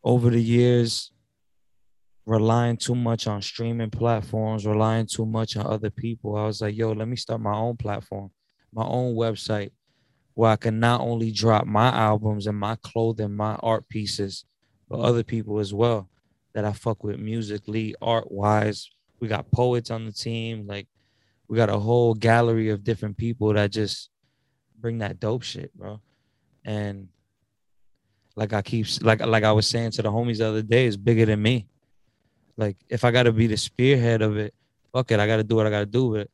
over 0.04 0.30
the 0.30 0.44
years, 0.44 1.14
relying 2.26 2.76
too 2.76 2.96
much 2.96 3.28
on 3.28 3.42
streaming 3.42 3.90
platforms, 3.90 4.66
relying 4.66 5.06
too 5.06 5.26
much 5.26 5.56
on 5.56 5.66
other 5.66 5.90
people. 5.90 6.36
I 6.36 6.46
was 6.46 6.62
like, 6.62 6.76
yo, 6.76 6.92
let 6.92 7.08
me 7.08 7.16
start 7.16 7.40
my 7.40 7.56
own 7.56 7.78
platform, 7.78 8.30
my 8.74 8.84
own 8.84 9.16
website 9.16 9.72
where 10.34 10.52
I 10.52 10.58
can 10.58 10.82
not 10.82 11.00
only 11.00 11.32
drop 11.32 11.66
my 11.66 11.88
albums 11.88 12.46
and 12.46 12.60
my 12.60 12.76
clothing, 12.84 13.34
my 13.34 13.56
art 13.64 13.88
pieces, 13.88 14.44
but 14.90 15.00
other 15.00 15.24
people 15.24 15.60
as 15.60 15.74
well 15.74 16.10
that 16.54 16.66
I 16.66 16.74
fuck 16.74 17.06
with 17.06 17.18
musically, 17.20 17.96
art 18.02 18.30
wise. 18.30 18.90
We 19.22 19.30
got 19.30 19.50
poets 19.50 19.90
on 19.90 20.06
the 20.06 20.12
team. 20.12 20.68
Like 20.68 20.88
we 21.48 21.56
got 21.58 21.70
a 21.70 21.78
whole 21.78 22.14
gallery 22.14 22.70
of 22.70 22.84
different 22.84 23.18
people 23.18 23.54
that 23.54 23.72
just 23.72 24.10
bring 24.80 25.00
that 25.00 25.20
dope 25.20 25.44
shit, 25.44 25.76
bro. 25.76 26.02
And 26.66 27.08
like 28.36 28.54
I 28.54 28.62
keep 28.62 28.86
like 29.02 29.26
like 29.26 29.44
I 29.44 29.52
was 29.52 29.68
saying 29.68 29.92
to 29.92 30.02
the 30.02 30.12
homies 30.12 30.38
the 30.38 30.48
other 30.48 30.62
day, 30.62 30.86
it's 30.86 30.98
bigger 30.98 31.26
than 31.26 31.42
me. 31.42 31.68
Like 32.58 32.78
if 32.90 33.04
I 33.04 33.12
gotta 33.12 33.32
be 33.32 33.48
the 33.48 33.58
spearhead 33.58 34.22
of 34.22 34.38
it, 34.38 34.54
fuck 34.94 35.12
it, 35.12 35.20
I 35.20 35.28
gotta 35.28 35.44
do 35.44 35.56
what 35.56 35.68
I 35.68 35.70
gotta 35.70 35.86
do. 35.86 36.14
But 36.14 36.30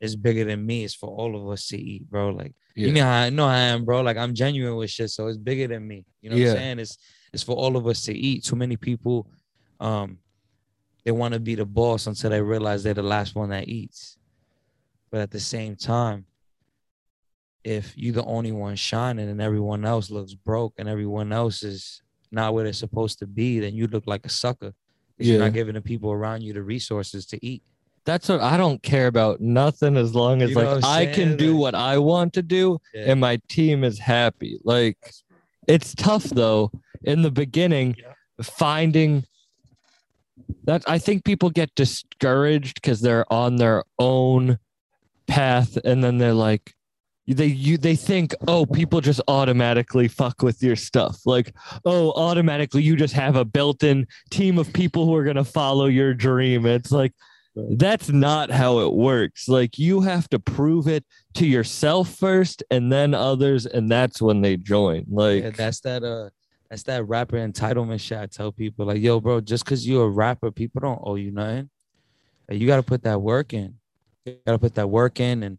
it's 0.00 0.14
bigger 0.14 0.44
than 0.44 0.64
me. 0.64 0.84
It's 0.84 0.94
for 0.94 1.08
all 1.08 1.34
of 1.36 1.48
us 1.50 1.66
to 1.68 1.78
eat, 1.78 2.08
bro. 2.08 2.30
Like 2.30 2.54
you 2.74 2.92
know 2.92 3.02
how 3.02 3.12
I 3.12 3.30
know 3.30 3.46
I 3.46 3.58
am, 3.58 3.84
bro. 3.84 4.02
Like 4.02 4.16
I'm 4.16 4.34
genuine 4.34 4.76
with 4.76 4.90
shit, 4.90 5.10
so 5.10 5.26
it's 5.26 5.38
bigger 5.38 5.66
than 5.66 5.86
me. 5.86 6.04
You 6.20 6.30
know 6.30 6.36
what 6.36 6.42
I'm 6.52 6.56
saying? 6.56 6.78
It's 6.78 6.98
it's 7.32 7.42
for 7.42 7.56
all 7.56 7.76
of 7.76 7.86
us 7.86 8.04
to 8.04 8.14
eat. 8.16 8.44
Too 8.44 8.56
many 8.56 8.76
people, 8.76 9.28
um, 9.80 10.18
they 11.04 11.10
want 11.10 11.34
to 11.34 11.40
be 11.40 11.56
the 11.56 11.64
boss 11.64 12.06
until 12.06 12.30
they 12.30 12.40
realize 12.40 12.82
they're 12.82 12.94
the 12.94 13.02
last 13.02 13.34
one 13.34 13.50
that 13.50 13.68
eats. 13.68 14.17
But 15.10 15.20
at 15.20 15.30
the 15.30 15.40
same 15.40 15.76
time, 15.76 16.26
if 17.64 17.96
you're 17.96 18.14
the 18.14 18.24
only 18.24 18.52
one 18.52 18.76
shining 18.76 19.28
and 19.28 19.40
everyone 19.40 19.84
else 19.84 20.10
looks 20.10 20.34
broke 20.34 20.74
and 20.78 20.88
everyone 20.88 21.32
else 21.32 21.62
is 21.62 22.02
not 22.30 22.54
where 22.54 22.64
they're 22.64 22.72
supposed 22.72 23.18
to 23.20 23.26
be, 23.26 23.58
then 23.60 23.74
you 23.74 23.86
look 23.86 24.04
like 24.06 24.24
a 24.26 24.28
sucker. 24.30 24.72
'cause 25.16 25.26
You're 25.26 25.38
not 25.40 25.52
giving 25.52 25.74
the 25.74 25.80
people 25.82 26.12
around 26.12 26.42
you 26.42 26.52
the 26.52 26.62
resources 26.62 27.26
to 27.26 27.44
eat. 27.44 27.62
That's 28.04 28.28
what 28.28 28.40
I 28.40 28.56
don't 28.56 28.82
care 28.82 29.06
about 29.08 29.40
nothing 29.40 29.96
as 29.96 30.14
long 30.14 30.40
as 30.42 30.50
You 30.50 30.56
know 30.56 30.74
like 30.74 30.84
I'm 30.84 31.14
can 31.14 31.36
do 31.36 31.56
what 31.56 31.74
I 31.74 31.98
want 31.98 32.32
to 32.34 32.42
do 32.42 32.78
Yeah. 32.94 33.10
and 33.12 33.20
my 33.20 33.38
team 33.48 33.82
is 33.82 33.98
happy. 33.98 34.60
Like 34.64 34.96
it's 35.66 35.94
tough 35.94 36.24
though 36.24 36.70
in 37.02 37.22
the 37.22 37.30
beginning 37.30 37.96
Yeah. 37.98 38.14
finding 38.42 39.24
that 40.64 40.84
I 40.86 40.98
think 40.98 41.24
people 41.24 41.50
get 41.50 41.74
discouraged 41.74 42.76
because 42.80 43.00
they're 43.00 43.30
on 43.32 43.56
their 43.56 43.84
own 43.98 44.58
path 45.28 45.78
and 45.84 46.02
then 46.02 46.18
they're 46.18 46.34
like 46.34 46.74
they 47.26 47.46
you 47.46 47.76
they 47.76 47.94
think 47.94 48.34
oh 48.48 48.64
people 48.64 49.00
just 49.00 49.20
automatically 49.28 50.08
fuck 50.08 50.42
with 50.42 50.62
your 50.62 50.76
stuff 50.76 51.20
like 51.26 51.54
oh 51.84 52.10
automatically 52.12 52.82
you 52.82 52.96
just 52.96 53.14
have 53.14 53.36
a 53.36 53.44
built-in 53.44 54.06
team 54.30 54.58
of 54.58 54.72
people 54.72 55.04
who 55.04 55.14
are 55.14 55.24
going 55.24 55.36
to 55.36 55.44
follow 55.44 55.86
your 55.86 56.14
dream 56.14 56.64
it's 56.64 56.90
like 56.90 57.12
that's 57.72 58.08
not 58.08 58.50
how 58.50 58.78
it 58.78 58.92
works 58.94 59.48
like 59.48 59.78
you 59.78 60.00
have 60.00 60.28
to 60.28 60.38
prove 60.38 60.88
it 60.88 61.04
to 61.34 61.46
yourself 61.46 62.14
first 62.14 62.62
and 62.70 62.90
then 62.90 63.12
others 63.12 63.66
and 63.66 63.90
that's 63.90 64.22
when 64.22 64.40
they 64.40 64.56
join 64.56 65.04
like 65.10 65.42
Yeah, 65.42 65.50
that's 65.50 65.80
that 65.80 66.02
uh 66.02 66.30
that's 66.70 66.82
that 66.84 67.08
rapper 67.08 67.36
entitlement 67.36 68.00
shit. 68.00 68.18
I 68.18 68.26
tell 68.26 68.52
people 68.52 68.86
like, 68.86 69.00
yo, 69.00 69.20
bro, 69.20 69.40
just 69.40 69.64
cause 69.64 69.86
you're 69.86 70.06
a 70.06 70.10
rapper, 70.10 70.50
people 70.50 70.80
don't 70.80 71.00
owe 71.02 71.14
you 71.14 71.30
nothing. 71.30 71.70
Like, 72.48 72.60
you 72.60 72.66
gotta 72.66 72.82
put 72.82 73.02
that 73.04 73.20
work 73.20 73.54
in. 73.54 73.74
You 74.28 74.38
gotta 74.46 74.58
put 74.58 74.74
that 74.74 74.88
work 74.88 75.20
in 75.20 75.42
and 75.42 75.58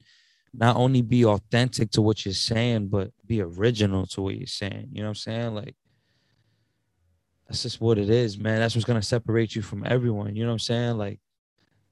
not 0.53 0.75
only 0.75 1.01
be 1.01 1.25
authentic 1.25 1.91
to 1.91 2.01
what 2.01 2.25
you're 2.25 2.33
saying, 2.33 2.87
but 2.87 3.11
be 3.25 3.41
original 3.41 4.05
to 4.07 4.21
what 4.21 4.35
you're 4.35 4.47
saying. 4.47 4.89
You 4.91 5.01
know 5.01 5.07
what 5.07 5.09
I'm 5.09 5.15
saying? 5.15 5.55
Like 5.55 5.75
that's 7.47 7.63
just 7.63 7.81
what 7.81 7.97
it 7.97 8.09
is, 8.09 8.37
man. 8.37 8.59
That's 8.59 8.75
what's 8.75 8.85
gonna 8.85 9.01
separate 9.01 9.55
you 9.55 9.61
from 9.61 9.83
everyone. 9.85 10.35
You 10.35 10.43
know 10.43 10.49
what 10.49 10.53
I'm 10.53 10.59
saying? 10.59 10.97
Like 10.97 11.19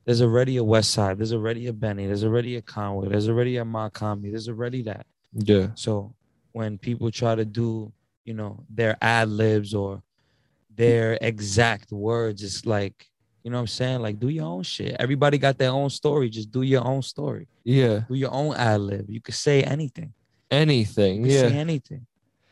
there's 0.05 0.21
already 0.21 0.57
a 0.57 0.63
Westside, 0.63 1.17
there's 1.17 1.33
already 1.33 1.67
a 1.67 1.73
Benny, 1.73 2.07
there's 2.07 2.23
already 2.23 2.55
a 2.55 2.61
Conway, 2.61 3.09
there's 3.09 3.27
already 3.27 3.57
a 3.57 3.65
Mach-Hommy, 3.65 4.29
there's 4.29 4.47
already 4.47 4.81
that. 4.83 5.05
yeah 5.33 5.67
So 5.75 6.15
when 6.53 6.77
people 6.77 7.11
try 7.11 7.35
to 7.35 7.43
do, 7.43 7.91
you 8.23 8.33
know, 8.33 8.63
their 8.69 8.97
ad 9.01 9.27
libs 9.27 9.73
or 9.73 10.01
their 10.73 11.17
exact 11.21 11.91
words, 11.91 12.41
it's 12.41 12.65
like, 12.65 13.06
you 13.47 13.51
know 13.51 13.59
what 13.59 13.61
I'm 13.61 13.67
saying? 13.67 14.01
Like, 14.01 14.19
do 14.19 14.27
your 14.27 14.43
own 14.43 14.63
shit. 14.63 14.97
Everybody 14.99 15.37
got 15.37 15.57
their 15.57 15.69
own 15.69 15.89
story. 15.89 16.29
Just 16.29 16.51
do 16.51 16.63
your 16.63 16.85
own 16.85 17.01
story. 17.01 17.47
yeah 17.63 18.01
Do 18.09 18.13
your 18.13 18.33
own 18.33 18.53
ad 18.57 18.81
lib. 18.81 19.05
You 19.07 19.21
could 19.21 19.35
say 19.35 19.63
anything. 19.63 20.11
Anything 20.51 21.25
yeah 21.25 21.47
say 21.47 21.53
anything. 21.53 22.05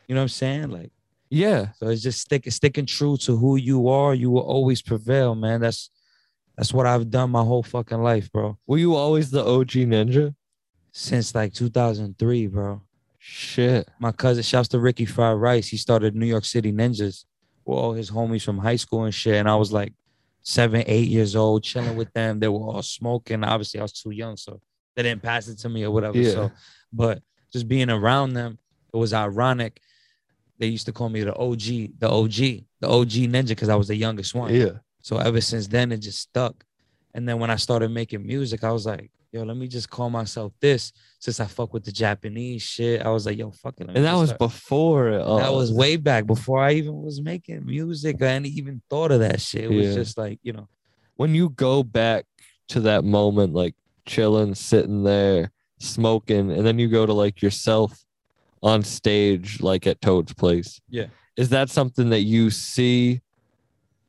You 0.08 0.14
know 0.14 0.22
what 0.22 0.32
I'm 0.32 0.40
saying? 0.44 0.70
Like, 0.70 0.90
yeah 1.28 1.72
so 1.74 1.88
it's 1.88 2.00
just 2.00 2.22
stick, 2.22 2.50
sticking 2.50 2.86
true 2.86 3.18
to 3.18 3.36
who 3.36 3.56
you 3.56 3.90
are. 3.90 4.14
You 4.14 4.30
will 4.30 4.48
always 4.54 4.80
prevail, 4.80 5.34
man. 5.34 5.60
That's 5.60 5.90
that's 6.56 6.72
what 6.72 6.86
I've 6.86 7.10
done 7.10 7.28
my 7.28 7.42
whole 7.42 7.62
fucking 7.62 8.02
life, 8.02 8.32
bro. 8.32 8.56
were 8.66 8.78
you 8.78 8.94
always 8.94 9.30
the 9.30 9.44
og 9.44 9.66
ninja 9.66 10.34
Since 10.92 11.34
like 11.34 11.52
2003, 11.52 12.46
bro. 12.46 12.80
shit 13.18 13.86
my 14.00 14.12
cousin 14.12 14.42
shouts 14.42 14.68
to 14.68 14.78
Ricky 14.78 15.04
Fried 15.04 15.36
Rice. 15.36 15.68
He 15.68 15.76
started 15.76 16.16
New 16.16 16.30
York 16.34 16.46
City 16.46 16.72
Ninjas 16.72 17.26
with 17.66 17.78
all 17.78 17.92
his 17.92 18.10
homies 18.10 18.44
from 18.46 18.56
high 18.56 18.80
school 18.84 19.04
and 19.04 19.12
shit. 19.12 19.34
And 19.34 19.46
I 19.46 19.56
was 19.56 19.74
like 19.74 19.92
seven, 20.46 20.84
eight 20.86 21.08
years 21.08 21.34
old, 21.34 21.64
chilling 21.64 21.96
with 21.96 22.12
them. 22.12 22.38
They 22.38 22.46
were 22.46 22.60
all 22.60 22.82
smoking. 22.82 23.42
Obviously, 23.42 23.80
I 23.80 23.82
was 23.82 23.92
too 23.92 24.12
young, 24.12 24.36
so 24.36 24.60
they 24.94 25.02
didn't 25.02 25.22
pass 25.22 25.48
it 25.48 25.58
to 25.58 25.68
me 25.68 25.82
or 25.82 25.90
whatever. 25.90 26.16
Yeah. 26.16 26.30
So, 26.30 26.52
but 26.92 27.20
just 27.52 27.66
being 27.66 27.90
around 27.90 28.34
them, 28.34 28.58
it 28.94 28.96
was 28.96 29.12
ironic. 29.12 29.80
They 30.58 30.68
used 30.68 30.86
to 30.86 30.92
call 30.92 31.08
me 31.08 31.22
the 31.24 31.34
OG, 31.34 31.98
the 31.98 32.08
OG, 32.08 32.36
the 32.80 32.88
OG 32.88 33.10
ninja 33.34 33.48
because 33.48 33.68
I 33.68 33.74
was 33.74 33.88
the 33.88 33.96
youngest 33.96 34.34
one. 34.34 34.54
yeah 34.54 34.78
So 35.02 35.18
ever 35.18 35.40
since 35.40 35.66
then, 35.66 35.90
it 35.90 35.98
just 35.98 36.20
stuck. 36.20 36.64
And 37.12 37.28
then 37.28 37.40
when 37.40 37.50
I 37.50 37.56
started 37.56 37.90
making 37.90 38.24
music, 38.24 38.62
I 38.62 38.70
was 38.70 38.86
like, 38.86 39.10
yo, 39.36 39.44
let 39.44 39.56
me 39.56 39.68
just 39.68 39.88
call 39.90 40.10
myself 40.10 40.52
this. 40.60 40.92
Since 41.20 41.40
I 41.40 41.46
fuck 41.46 41.72
with 41.72 41.84
the 41.84 41.92
Japanese 41.92 42.62
shit, 42.62 43.02
I 43.02 43.10
was 43.10 43.26
like, 43.26 43.38
yo, 43.38 43.50
fuck 43.50 43.74
it. 43.80 43.88
and 43.88 44.04
that 44.04 44.14
was 44.14 44.30
start- 44.30 44.38
before 44.38 45.18
all. 45.20 45.38
that 45.38 45.52
was 45.52 45.72
way 45.72 45.96
back 45.96 46.26
before 46.26 46.60
I 46.62 46.72
even 46.72 47.02
was 47.02 47.20
making 47.20 47.64
music 47.66 48.20
or 48.20 48.24
any 48.26 48.48
even 48.50 48.82
thought 48.90 49.12
of 49.12 49.20
that 49.20 49.40
shit. 49.40 49.64
It 49.64 49.70
was 49.70 49.86
Yeah. 49.88 49.94
just 49.94 50.18
like, 50.18 50.38
you 50.42 50.52
know, 50.52 50.68
when 51.16 51.34
you 51.34 51.50
go 51.50 51.82
back 51.82 52.26
to 52.68 52.80
that 52.80 53.04
moment, 53.04 53.54
like 53.54 53.74
chilling, 54.06 54.54
sitting 54.54 55.02
there, 55.04 55.52
smoking, 55.78 56.50
and 56.50 56.66
then 56.66 56.78
you 56.78 56.88
go 56.88 57.06
to 57.06 57.12
like 57.12 57.42
yourself 57.42 58.04
on 58.62 58.82
stage, 58.82 59.60
like 59.60 59.86
at 59.86 60.00
Toad's 60.00 60.32
place. 60.34 60.80
Yeah. 60.88 61.06
Is 61.36 61.50
that 61.50 61.68
something 61.70 62.10
that 62.10 62.22
you 62.22 62.50
see? 62.50 63.20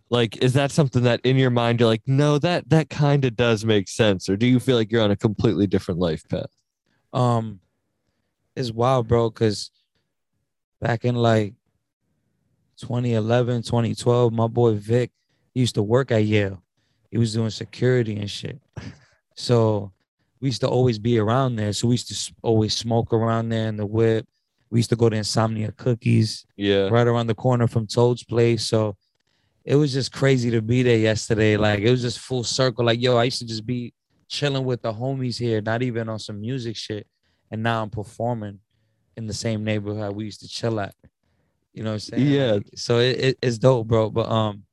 Like, 0.09 0.41
is 0.43 0.53
that 0.53 0.71
something 0.71 1.03
that 1.03 1.19
in 1.23 1.35
your 1.35 1.49
mind 1.49 1.79
you're 1.79 1.89
like, 1.89 2.03
no, 2.05 2.39
that 2.39 2.69
that 2.69 2.89
kind 2.89 3.25
of 3.25 3.35
does 3.35 3.65
make 3.65 3.89
sense, 3.89 4.29
or 4.29 4.37
do 4.37 4.45
you 4.45 4.59
feel 4.59 4.77
like 4.77 4.91
you're 4.91 5.01
on 5.03 5.11
a 5.11 5.17
completely 5.17 5.67
different 5.67 5.99
life 5.99 6.27
path? 6.29 6.47
um, 7.13 7.59
it's 8.55 8.71
wild, 8.71 9.07
bro, 9.07 9.29
because 9.29 9.69
back 10.81 11.05
in 11.05 11.15
like 11.15 11.53
2011, 12.77 13.63
2012, 13.63 14.33
my 14.33 14.47
boy 14.47 14.73
Vic 14.75 15.11
used 15.53 15.75
to 15.75 15.83
work 15.83 16.11
at 16.11 16.23
Yale. 16.23 16.61
He 17.11 17.17
was 17.17 17.33
doing 17.33 17.49
security 17.49 18.17
and 18.17 18.29
shit. 18.29 18.59
So 19.39 19.93
we 20.41 20.47
used 20.47 20.61
to 20.61 20.67
always 20.67 20.97
be 20.97 21.19
around 21.19 21.57
there. 21.57 21.71
So 21.71 21.87
we 21.87 21.93
used 21.93 22.07
to 22.07 22.33
always 22.41 22.75
smoke 22.75 23.13
around 23.13 23.49
there 23.49 23.67
in 23.67 23.77
the 23.77 23.85
whip. 23.85 24.25
We 24.71 24.79
used 24.79 24.89
to 24.89 24.95
go 24.95 25.09
to 25.09 25.15
Insomnia 25.15 25.71
Cookies. 25.73 26.43
Yeah. 26.55 26.87
right 26.89 27.05
around 27.05 27.27
the 27.27 27.35
corner 27.35 27.67
from 27.67 27.85
Toad's 27.85 28.23
place. 28.23 28.67
So 28.67 28.97
it 29.67 29.75
was 29.75 29.91
just 29.91 30.13
crazy 30.13 30.49
to 30.51 30.62
be 30.62 30.82
there 30.82 30.97
yesterday. 30.97 31.58
Like 31.58 31.82
it 31.82 31.91
was 31.91 32.01
just 32.01 32.19
full 32.19 32.45
circle. 32.45 32.86
Like, 32.86 33.01
yo, 33.01 33.17
I 33.17 33.25
used 33.25 33.39
to 33.39 33.45
just 33.45 33.65
be 33.65 33.93
chilling 34.30 34.63
with 34.63 34.82
the 34.82 34.93
homies 34.93 35.38
here, 35.38 35.60
not 35.62 35.84
even 35.84 36.08
on 36.08 36.19
some 36.19 36.39
music 36.39 36.77
shit. 36.77 37.06
And 37.51 37.62
now 37.63 37.84
I'm 37.84 37.89
performing 37.89 38.60
in 39.17 39.27
the 39.27 39.34
same 39.34 39.65
neighborhood 39.65 40.15
we 40.15 40.23
used 40.23 40.39
to 40.39 40.47
chill 40.47 40.80
at. 40.80 40.95
You 41.73 41.84
know 41.84 41.89
what 41.91 41.93
I'm 41.95 41.99
saying? 41.99 42.27
Yeah. 42.27 42.51
Like, 42.53 42.69
so 42.75 42.99
it, 42.99 43.19
it- 43.19 43.38
it's 43.41 43.58
dope, 43.58 43.88
bro. 43.88 44.10
But 44.10 44.30
um 44.30 44.63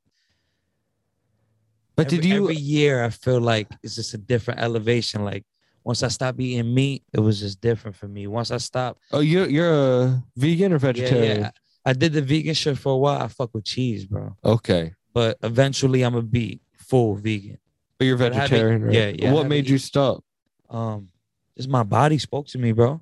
But 1.97 2.07
every, 2.07 2.19
did 2.19 2.25
you? 2.29 2.45
every 2.45 2.57
year 2.57 3.05
I 3.05 3.11
feel 3.11 3.41
like 3.41 3.67
it's 3.83 3.97
just 3.97 4.15
a 4.15 4.19
different 4.19 4.61
elevation. 4.61 5.25
Like 5.25 5.45
once 5.83 6.05
I 6.05 6.09
stopped 6.09 6.41
eating 6.41 6.73
meat, 6.73 7.03
it 7.13 7.19
was 7.21 7.41
just 7.41 7.61
different 7.61 7.97
for 7.97 8.07
me. 8.07 8.27
Once 8.29 8.53
I 8.53 8.59
stopped 8.59 9.01
oh, 9.13 9.21
you're 9.21 9.49
you're 9.49 9.73
a 9.73 10.23
vegan 10.37 10.73
or 10.73 10.77
yeah, 10.77 10.79
vegetarian? 10.79 11.41
yeah. 11.41 11.51
I 11.85 11.93
did 11.93 12.13
the 12.13 12.23
vegan 12.23 12.55
shit 12.55 12.79
for 12.79 12.93
a 12.93 12.97
while. 12.97 13.21
I 13.23 13.29
fuck 13.29 13.51
with 13.55 13.65
cheese, 13.65 14.07
bro. 14.07 14.37
Okay, 14.45 14.95
but 15.13 15.37
eventually 15.43 16.03
I'm 16.03 16.13
gonna 16.15 16.23
be 16.27 16.61
full 16.79 17.15
vegan. 17.17 17.59
but 17.99 18.05
you're 18.07 18.17
But 18.17 18.33
vegetarian, 18.33 18.83
right? 18.85 18.95
yeah, 18.95 19.13
yeah, 19.17 19.33
What 19.33 19.47
made 19.49 19.69
you 19.69 19.79
stop? 19.79 20.25
Um, 20.71 21.09
just 21.57 21.69
my 21.69 21.83
body 21.83 22.19
spoke 22.19 22.47
to 22.49 22.59
me, 22.59 22.73
bro. 22.73 23.01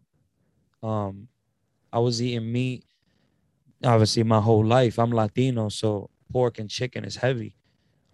Um, 0.83 1.29
I 1.93 1.99
was 2.01 2.21
eating 2.21 2.51
meat, 2.51 2.85
obviously 3.85 4.23
my 4.25 4.41
whole 4.41 4.65
life. 4.65 4.99
I'm 4.99 5.11
Latino, 5.13 5.69
so 5.69 6.11
pork 6.33 6.59
and 6.59 6.69
chicken 6.69 7.05
is 7.05 7.17
heavy. 7.17 7.55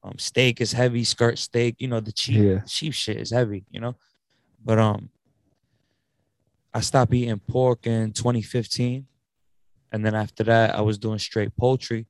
Um, 0.02 0.14
steak 0.18 0.60
is 0.60 0.72
heavy, 0.72 1.02
skirt 1.04 1.38
steak, 1.38 1.76
you 1.78 1.88
know, 1.88 2.00
the 2.00 2.12
cheap 2.12 2.36
Yeah. 2.44 2.60
cheap 2.66 2.92
shit 2.94 3.16
is 3.16 3.30
heavy, 3.30 3.64
you 3.70 3.80
know. 3.80 3.96
But 4.64 4.78
um, 4.78 5.08
I 6.72 6.80
stopped 6.80 7.12
eating 7.14 7.38
pork 7.40 7.86
in 7.86 8.12
2015, 8.12 9.06
and 9.92 10.04
then 10.04 10.14
after 10.14 10.44
that, 10.44 10.74
I 10.74 10.80
was 10.80 10.98
doing 10.98 11.18
straight 11.18 11.56
poultry, 11.56 12.06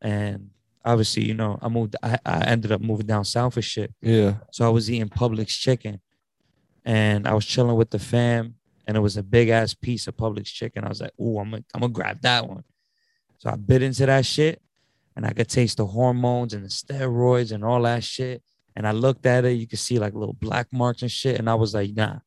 and 0.00 0.50
obviously, 0.84 1.24
you 1.24 1.34
know, 1.34 1.58
I 1.62 1.68
moved. 1.68 1.96
I, 2.02 2.18
I 2.24 2.44
ended 2.44 2.72
up 2.72 2.80
moving 2.80 3.06
down 3.06 3.24
south 3.24 3.54
for 3.54 3.62
shit. 3.62 3.92
Yeah. 4.00 4.36
So 4.50 4.66
I 4.66 4.70
was 4.70 4.90
eating 4.90 5.08
Publix 5.08 5.48
chicken 5.48 6.00
and 6.84 7.26
I 7.26 7.34
was 7.34 7.46
chilling 7.46 7.76
with 7.76 7.90
the 7.90 7.98
fam 7.98 8.54
and 8.86 8.96
it 8.96 9.00
was 9.00 9.16
a 9.16 9.22
big 9.22 9.48
ass 9.48 9.74
piece 9.74 10.06
of 10.06 10.16
Publix 10.16 10.46
chicken. 10.46 10.84
I 10.84 10.88
was 10.88 11.00
like, 11.00 11.12
ooh, 11.20 11.38
I'm 11.38 11.50
gonna 11.50 11.64
I'm 11.74 11.80
gonna 11.80 11.92
grab 11.92 12.20
that 12.22 12.48
one. 12.48 12.64
So 13.38 13.50
I 13.50 13.56
bit 13.56 13.82
into 13.82 14.06
that 14.06 14.26
shit 14.26 14.60
and 15.16 15.26
I 15.26 15.32
could 15.32 15.48
taste 15.48 15.76
the 15.76 15.86
hormones 15.86 16.54
and 16.54 16.64
the 16.64 16.68
steroids 16.68 17.52
and 17.52 17.64
all 17.64 17.82
that 17.82 18.04
shit. 18.04 18.42
And 18.74 18.86
I 18.86 18.92
looked 18.92 19.26
at 19.26 19.44
it, 19.44 19.52
you 19.52 19.66
could 19.66 19.78
see 19.78 19.98
like 19.98 20.14
little 20.14 20.34
black 20.34 20.72
marks 20.72 21.02
and 21.02 21.10
shit. 21.10 21.38
And 21.38 21.48
I 21.48 21.54
was 21.54 21.74
like, 21.74 21.94
nah, 21.94 22.20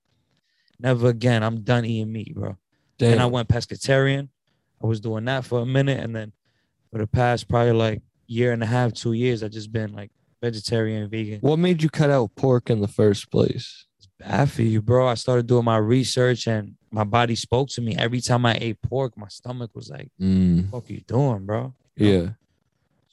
never 0.79 1.09
again. 1.09 1.43
I'm 1.43 1.61
done 1.61 1.85
eating 1.85 2.11
meat, 2.11 2.35
bro. 2.35 2.57
Damn. 2.97 3.13
And 3.13 3.21
I 3.21 3.25
went 3.25 3.49
pescatarian. 3.49 4.29
I 4.83 4.87
was 4.87 4.99
doing 4.99 5.25
that 5.25 5.45
for 5.45 5.59
a 5.61 5.65
minute, 5.65 5.99
and 5.99 6.15
then 6.15 6.31
for 6.91 6.99
the 6.99 7.07
past 7.07 7.47
probably 7.47 7.73
like 7.73 8.01
year 8.27 8.51
and 8.51 8.63
a 8.63 8.65
half, 8.65 8.93
two 8.93 9.13
years, 9.13 9.43
I 9.43 9.47
just 9.47 9.71
been 9.71 9.93
like 9.93 10.11
vegetarian, 10.41 11.09
vegan. 11.09 11.39
what 11.41 11.57
made 11.57 11.81
you 11.81 11.89
cut 11.89 12.09
out 12.09 12.35
pork 12.35 12.69
in 12.69 12.81
the 12.81 12.87
first 12.87 13.31
place? 13.31 13.85
It's 13.97 14.07
bad 14.19 14.49
for 14.51 14.61
you, 14.61 14.81
bro. 14.81 15.07
I 15.07 15.15
started 15.15 15.47
doing 15.47 15.65
my 15.65 15.77
research, 15.77 16.47
and 16.47 16.75
my 16.91 17.03
body 17.03 17.35
spoke 17.35 17.69
to 17.69 17.81
me 17.81 17.95
every 17.97 18.21
time 18.21 18.45
I 18.45 18.57
ate 18.61 18.81
pork. 18.81 19.17
My 19.17 19.27
stomach 19.27 19.71
was 19.73 19.89
like, 19.89 20.09
Mm, 20.21 20.69
"Fuck 20.69 20.89
you 20.89 21.01
doing, 21.01 21.45
bro?" 21.45 21.73
yeah. 21.95 22.29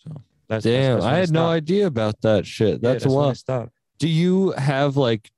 So 0.05 0.21
that's 0.49 0.65
Damn, 0.65 0.95
that's, 0.95 1.05
that's 1.05 1.15
I 1.15 1.19
had 1.19 1.31
no 1.31 1.47
idea 1.47 1.87
about 1.87 2.21
that 2.23 2.47
shit. 2.47 2.81
Yeah, 2.83 2.93
That's, 2.93 3.07
why. 3.07 3.35
Do 3.99 4.09
you 4.09 4.51
have 4.53 4.97
like, 4.97 5.31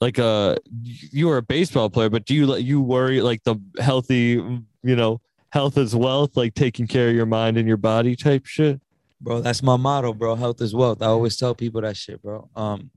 like 0.00 0.18
a 0.18 0.56
you 0.82 1.28
were 1.28 1.38
a 1.38 1.42
baseball 1.42 1.90
player, 1.90 2.10
but 2.10 2.24
do 2.24 2.34
you 2.34 2.46
like 2.46 2.64
you 2.64 2.80
worry 2.80 3.20
like 3.20 3.42
the 3.44 3.56
healthy, 3.80 4.40
you 4.82 4.96
know, 4.96 5.20
health 5.50 5.76
is 5.78 5.94
wealth, 5.94 6.36
like 6.36 6.54
taking 6.54 6.86
care 6.86 7.08
of 7.08 7.14
your 7.14 7.26
mind 7.26 7.56
and 7.58 7.66
your 7.66 7.76
body 7.76 8.14
type 8.16 8.46
shit? 8.46 8.80
bro. 9.20 9.40
That's 9.40 9.62
my 9.62 9.76
motto, 9.76 10.12
bro. 10.12 10.36
Health 10.36 10.60
is 10.60 10.74
wealth. 10.74 11.02
I 11.02 11.06
always 11.06 11.36
tell 11.36 11.54
people 11.54 11.80
that 11.82 11.96
shit, 11.96 12.22
bro. 12.22 12.48
Um, 12.54 12.90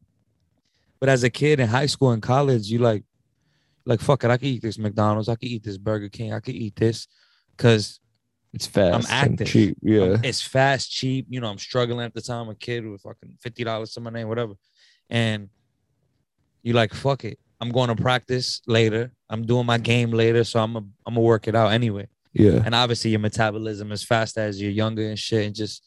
but 1.00 1.10
as 1.10 1.24
a 1.24 1.30
kid 1.30 1.60
in 1.60 1.68
high 1.68 1.88
school 1.88 2.12
and 2.12 2.22
college, 2.22 2.68
you 2.68 2.78
like, 2.80 3.04
like 3.86 4.00
fuck 4.00 4.24
it. 4.24 4.30
I 4.30 4.38
could 4.38 4.48
eat 4.48 4.62
this 4.62 4.78
McDonald's. 4.78 5.30
I 5.30 5.36
could 5.36 5.50
eat 5.50 5.64
this 5.64 5.78
Burger 5.78 6.10
King. 6.10 6.34
I 6.34 6.40
could 6.40 6.54
eat 6.54 6.76
this, 6.76 7.08
cause 7.58 8.00
It's 8.54 8.68
fast, 8.68 9.10
and 9.10 9.32
active. 9.32 9.48
cheap. 9.48 9.78
Yeah, 9.82 10.18
it's 10.24 10.42
fast, 10.44 10.92
cheap. 10.92 11.26
You 11.30 11.42
know, 11.42 11.48
I'm 11.50 11.58
struggling 11.58 12.06
at 12.06 12.14
the 12.14 12.22
time. 12.22 12.50
A 12.50 12.56
kid 12.56 12.88
with 12.88 13.02
fucking 13.02 13.38
fifty 13.42 13.64
dollars 13.64 13.94
to 13.94 14.00
my 14.02 14.12
name, 14.12 14.28
whatever. 14.28 14.54
And 15.10 15.50
you 16.64 16.74
like 16.74 16.94
fuck 16.94 17.24
it. 17.26 17.40
I'm 17.60 17.70
going 17.72 17.96
to 17.96 18.02
practice 18.02 18.62
later. 18.66 19.12
I'm 19.30 19.46
doing 19.46 19.66
my 19.66 19.78
game 19.78 20.12
later, 20.12 20.44
so 20.44 20.60
I'm 20.60 20.76
a, 20.76 20.80
I'm 20.80 21.14
gonna 21.14 21.22
work 21.22 21.48
it 21.48 21.56
out 21.56 21.72
anyway. 21.72 22.08
yeah, 22.34 22.62
and 22.66 22.74
obviously 22.74 23.12
your 23.12 23.20
metabolism 23.20 23.92
is 23.92 24.04
fast 24.04 24.38
as 24.38 24.62
you're 24.62 24.72
younger 24.72 25.08
and 25.08 25.20
shit 25.20 25.46
and 25.46 25.56
just 25.56 25.84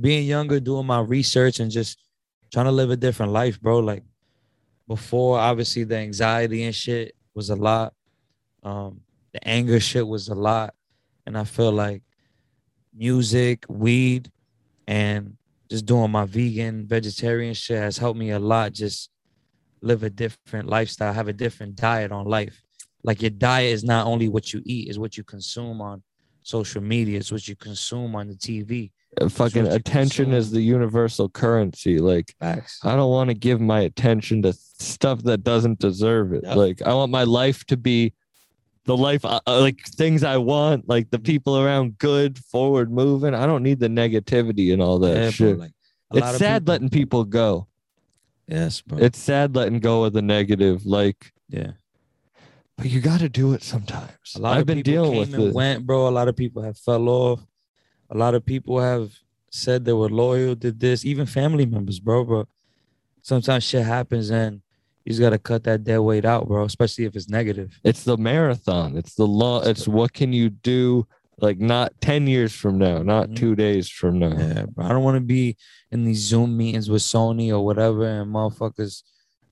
being 0.00 0.26
younger 0.26 0.60
doing 0.60 0.86
my 0.86 1.00
research 1.00 1.60
and 1.60 1.70
just 1.70 1.98
trying 2.52 2.66
to 2.66 2.72
live 2.72 2.90
a 2.90 2.96
different 2.96 3.32
life 3.32 3.60
bro 3.60 3.78
like 3.80 4.04
before 4.86 5.38
obviously 5.38 5.84
the 5.84 5.96
anxiety 5.96 6.62
and 6.64 6.74
shit 6.74 7.14
was 7.34 7.50
a 7.50 7.56
lot 7.56 7.92
um 8.62 9.00
the 9.32 9.48
anger 9.48 9.80
shit 9.80 10.06
was 10.06 10.28
a 10.28 10.34
lot 10.34 10.74
and 11.26 11.36
i 11.36 11.44
feel 11.44 11.72
like 11.72 12.02
music 12.94 13.64
weed 13.68 14.30
and 14.86 15.36
just 15.68 15.84
doing 15.84 16.10
my 16.10 16.24
vegan 16.24 16.86
vegetarian 16.86 17.54
shit 17.54 17.78
has 17.78 17.98
helped 17.98 18.18
me 18.18 18.30
a 18.30 18.38
lot 18.38 18.72
just 18.72 19.10
live 19.82 20.02
a 20.02 20.10
different 20.10 20.68
lifestyle 20.68 21.12
have 21.12 21.28
a 21.28 21.32
different 21.32 21.74
diet 21.76 22.12
on 22.12 22.26
life 22.26 22.62
like 23.04 23.22
your 23.22 23.30
diet 23.30 23.72
is 23.72 23.84
not 23.84 24.06
only 24.06 24.28
what 24.28 24.52
you 24.52 24.60
eat 24.64 24.88
is 24.88 24.98
what 24.98 25.16
you 25.16 25.24
consume 25.24 25.80
on 25.80 26.02
social 26.42 26.82
media 26.82 27.18
it's 27.18 27.30
what 27.32 27.46
you 27.46 27.56
consume 27.56 28.14
on 28.16 28.26
the 28.28 28.34
tv 28.34 28.90
Uh, 29.20 29.28
fucking 29.28 29.66
attention 29.66 30.32
is 30.32 30.50
the 30.50 30.60
universal 30.60 31.28
currency. 31.28 31.98
Like 31.98 32.34
facts 32.40 32.80
I 32.84 32.94
don't 32.96 33.10
want 33.10 33.28
to 33.30 33.34
give 33.48 33.58
my 33.60 33.80
attention 33.90 34.42
to 34.42 34.52
stuff 34.52 35.22
that 35.24 35.42
doesn't 35.42 35.78
deserve 35.78 36.32
it. 36.36 36.42
Yep. 36.44 36.56
Like 36.56 36.78
I 36.82 36.92
want 36.94 37.10
my 37.10 37.24
life 37.24 37.64
to 37.66 37.76
be 37.76 38.12
the 38.84 38.96
life, 38.96 39.24
I, 39.24 39.40
I- 39.46 39.58
like 39.68 39.80
things 40.02 40.22
I 40.22 40.36
want, 40.36 40.88
like 40.88 41.10
the 41.10 41.18
people 41.18 41.58
around, 41.58 41.98
good, 41.98 42.38
forward 42.52 42.88
moving. 42.92 43.34
I 43.34 43.44
don't 43.46 43.62
need 43.62 43.80
the 43.80 43.88
negativity 43.88 44.72
and 44.72 44.80
all 44.82 44.98
that 45.00 45.16
Yeah, 45.16 45.30
shit. 45.30 45.58
like, 45.58 45.72
it's 46.12 46.38
sad 46.38 46.62
people- 46.62 46.72
letting 46.72 46.90
people 46.90 47.24
go. 47.24 47.66
Yes 48.48 48.80
bro 48.80 48.98
It's 48.98 49.18
sad 49.18 49.54
letting 49.54 49.78
go 49.80 50.04
of 50.04 50.12
the 50.12 50.22
negative. 50.22 50.86
Like, 50.86 51.32
yeah 51.48 51.72
but 52.76 52.86
you 52.86 53.00
got 53.00 53.18
to 53.20 53.28
do 53.28 53.54
it 53.54 53.62
sometimes. 53.64 54.34
a 54.36 54.40
lot 54.40 54.54
I've 54.54 54.60
of 54.60 54.66
been 54.66 54.78
people 54.78 54.92
dealing 54.92 55.10
came 55.12 55.20
with 55.20 55.34
and 55.34 55.42
this. 55.48 55.54
went 55.54 55.86
bro 55.86 56.08
a 56.08 56.10
lot 56.10 56.28
of 56.28 56.36
people 56.36 56.62
have 56.62 56.78
fell 56.78 57.08
off 57.08 57.40
a 58.10 58.16
lot 58.16 58.34
of 58.34 58.44
people 58.46 58.78
have 58.80 59.12
said 59.50 59.84
they 59.84 59.92
were 59.92 60.08
loyal 60.08 60.54
did 60.54 60.78
this 60.80 61.04
even 61.04 61.26
family 61.26 61.66
members 61.66 61.98
bro 62.00 62.24
but 62.24 62.46
sometimes 63.22 63.64
shit 63.64 63.84
happens 63.84 64.30
and 64.30 64.60
you 65.04 65.10
just 65.10 65.20
gotta 65.20 65.38
cut 65.38 65.64
that 65.64 65.82
dead 65.84 65.98
weight 65.98 66.24
out 66.24 66.46
bro 66.46 66.64
especially 66.64 67.04
if 67.04 67.16
it's 67.16 67.28
negative 67.28 67.78
It's 67.82 68.04
the 68.04 68.16
marathon. 68.16 68.96
It's 68.96 69.14
the 69.14 69.26
law. 69.26 69.62
It's 69.62 69.88
what 69.88 70.12
can 70.12 70.32
you 70.32 70.50
do? 70.50 71.06
Like 71.40 71.58
not 71.60 71.92
ten 72.00 72.26
years 72.26 72.52
from 72.52 72.78
now, 72.78 73.02
not 73.02 73.28
Mhm. 73.30 73.36
two 73.36 73.54
days 73.54 73.88
from 73.88 74.18
now. 74.18 74.36
Yeah, 74.36 74.66
bro. 74.66 74.84
I 74.86 74.88
don't 74.88 75.04
want 75.04 75.16
to 75.16 75.20
be 75.20 75.56
in 75.92 76.04
these 76.04 76.18
Zoom 76.18 76.56
meetings 76.56 76.90
with 76.90 77.02
Sony 77.02 77.50
or 77.50 77.64
whatever 77.64 78.04
and 78.04 78.32
motherfuckers 78.34 79.02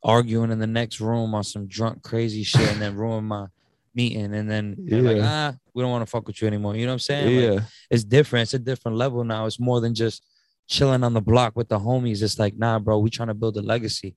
arguing 0.03 0.51
in 0.51 0.59
the 0.59 0.67
next 0.67 1.01
room 1.01 1.35
on 1.35 1.45
some 1.45 1.67
drunk 1.67 2.03
crazy 2.03 2.43
shit 2.43 2.69
and 2.73 2.81
then 2.83 2.97
ruin 3.03 3.25
my 3.25 3.47
meeting 3.95 4.35
and 4.35 4.51
then 4.51 4.77
they're 4.79 5.01
like, 5.03 5.17
Yeah. 5.17 5.53
ah, 5.55 5.57
we 5.75 5.83
don't 5.83 5.91
want 5.91 6.03
to 6.03 6.11
fuck 6.11 6.27
with 6.27 6.41
you 6.43 6.49
anymore. 6.49 6.77
You 6.77 6.87
know 6.87 6.91
what 6.93 6.95
I'm 6.95 6.99
saying? 7.01 7.37
Like, 7.53 7.55
yeah. 7.61 7.65
it's 7.91 8.05
different. 8.05 8.43
It's 8.45 8.55
a 8.55 8.59
different 8.59 8.97
level 8.99 9.25
now. 9.25 9.47
It's 9.47 9.59
more 9.61 9.81
than 9.81 9.95
just 9.95 10.23
chilling 10.69 11.03
on 11.05 11.15
the 11.15 11.21
block 11.23 11.57
with 11.57 11.69
the 11.69 11.79
homies. 11.79 12.23
It's 12.23 12.39
like, 12.39 12.57
nah, 12.59 12.79
bro, 12.81 12.99
we 12.99 13.11
trying 13.11 13.29
to 13.29 13.35
build 13.35 13.57
a 13.57 13.63
legacy. 13.63 14.17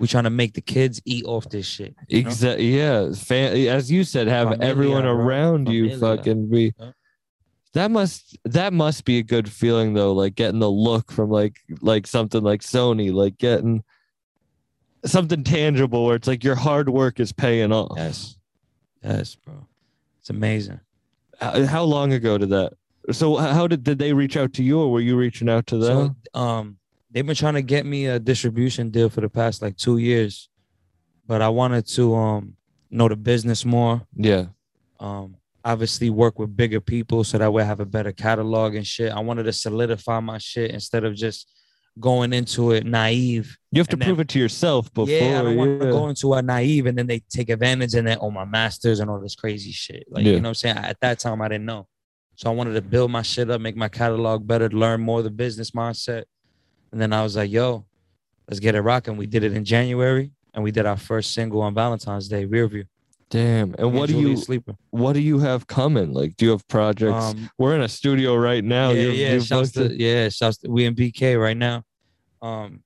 We 0.00 0.08
trying 0.08 0.24
to 0.24 0.30
make 0.30 0.54
the 0.54 0.62
kids 0.62 1.00
eat 1.04 1.24
off 1.26 1.48
this 1.50 1.66
shit. 1.66 1.94
Exactly. 2.08 2.76
Yeah. 2.76 3.12
Fan- 3.12 3.54
as 3.68 3.92
you 3.92 4.02
said, 4.02 4.26
have 4.28 4.48
Familia, 4.48 4.68
everyone 4.70 5.02
bro. 5.02 5.12
around 5.12 5.68
you 5.68 5.90
Familia. 5.90 6.16
fucking 6.16 6.50
be. 6.50 6.74
Yeah. 6.78 6.92
That 7.74 7.90
must 7.92 8.36
that 8.46 8.72
must 8.72 9.04
be 9.04 9.18
a 9.18 9.22
good 9.22 9.48
feeling 9.48 9.94
though, 9.94 10.12
like 10.12 10.34
getting 10.34 10.58
the 10.58 10.70
look 10.70 11.12
from 11.12 11.30
like 11.30 11.58
like 11.82 12.06
something 12.06 12.42
like 12.42 12.62
Sony, 12.62 13.12
like 13.12 13.38
getting 13.38 13.84
something 15.04 15.44
tangible 15.44 16.06
where 16.06 16.16
it's 16.16 16.26
like 16.26 16.42
your 16.42 16.56
hard 16.56 16.88
work 16.88 17.20
is 17.20 17.32
paying 17.32 17.70
off. 17.70 17.92
Yes. 17.96 18.36
Yes, 19.04 19.36
bro. 19.36 19.66
It's 20.18 20.30
amazing. 20.30 20.80
How, 21.40 21.64
how 21.66 21.82
long 21.84 22.12
ago 22.12 22.38
did 22.38 22.50
that? 22.50 22.72
So 23.12 23.36
how 23.36 23.68
did 23.68 23.84
did 23.84 23.98
they 23.98 24.14
reach 24.14 24.36
out 24.36 24.52
to 24.54 24.62
you 24.64 24.80
or 24.80 24.90
were 24.90 25.00
you 25.00 25.16
reaching 25.16 25.48
out 25.48 25.66
to 25.68 25.78
them? 25.78 26.16
So 26.34 26.40
um 26.40 26.78
they've 27.10 27.26
been 27.26 27.34
trying 27.36 27.54
to 27.54 27.62
get 27.62 27.84
me 27.86 28.06
a 28.06 28.18
distribution 28.18 28.90
deal 28.90 29.08
for 29.08 29.20
the 29.20 29.28
past 29.28 29.62
like 29.62 29.76
two 29.76 29.98
years. 29.98 30.48
But 31.26 31.42
I 31.42 31.48
wanted 31.48 31.86
to 31.88 32.14
um 32.14 32.56
know 32.90 33.08
the 33.08 33.16
business 33.16 33.64
more. 33.64 34.02
yeah. 34.16 34.46
Um 34.98 35.36
obviously 35.62 36.08
work 36.08 36.38
with 36.38 36.56
bigger 36.56 36.80
people 36.80 37.22
so 37.22 37.36
that 37.36 37.52
way 37.52 37.62
I 37.62 37.66
have 37.66 37.80
a 37.80 37.84
better 37.86 38.12
catalog 38.12 38.74
and 38.74 38.86
shit. 38.86 39.12
I 39.12 39.20
wanted 39.20 39.42
to 39.42 39.52
solidify 39.52 40.18
my 40.20 40.38
shit 40.38 40.70
instead 40.70 41.04
of 41.04 41.14
just 41.14 41.52
going 41.98 42.32
into 42.32 42.70
it 42.70 42.86
naive. 42.86 43.58
You 43.70 43.80
have 43.80 43.88
to 43.88 43.96
then- 43.96 44.06
prove 44.06 44.20
it 44.20 44.28
to 44.28 44.38
yourself 44.38 44.92
before. 44.94 45.12
yeah, 45.14 45.40
I 45.40 45.42
don't 45.42 45.56
want 45.56 45.80
to 45.82 45.90
go 45.90 46.08
into 46.08 46.32
a 46.32 46.40
naive 46.40 46.86
and 46.86 46.96
then 46.96 47.06
they 47.06 47.20
take 47.28 47.50
advantage 47.50 47.94
and 47.94 48.06
then 48.06 48.16
oh 48.22 48.30
my 48.30 48.46
masters 48.46 49.00
and 49.00 49.10
all 49.10 49.20
this 49.20 49.34
crazy 49.34 49.70
shit. 49.70 50.04
Like 50.08 50.24
Yeah. 50.24 50.32
you 50.32 50.40
know 50.40 50.48
what 50.48 50.64
I'm 50.64 50.74
saying? 50.74 50.78
At 50.78 50.98
that 51.00 51.18
time 51.18 51.42
I 51.42 51.48
didn't 51.48 51.66
know. 51.66 51.86
So 52.36 52.50
I 52.50 52.54
wanted 52.54 52.72
to 52.72 52.80
build 52.82 53.10
my 53.10 53.20
shit 53.22 53.50
up, 53.50 53.60
make 53.60 53.76
my 53.76 53.88
catalog 53.88 54.46
better, 54.46 54.70
learn 54.70 55.02
more 55.02 55.18
of 55.18 55.24
the 55.24 55.30
business 55.30 55.72
mindset. 55.72 56.24
And 56.92 57.00
then 57.00 57.12
I 57.12 57.22
was 57.22 57.36
like, 57.36 57.50
yo, 57.50 57.84
let's 58.48 58.60
get 58.60 58.74
it 58.74 58.80
rocking. 58.80 59.16
We 59.16 59.26
did 59.26 59.44
it 59.44 59.52
in 59.52 59.64
January 59.64 60.32
and 60.54 60.64
we 60.64 60.70
did 60.72 60.86
our 60.86 60.96
first 60.96 61.32
single 61.34 61.62
on 61.62 61.74
Valentine's 61.74 62.28
Day, 62.28 62.44
Rear 62.44 62.66
View. 62.68 62.84
Damn. 63.30 63.76
And 63.78 63.94
what 63.94 64.08
do 64.08 64.18
you 64.20 64.36
sleeper? 64.36 64.74
what 64.90 65.12
do 65.12 65.20
you 65.20 65.38
have 65.38 65.66
coming? 65.68 66.12
Like 66.12 66.36
do 66.36 66.46
you 66.46 66.50
have 66.50 66.66
projects? 66.66 67.12
Um, 67.26 67.48
We're 67.58 67.76
in 67.76 67.82
a 67.82 67.88
studio 67.88 68.34
right 68.34 68.64
now. 68.64 68.90
yeah, 68.90 69.02
You- 69.02 69.10
yeah, 69.10 69.32
you've 69.34 69.44
shouts 69.44 69.70
to, 69.72 69.94
yeah, 69.96 70.28
shouts 70.30 70.56
to, 70.58 70.68
we 70.68 70.84
in 70.84 70.94
BK 70.96 71.40
right 71.40 71.56
now. 71.56 71.84
Um, 72.42 72.82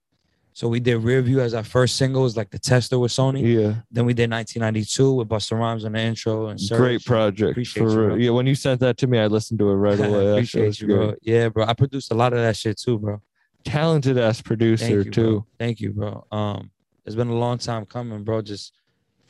so 0.52 0.68
we 0.68 0.78
did 0.80 0.98
Rear 0.98 1.20
View 1.22 1.40
as 1.40 1.54
our 1.54 1.64
first 1.64 1.96
single, 1.96 2.20
it 2.20 2.24
was 2.24 2.36
like 2.36 2.50
the 2.50 2.58
tester 2.58 2.98
with 2.98 3.10
Sony. 3.10 3.40
Yeah. 3.42 3.74
Then 3.90 4.04
we 4.04 4.12
did 4.14 4.30
1992 4.30 5.14
with 5.14 5.28
Busta 5.28 5.58
Rhymes 5.58 5.84
on 5.86 5.92
the 5.92 5.98
intro 6.00 6.48
and 6.48 6.60
Serch. 6.60 6.76
Great 6.76 7.04
project. 7.04 7.52
Appreciate 7.52 7.82
for 7.82 7.90
you, 7.90 8.06
real. 8.08 8.20
Yeah, 8.20 8.30
when 8.30 8.46
you 8.46 8.54
sent 8.54 8.78
that 8.80 8.96
to 8.98 9.06
me, 9.08 9.18
I 9.18 9.26
listened 9.26 9.58
to 9.60 9.70
it 9.70 9.74
right 9.74 9.98
away. 9.98 10.26
That 10.42 10.46
shit 10.46 10.66
was 10.66 10.76
Appreciate 10.76 10.80
you, 10.80 10.86
bro. 10.94 11.06
great. 11.08 11.18
Yeah, 11.22 11.48
bro. 11.48 11.64
I 11.64 11.72
produced 11.72 12.12
a 12.12 12.14
lot 12.14 12.32
of 12.34 12.38
that 12.40 12.56
shit 12.56 12.78
too, 12.78 12.98
bro. 12.98 13.20
Talented 13.64 14.18
ass 14.18 14.40
producer 14.42 14.84
Thank 14.86 15.04
you, 15.06 15.10
too. 15.10 15.30
bro. 15.32 15.46
Thank 15.58 15.80
you, 15.80 15.92
bro. 15.92 16.26
Um, 16.30 16.70
it's 17.06 17.16
been 17.16 17.28
a 17.28 17.34
long 17.34 17.58
time 17.58 17.86
coming, 17.86 18.22
bro. 18.24 18.42
Just 18.42 18.72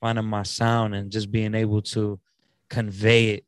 finding 0.01 0.25
my 0.25 0.43
sound 0.43 0.95
and 0.95 1.11
just 1.11 1.31
being 1.31 1.55
able 1.55 1.83
to 1.83 2.19
convey 2.69 3.31
it 3.31 3.45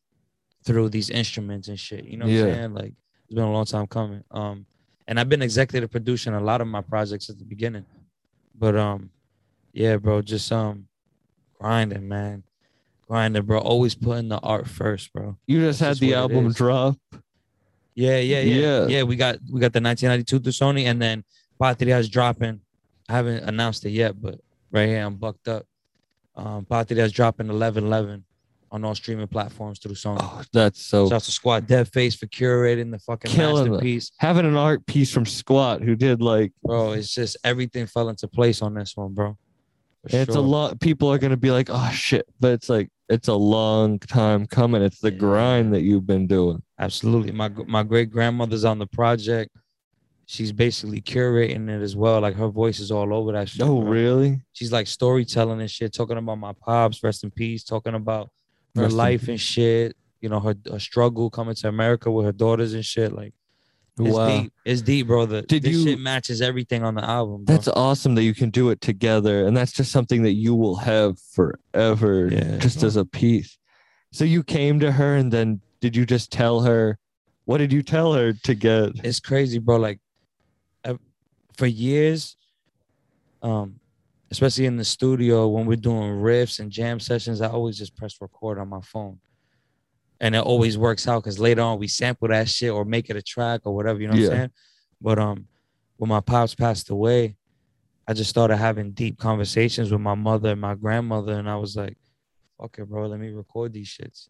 through 0.64 0.88
these 0.88 1.10
instruments 1.10 1.68
and 1.68 1.78
shit. 1.78 2.04
You 2.04 2.16
know 2.16 2.26
what 2.26 2.32
Yeah. 2.34 2.44
I'm 2.46 2.54
saying? 2.54 2.74
Like 2.74 2.94
it's 3.24 3.34
been 3.34 3.44
a 3.44 3.52
long 3.52 3.64
time 3.66 3.86
coming. 3.86 4.22
Um, 4.30 4.66
and 5.08 5.20
I've 5.20 5.28
been 5.28 5.42
executive 5.42 5.90
producing 5.90 6.34
a 6.34 6.40
lot 6.40 6.60
of 6.60 6.66
my 6.66 6.80
projects 6.80 7.30
at 7.30 7.38
the 7.38 7.44
beginning. 7.44 7.84
But 8.58 8.76
um, 8.76 9.10
yeah, 9.72 9.96
bro, 9.96 10.22
just 10.22 10.50
um 10.50 10.86
grinding, 11.60 12.08
man. 12.08 12.42
Grinding, 13.08 13.42
bro. 13.44 13.58
Always 13.60 13.94
putting 13.94 14.28
the 14.28 14.38
art 14.38 14.66
first, 14.66 15.12
bro. 15.12 15.36
You 15.46 15.60
just 15.60 15.78
That's 15.80 15.86
had 15.86 15.88
just 15.92 16.00
the 16.00 16.14
album 16.14 16.50
drop. 16.52 16.96
Yeah, 17.96 18.18
yeah, 18.18 18.40
Yeah. 18.40 18.56
yeah, 18.56 18.86
yeah. 18.86 19.02
We 19.02 19.16
got 19.16 19.38
we 19.50 19.58
got 19.58 19.72
the 19.72 19.80
1992 19.80 20.38
through 20.40 20.52
Sony, 20.52 20.84
and 20.84 21.00
then 21.02 21.24
Patria's 21.60 22.08
dropping. 22.08 22.60
I 23.08 23.12
haven't 23.14 23.42
announced 23.44 23.84
it 23.86 23.90
yet, 23.90 24.20
but 24.20 24.38
right 24.70 24.86
here 24.86 25.02
I'm 25.04 25.16
bucked 25.16 25.48
up. 25.48 25.64
Um, 26.36 26.66
Patria's 26.66 27.12
dropping 27.12 27.48
1111 27.48 28.24
on 28.72 28.84
all 28.84 28.94
streaming 28.94 29.28
platforms 29.28 29.78
through 29.78 29.94
Sony. 29.94 30.18
Oh, 30.20 30.42
that's 30.52 30.82
so 30.82 31.08
Shouts 31.08 31.24
to 31.26 31.32
Squad 31.32 31.66
Dead 31.66 31.88
Face 31.90 32.14
for 32.14 32.26
curating 32.26 32.90
the 32.90 32.98
fucking 32.98 33.30
Killing 33.30 33.66
it. 33.66 33.70
masterpiece, 33.70 34.12
having 34.18 34.44
an 34.44 34.56
art 34.56 34.84
piece 34.86 35.10
from 35.10 35.24
Squat 35.24 35.80
who 35.82 35.96
did 35.96 36.20
like 36.20 36.52
bro. 36.62 36.92
It's 36.92 37.14
just 37.14 37.38
everything 37.44 37.86
fell 37.86 38.08
into 38.10 38.28
place 38.28 38.60
on 38.60 38.74
this 38.74 38.94
one, 38.96 39.14
bro. 39.14 39.38
For 40.10 40.16
it's 40.16 40.34
a 40.36 40.40
lot. 40.40 40.78
People 40.80 41.10
are 41.10 41.18
gonna 41.18 41.36
be 41.38 41.50
like, 41.50 41.68
"Oh 41.70 41.90
shit," 41.94 42.26
but 42.38 42.52
it's 42.52 42.68
like 42.68 42.90
it's 43.08 43.28
a 43.28 43.34
long 43.34 43.98
time 43.98 44.46
coming. 44.46 44.82
It's 44.82 45.00
the 45.00 45.12
Yeah. 45.12 45.18
grind 45.18 45.72
that 45.74 45.82
you've 45.82 46.06
been 46.06 46.26
doing. 46.26 46.62
Absolutely. 46.78 47.32
My 47.32 47.48
my 47.66 47.82
great 47.82 48.10
grandmother's 48.10 48.64
on 48.64 48.78
the 48.78 48.86
project. 48.86 49.50
She's 50.28 50.50
basically 50.50 51.00
curating 51.00 51.68
it 51.68 51.80
as 51.82 51.94
well. 51.94 52.20
Like 52.20 52.34
her 52.34 52.48
voice 52.48 52.80
is 52.80 52.90
all 52.90 53.14
over 53.14 53.30
that 53.32 53.48
shit. 53.48 53.62
Oh, 53.62 53.80
bro. 53.80 53.90
really? 53.90 54.42
She's 54.52 54.72
like 54.72 54.88
storytelling 54.88 55.60
and 55.60 55.70
shit, 55.70 55.92
talking 55.92 56.16
about 56.18 56.38
my 56.38 56.52
pops, 56.52 57.00
rest 57.04 57.22
in 57.22 57.30
peace, 57.30 57.62
talking 57.62 57.94
about 57.94 58.28
her 58.74 58.82
Rest 58.82 58.96
life 58.96 59.28
and 59.28 59.40
shit. 59.40 59.96
You 60.20 60.28
know, 60.28 60.40
her, 60.40 60.56
her 60.68 60.80
struggle 60.80 61.30
coming 61.30 61.54
to 61.54 61.68
America 61.68 62.10
with 62.10 62.26
her 62.26 62.32
daughters 62.32 62.74
and 62.74 62.84
shit. 62.84 63.12
Like 63.12 63.34
it's 63.98 64.14
wow. 64.14 64.40
deep. 64.42 64.52
It's 64.64 64.82
deep, 64.82 65.06
bro. 65.06 65.26
The, 65.26 65.42
Did 65.42 65.62
this 65.62 65.76
you- 65.76 65.84
shit 65.84 65.98
matches 65.98 66.40
everything 66.42 66.82
on 66.82 66.94
the 66.94 67.04
album. 67.04 67.44
Bro. 67.44 67.54
That's 67.54 67.68
awesome 67.68 68.14
that 68.16 68.24
you 68.24 68.34
can 68.34 68.50
do 68.50 68.70
it 68.70 68.80
together, 68.80 69.46
and 69.46 69.56
that's 69.56 69.72
just 69.72 69.90
something 69.92 70.22
that 70.22 70.32
you 70.34 70.54
will 70.54 70.76
have 70.76 71.18
forever, 71.18 72.28
Yeah, 72.30 72.58
just 72.58 72.80
bro. 72.80 72.86
as 72.86 72.96
a 72.96 73.04
piece. 73.04 73.58
So 74.12 74.24
you 74.24 74.42
came 74.42 74.80
to 74.80 74.92
her, 74.92 75.16
and 75.16 75.32
then 75.32 75.60
did 75.80 75.96
you 75.96 76.04
just 76.06 76.30
tell 76.30 76.60
her? 76.60 76.98
What 77.44 77.58
did 77.58 77.72
you 77.72 77.82
tell 77.82 78.12
her 78.14 78.32
to 78.32 78.54
get? 78.54 78.92
it's 79.04 79.20
crazy, 79.20 79.58
bro. 79.58 79.76
Like 79.76 80.00
for 81.56 81.66
years, 81.66 82.36
um, 83.42 83.80
especially 84.30 84.66
in 84.66 84.76
the 84.76 84.84
studio 84.84 85.48
when 85.48 85.64
we're 85.64 85.76
doing 85.76 86.12
riffs 86.20 86.58
and 86.60 86.70
jam 86.70 87.00
sessions, 87.00 87.40
I 87.40 87.48
always 87.48 87.78
just 87.78 87.96
press 87.96 88.16
record 88.20 88.58
on 88.58 88.68
my 88.68 88.80
phone. 88.82 89.18
And 90.20 90.34
it 90.34 90.38
always 90.42 90.78
works 90.78 91.06
out 91.06 91.22
because 91.22 91.38
later 91.38 91.60
on 91.62 91.78
we 91.78 91.88
sample 91.88 92.28
that 92.28 92.48
shit 92.48 92.70
or 92.70 92.84
make 92.84 93.10
it 93.10 93.16
a 93.16 93.22
track 93.22 93.60
or 93.64 93.74
whatever, 93.74 94.00
you 94.00 94.06
know 94.08 94.12
what 94.14 94.20
Yeah. 94.22 94.28
I'm 94.30 94.36
saying? 94.36 94.50
But 95.00 95.18
um 95.18 95.46
when 95.98 96.08
my 96.08 96.20
pops 96.20 96.54
passed 96.54 96.90
away, 96.90 97.36
I 98.06 98.12
just 98.12 98.30
started 98.30 98.56
having 98.56 98.92
deep 98.92 99.18
conversations 99.18 99.90
with 99.90 100.00
my 100.00 100.14
mother 100.14 100.50
and 100.50 100.60
my 100.60 100.74
grandmother, 100.74 101.32
and 101.38 101.48
I 101.50 101.56
was 101.56 101.74
like, 101.74 101.96
fuck 102.60 102.78
it, 102.78 102.88
bro, 102.88 103.06
let 103.06 103.18
me 103.18 103.30
record 103.30 103.72
these 103.72 103.88
shits. 103.88 104.28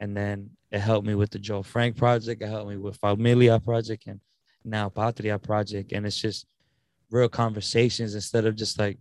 And 0.00 0.16
then 0.16 0.50
it 0.70 0.80
helped 0.80 1.06
me 1.06 1.14
with 1.14 1.30
the 1.30 1.38
Joe 1.38 1.62
Frank 1.62 1.96
project, 1.96 2.42
it 2.42 2.48
helped 2.48 2.68
me 2.68 2.76
with 2.76 2.96
Familia 2.98 3.58
project 3.60 4.06
and 4.06 4.20
now 4.64 4.88
Patria 4.90 5.38
project. 5.38 5.92
And 5.92 6.06
it's 6.06 6.20
just 6.20 6.46
real 7.10 7.28
conversations 7.28 8.14
instead 8.14 8.44
of 8.46 8.54
just 8.56 8.78
like 8.78 8.98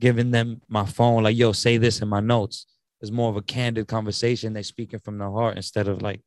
giving 0.00 0.30
them 0.30 0.60
my 0.68 0.84
phone, 0.84 1.22
like, 1.22 1.36
yo, 1.36 1.52
say 1.52 1.76
this 1.76 2.00
in 2.02 2.08
my 2.08 2.20
notes. 2.20 2.66
It's 3.04 3.10
more 3.12 3.28
of 3.28 3.36
a 3.36 3.42
candid 3.42 3.86
conversation. 3.86 4.54
They're 4.54 4.62
speaking 4.62 4.98
from 4.98 5.18
the 5.18 5.30
heart 5.30 5.56
instead 5.56 5.88
of 5.88 6.00
like 6.00 6.22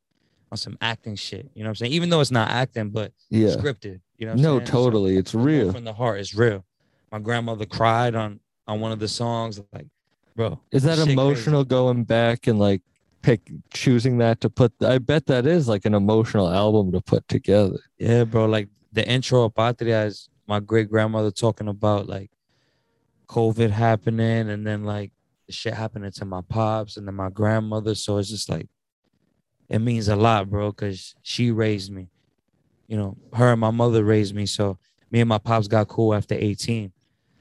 on 0.52 0.58
some 0.60 0.78
acting 0.80 1.16
shit. 1.16 1.50
You 1.56 1.64
know 1.64 1.70
what 1.70 1.72
I'm 1.72 1.76
saying? 1.76 1.92
Even 1.94 2.10
though 2.12 2.22
it's 2.22 2.30
not 2.30 2.52
acting, 2.52 2.92
but 2.92 3.14
Yeah. 3.32 3.48
scripted. 3.50 4.00
You 4.20 4.28
know 4.28 4.34
what 4.34 4.42
No? 4.42 4.60
So- 4.60 4.66
totally. 4.66 5.18
It's 5.18 5.34
real. 5.34 5.72
from 5.72 5.86
the 5.86 5.94
heart. 5.94 6.20
It's 6.20 6.36
real. 6.36 6.64
My 7.12 7.18
grandmother 7.18 7.66
cried 7.66 8.14
on 8.14 8.40
on 8.68 8.80
one 8.80 8.92
of 8.92 9.00
the 9.00 9.08
songs. 9.08 9.60
Like, 9.74 9.88
bro, 10.36 10.60
Is 10.72 10.84
that 10.84 10.98
shit 10.98 11.06
crazy. 11.06 11.14
emotional 11.14 11.64
going 11.64 12.04
back 12.04 12.46
and 12.46 12.60
like 12.60 12.84
pick 13.24 13.50
choosing 13.74 14.20
that 14.20 14.40
to 14.42 14.50
put? 14.52 14.72
I 14.82 15.00
bet 15.00 15.26
that 15.26 15.48
is 15.48 15.68
like 15.68 15.86
an 15.86 15.96
emotional 15.96 16.48
album 16.48 16.92
to 16.92 17.02
put 17.02 17.28
together. 17.28 17.80
Yeah, 17.98 18.24
bro. 18.26 18.46
Like 18.46 18.70
the 18.94 19.08
intro 19.10 19.46
of 19.46 19.56
Patria 19.56 20.06
is 20.06 20.30
my 20.48 20.60
great 20.60 20.90
grandmother 20.92 21.32
talking 21.32 21.68
about 21.68 22.08
like 22.08 22.30
COVID 23.28 23.72
happening 23.72 24.50
and 24.50 24.66
then 24.66 24.84
like 24.86 25.12
the 25.48 25.54
shit 25.54 25.74
happening 25.74 26.12
to 26.12 26.26
my 26.26 26.42
pops 26.42 26.98
and 26.98 27.08
then 27.08 27.16
my 27.16 27.30
grandmother. 27.30 27.96
So 27.96 28.18
it's 28.18 28.30
just 28.30 28.50
like 28.50 28.68
it 29.70 29.80
means 29.80 30.08
a 30.08 30.16
lot, 30.16 30.50
bro, 30.50 30.72
because 30.72 31.16
she 31.22 31.52
raised 31.52 31.92
me. 31.92 32.10
You 32.88 32.98
know, 32.98 33.18
her 33.34 33.52
and 33.52 33.60
my 33.60 33.72
mother 33.72 34.04
raised 34.04 34.34
me. 34.34 34.46
So 34.46 34.78
me 35.12 35.20
and 35.20 35.30
my 35.30 35.38
pops 35.38 35.68
got 35.68 35.88
cool 35.88 36.14
after 36.14 36.36
18. 36.36 36.92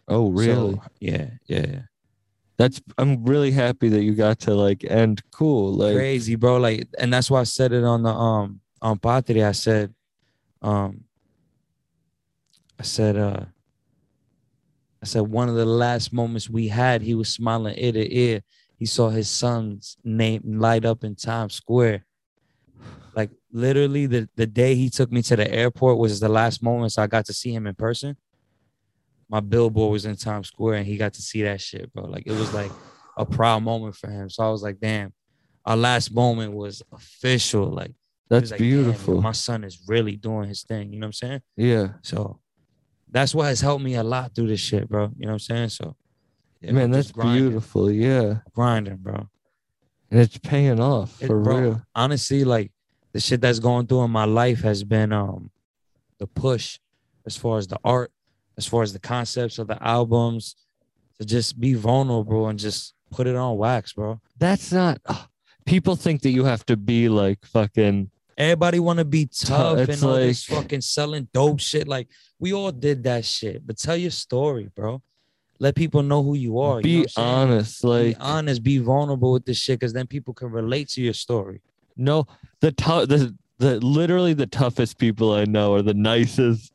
Oh, 0.08 0.30
really? 0.30 0.74
So, 0.74 0.82
yeah, 1.00 1.30
yeah. 1.46 1.80
That's. 2.56 2.80
I'm 2.96 3.24
really 3.24 3.50
happy 3.50 3.88
that 3.90 4.02
you 4.02 4.14
got 4.14 4.38
to 4.40 4.54
like 4.54 4.84
end 4.84 5.22
cool. 5.30 5.72
Like, 5.72 5.94
crazy, 5.94 6.36
bro. 6.36 6.56
Like, 6.56 6.88
and 6.98 7.12
that's 7.12 7.30
why 7.30 7.40
I 7.40 7.44
said 7.44 7.72
it 7.72 7.84
on 7.84 8.02
the 8.02 8.10
um 8.10 8.60
on 8.80 8.98
Patria. 8.98 9.48
I 9.48 9.52
said, 9.52 9.94
um, 10.62 11.04
I 12.78 12.82
said, 12.82 13.16
uh, 13.16 13.44
I 15.06 15.08
said 15.08 15.22
one 15.22 15.48
of 15.48 15.54
the 15.54 15.64
last 15.64 16.12
moments 16.12 16.50
we 16.50 16.66
had, 16.66 17.00
he 17.00 17.14
was 17.14 17.28
smiling 17.28 17.76
ear 17.78 17.92
to 17.92 18.12
ear. 18.12 18.40
He 18.76 18.86
saw 18.86 19.08
his 19.08 19.30
son's 19.30 19.96
name 20.02 20.42
light 20.58 20.84
up 20.84 21.04
in 21.04 21.14
Times 21.14 21.54
Square. 21.54 22.04
Like 23.14 23.30
literally, 23.52 24.06
the 24.06 24.28
the 24.34 24.48
day 24.48 24.74
he 24.74 24.90
took 24.90 25.12
me 25.12 25.22
to 25.22 25.36
the 25.36 25.48
airport 25.48 25.98
was 25.98 26.18
the 26.18 26.28
last 26.28 26.60
moments 26.60 26.98
I 26.98 27.06
got 27.06 27.24
to 27.26 27.32
see 27.32 27.54
him 27.54 27.68
in 27.68 27.76
person. 27.76 28.16
My 29.28 29.38
billboard 29.38 29.92
was 29.92 30.06
in 30.06 30.16
Times 30.16 30.48
Square, 30.48 30.78
and 30.78 30.86
he 30.88 30.96
got 30.96 31.12
to 31.14 31.22
see 31.22 31.42
that 31.44 31.60
shit, 31.60 31.92
bro. 31.94 32.06
Like 32.06 32.24
it 32.26 32.32
was 32.32 32.52
like 32.52 32.72
a 33.16 33.24
proud 33.24 33.62
moment 33.62 33.94
for 33.94 34.10
him. 34.10 34.28
So 34.28 34.42
I 34.42 34.50
was 34.50 34.64
like, 34.64 34.80
damn, 34.80 35.12
our 35.64 35.76
last 35.76 36.12
moment 36.12 36.52
was 36.52 36.82
official. 36.92 37.66
Like 37.66 37.92
that's 38.28 38.50
like, 38.50 38.58
"Damn, 38.58 38.68
yo, 38.68 38.82
beautiful. 38.82 39.22
my 39.22 39.30
son 39.30 39.62
is 39.62 39.84
really 39.86 40.16
doing 40.16 40.48
his 40.48 40.64
thing. 40.64 40.92
You 40.92 40.98
know 40.98 41.04
what 41.06 41.22
I'm 41.22 41.28
saying? 41.28 41.42
yeah, 41.56 41.88
So 42.02 42.40
that's 43.16 43.34
what 43.34 43.46
has 43.46 43.60
helped 43.60 43.82
me 43.82 43.94
a 43.94 44.02
lot 44.04 44.34
through 44.34 44.48
this 44.48 44.60
shit, 44.60 44.88
bro. 44.88 45.10
You 45.18 45.26
know 45.26 45.32
what 45.32 45.32
I'm 45.34 45.38
saying? 45.40 45.68
So 45.70 45.96
yeah, 46.60 46.72
man, 46.72 46.90
that's 46.90 47.12
grinding, 47.12 47.48
beautiful. 47.48 47.90
Yeah, 47.90 48.38
Grinding, 48.54 48.96
bro. 48.96 49.28
and 50.10 50.20
it's 50.20 50.38
paying 50.38 50.80
off 50.80 51.22
It- 51.22 51.26
for 51.28 51.40
bro, 51.40 51.58
real. 51.60 51.82
Honestly, 51.94 52.44
like 52.44 52.72
the 53.12 53.20
shit 53.20 53.40
that's 53.40 53.58
going 53.58 53.86
through 53.86 54.04
in 54.04 54.10
my 54.10 54.24
life 54.24 54.60
has 54.62 54.84
been 54.84 55.12
um 55.12 55.50
the 56.18 56.26
push 56.26 56.78
as 57.26 57.36
far 57.36 57.58
as 57.58 57.66
the 57.66 57.78
art, 57.84 58.12
as 58.56 58.66
far 58.66 58.82
as 58.82 58.92
the 58.92 58.98
concepts 58.98 59.58
of 59.58 59.66
the 59.66 59.82
albums, 59.82 60.56
to 61.18 61.24
just 61.24 61.58
be 61.60 61.74
vulnerable 61.74 62.48
and 62.48 62.58
just 62.58 62.94
put 63.10 63.26
it 63.26 63.36
on 63.36 63.56
wax, 63.56 63.92
bro. 63.94 64.20
That's 64.38 64.72
not. 64.72 64.98
people 65.64 65.96
think 65.96 66.22
that 66.22 66.30
you 66.30 66.44
have 66.44 66.64
to 66.66 66.76
be 66.76 67.08
like 67.08 67.44
fucking. 67.44 68.10
Everybody 68.38 68.80
want 68.80 68.98
to 68.98 69.04
be 69.04 69.26
tough 69.26 69.78
it's 69.78 70.02
and 70.02 70.10
all 70.10 70.16
this 70.16 70.44
fucking 70.44 70.82
selling 70.82 71.28
dope 71.32 71.60
shit. 71.60 71.88
Like 71.88 72.08
we 72.38 72.52
all 72.52 72.70
did 72.70 73.04
that 73.04 73.24
shit, 73.24 73.66
but 73.66 73.78
tell 73.78 73.96
your 73.96 74.10
story, 74.10 74.70
bro. 74.74 75.02
Let 75.58 75.74
people 75.74 76.02
know 76.02 76.22
who 76.22 76.34
you 76.34 76.58
are. 76.58 76.82
you 76.82 76.82
know 76.82 76.82
be 76.82 77.02
I'm 77.02 77.08
saying? 77.08 77.28
honest. 77.28 77.84
Like 77.84 78.16
be 78.16 78.20
honest, 78.20 78.62
be 78.62 78.78
vulnerable 78.78 79.32
with 79.32 79.46
this 79.46 79.56
shit, 79.56 79.80
because 79.80 79.94
then 79.94 80.06
people 80.06 80.34
can 80.34 80.50
relate 80.50 80.88
to 80.90 81.00
your 81.00 81.14
story. 81.14 81.62
no, 81.96 82.26
the 82.60 82.72
tough, 82.72 83.08
the 83.08 83.34
the 83.58 83.80
literally 83.80 84.34
the 84.34 84.46
toughest 84.46 84.98
people 84.98 85.32
I 85.32 85.44
know 85.46 85.74
are 85.74 85.82
the 85.82 85.94
nicest, 85.94 86.72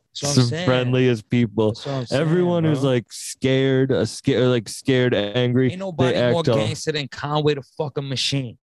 friendliest 0.65 1.29
people. 1.29 1.67
That's 1.69 1.85
what 1.85 1.93
I'm 1.93 2.05
saying, 2.07 2.21
Everyone 2.21 2.63
who's 2.63 2.83
like 2.83 3.11
scared, 3.11 3.91
uh, 3.91 4.05
scared, 4.05 4.49
like 4.49 4.67
scared, 4.67 5.13
angry. 5.13 5.71
ain't 5.71 5.79
nobody 5.79 6.17
they 6.17 6.31
more 6.31 6.41
gangster 6.43 6.91
than 6.91 7.07
Conway 7.07 7.53
the 7.53 7.63
fucking 7.77 8.07
machine. 8.07 8.57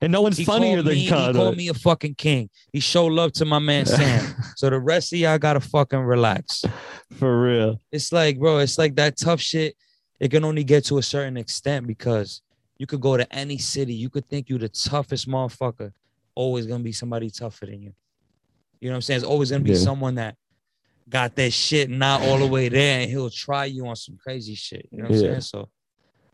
And 0.00 0.12
no 0.12 0.20
one's 0.22 0.36
He 0.36 0.44
funnier 0.44 0.82
than 0.82 0.94
me, 0.94 1.00
He 1.04 1.08
called 1.10 1.56
me 1.56 1.68
a 1.68 1.74
fucking 1.74 2.14
king. 2.16 2.50
He 2.72 2.80
showed 2.80 3.12
love 3.12 3.32
to 3.34 3.44
my 3.44 3.58
man 3.58 3.86
Sam. 3.86 4.34
so 4.56 4.70
the 4.70 4.80
rest 4.80 5.12
of 5.12 5.18
y'all 5.18 5.38
gotta 5.38 5.60
fucking 5.60 6.00
relax. 6.00 6.64
for 7.18 7.42
real. 7.42 7.80
It's 7.92 8.12
like, 8.12 8.38
bro, 8.38 8.58
it's 8.58 8.78
like 8.78 8.96
that 8.96 9.16
tough 9.16 9.40
shit. 9.40 9.76
It 10.20 10.30
can 10.30 10.44
only 10.44 10.64
get 10.64 10.84
to 10.86 10.98
a 10.98 11.02
certain 11.02 11.36
extent 11.36 11.86
because 11.86 12.42
you 12.78 12.86
could 12.86 13.00
go 13.00 13.16
to 13.16 13.32
any 13.34 13.58
city. 13.58 13.94
You 13.94 14.08
could 14.10 14.28
think 14.28 14.48
you're 14.48 14.58
the 14.58 14.68
toughest 14.68 15.28
motherfucker. 15.28 15.92
Always 16.34 16.66
gonna 16.66 16.82
be 16.84 16.92
somebody 16.92 17.30
tougher 17.30 17.66
than 17.66 17.82
you. 17.82 17.92
You 18.80 18.88
know 18.88 18.94
what 18.94 18.96
I'm 18.96 19.02
saying? 19.02 19.16
It's 19.18 19.26
always 19.26 19.50
gonna 19.50 19.62
be 19.62 19.70
Yeah. 19.72 19.76
someone 19.78 20.16
that 20.16 20.36
got 21.08 21.36
that 21.36 21.52
shit 21.52 21.90
not 21.90 22.22
all 22.22 22.38
the 22.38 22.46
way 22.46 22.68
there, 22.68 23.00
and 23.00 23.10
he'll 23.10 23.30
try 23.30 23.66
you 23.66 23.86
on 23.86 23.96
some 23.96 24.16
crazy 24.16 24.54
shit. 24.54 24.88
You 24.90 24.98
know 25.02 25.08
what 25.08 25.14
I'm 25.16 25.20
saying? 25.20 25.40
So 25.42 25.68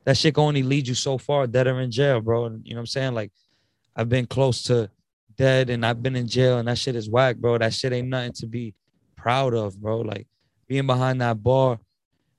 that 0.05 0.17
shit 0.17 0.35
can 0.35 0.45
only 0.45 0.63
lead 0.63 0.89
you 0.89 0.95
so 0.95 1.19
far, 1.19 1.47
dead 1.47 1.67
or 1.67 1.81
in 1.81 1.91
jail, 1.91 2.21
bro. 2.21 2.47
And 2.47 2.67
you 2.67 2.75
know 2.75 2.79
what 2.79 2.83
I'm 2.83 2.87
saying? 2.87 3.15
Like 3.15 3.33
I've 3.95 4.09
been 4.09 4.27
close 4.27 4.63
to 4.65 4.91
dead 5.37 5.71
and 5.71 5.85
I've 5.85 6.03
been 6.03 6.17
in 6.17 6.27
jail, 6.27 6.59
and 6.59 6.69
that 6.69 6.79
shit 6.79 6.97
is 6.97 7.09
whack, 7.09 7.37
bro. 7.37 7.59
That 7.59 7.75
shit 7.75 7.93
ain't 7.93 8.09
nothing 8.09 8.33
to 8.35 8.47
be 8.47 8.75
proud 9.17 9.55
of, 9.55 9.81
bro. 9.81 10.01
Like 10.01 10.27
being 10.67 10.87
behind 10.87 11.21
that 11.21 11.43
bar, 11.43 11.79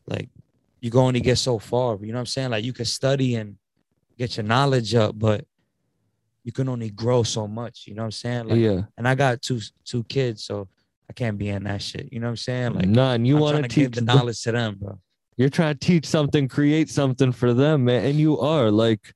like 0.07 0.29
you 0.81 0.91
can 0.91 0.99
only 0.99 1.21
get 1.21 1.37
so 1.37 1.59
far. 1.59 1.97
You 2.01 2.07
know 2.07 2.13
what 2.13 2.19
I'm 2.21 2.25
saying? 2.27 2.51
Like 2.51 2.63
you 2.63 2.73
can 2.73 2.85
study 2.85 3.35
and 3.35 3.55
get 4.17 4.37
your 4.37 4.45
knowledge 4.45 4.95
up, 4.95 5.17
but 5.17 5.45
you 6.43 6.51
can 6.51 6.69
only 6.69 6.89
grow 6.89 7.23
so 7.23 7.47
much. 7.47 7.85
You 7.87 7.95
know 7.95 8.03
what 8.03 8.07
I'm 8.07 8.11
saying? 8.11 8.47
Like, 8.47 8.59
yeah. 8.59 8.81
and 8.97 9.07
I 9.07 9.15
got 9.15 9.41
two 9.41 9.59
two 9.85 10.03
kids, 10.05 10.43
so 10.43 10.67
I 11.09 11.13
can't 11.13 11.37
be 11.37 11.49
in 11.49 11.63
that 11.63 11.81
shit. 11.81 12.11
You 12.11 12.19
know 12.19 12.27
what 12.27 12.31
I'm 12.31 12.37
saying? 12.37 12.73
Like, 12.73 12.87
None. 12.87 13.25
You 13.25 13.37
want 13.37 13.61
to 13.63 13.67
teach 13.67 13.95
the 13.95 14.01
knowledge 14.01 14.41
to 14.43 14.51
them, 14.51 14.77
bro. 14.79 14.99
You're 15.39 15.49
trying 15.49 15.73
to 15.75 15.79
teach 15.79 16.05
something, 16.05 16.49
create 16.49 16.89
something 16.89 17.31
for 17.31 17.53
them, 17.53 17.85
man, 17.85 18.05
and 18.05 18.19
you 18.19 18.37
are 18.39 18.69
like, 18.69 19.13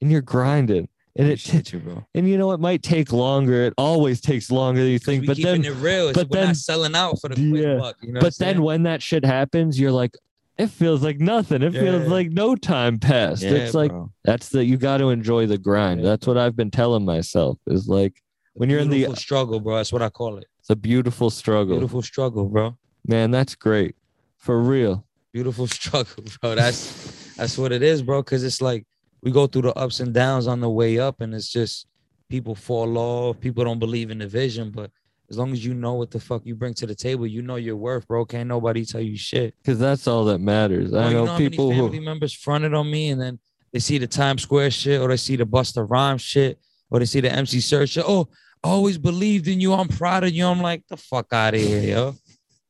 and 0.00 0.10
you're 0.10 0.22
grinding, 0.22 0.88
and 1.14 1.28
it 1.28 1.32
Appreciate 1.44 1.72
you, 1.74 1.80
bro. 1.80 2.06
and 2.14 2.26
you 2.26 2.38
know 2.38 2.52
it 2.52 2.58
might 2.60 2.82
take 2.82 3.12
longer. 3.12 3.64
It 3.66 3.74
always 3.76 4.20
takes 4.22 4.50
longer 4.50 4.80
than 4.80 4.90
you 4.90 4.98
think, 4.98 5.26
but 5.26 5.36
then 5.36 5.62
it 5.64 5.70
real. 5.74 6.10
But 6.14 6.30
we're 6.30 6.38
then- 6.38 6.46
not 6.48 6.56
selling 6.56 6.94
out 6.94 7.20
for 7.20 7.28
the 7.28 7.34
quick 7.34 7.62
Yeah. 7.62 7.76
buck. 7.76 7.96
You 8.00 8.12
know 8.14 8.20
but 8.20 8.36
then 8.38 8.62
when 8.62 8.84
that 8.84 9.02
shit 9.02 9.26
happens, 9.26 9.78
you're 9.78 9.92
like, 9.92 10.16
it 10.56 10.70
feels 10.70 11.02
like 11.04 11.20
nothing. 11.20 11.62
It 11.62 11.72
feels 11.72 12.08
like 12.08 12.30
no 12.30 12.56
time 12.56 12.98
passed. 12.98 13.42
yeah, 13.42 13.50
it's 13.50 13.74
like 13.74 13.90
bro. 13.90 14.10
that's 14.24 14.48
the 14.48 14.64
you 14.64 14.76
got 14.78 14.96
to 14.98 15.10
enjoy 15.10 15.46
the 15.46 15.58
grind. 15.58 16.00
Yeah, 16.00 16.06
That's 16.08 16.26
what 16.26 16.38
I've 16.38 16.56
been 16.56 16.70
telling 16.70 17.04
myself. 17.04 17.58
Is 17.66 17.88
like 17.88 18.22
when 18.54 18.70
you're 18.70 18.80
in 18.80 18.88
the 18.88 19.14
struggle, 19.16 19.60
bro. 19.60 19.76
That's 19.76 19.92
what 19.92 20.00
I 20.02 20.08
call 20.08 20.38
it. 20.38 20.46
it's 20.60 20.70
a 20.70 20.76
beautiful 20.76 21.28
struggle, 21.28 21.74
Beautiful 21.76 22.00
struggle, 22.00 22.46
bro. 22.46 22.76
man. 23.06 23.30
That's 23.30 23.54
great 23.54 23.94
for 24.38 24.58
real. 24.62 25.04
Beautiful 25.38 25.66
struggle, 25.80 26.24
bro. 26.40 26.56
That's 26.56 27.32
that's 27.36 27.56
what 27.56 27.70
it 27.70 27.80
is, 27.80 28.02
bro. 28.02 28.20
Cause 28.24 28.42
it's 28.42 28.60
like 28.60 28.84
we 29.22 29.30
go 29.30 29.46
through 29.46 29.62
the 29.62 29.74
ups 29.74 30.00
and 30.00 30.12
downs 30.12 30.48
on 30.48 30.58
the 30.58 30.68
way 30.68 30.98
up, 30.98 31.20
and 31.20 31.32
it's 31.32 31.48
just 31.48 31.86
people 32.28 32.56
fall 32.56 32.98
off, 32.98 33.38
people 33.38 33.62
don't 33.62 33.78
believe 33.78 34.10
in 34.10 34.18
the 34.18 34.26
vision. 34.26 34.72
But 34.72 34.90
as 35.30 35.38
long 35.38 35.52
as 35.52 35.64
you 35.64 35.74
know 35.74 35.94
what 35.94 36.10
the 36.10 36.18
fuck 36.18 36.44
you 36.44 36.56
bring 36.56 36.74
to 36.74 36.86
the 36.86 36.94
table, 36.94 37.24
you 37.24 37.42
know 37.42 37.54
your 37.54 37.76
worth, 37.76 38.08
bro. 38.08 38.24
Can't 38.24 38.48
nobody 38.48 38.84
tell 38.84 39.00
you 39.00 39.16
shit. 39.16 39.54
Because 39.62 39.78
that's 39.78 40.08
all 40.08 40.24
that 40.24 40.40
matters. 40.40 40.90
Bro, 40.90 41.00
I 41.00 41.08
you 41.08 41.14
know, 41.14 41.38
people 41.38 41.68
many 41.68 41.82
family 41.82 41.98
who. 41.98 42.04
members 42.04 42.34
fronted 42.34 42.74
on 42.74 42.90
me, 42.90 43.10
and 43.10 43.20
then 43.20 43.38
they 43.72 43.78
see 43.78 43.98
the 43.98 44.08
Times 44.08 44.42
Square 44.42 44.72
shit, 44.72 45.00
or 45.00 45.06
they 45.06 45.16
see 45.16 45.36
the 45.36 45.46
Busta 45.46 45.88
Rhymes 45.88 46.22
shit, 46.22 46.58
or 46.90 46.98
they 46.98 47.04
see 47.04 47.20
the 47.20 47.30
MC 47.30 47.58
Serch 47.58 47.92
shit. 47.92 48.04
Oh, 48.04 48.28
I 48.64 48.70
always 48.70 48.98
believed 48.98 49.46
in 49.46 49.60
you. 49.60 49.72
I'm 49.72 49.86
proud 49.86 50.24
of 50.24 50.32
you. 50.32 50.44
I'm 50.44 50.60
like, 50.60 50.82
the 50.88 50.96
fuck 50.96 51.32
out 51.32 51.54
of 51.54 51.60
here, 51.60 51.80
yo. 51.80 52.16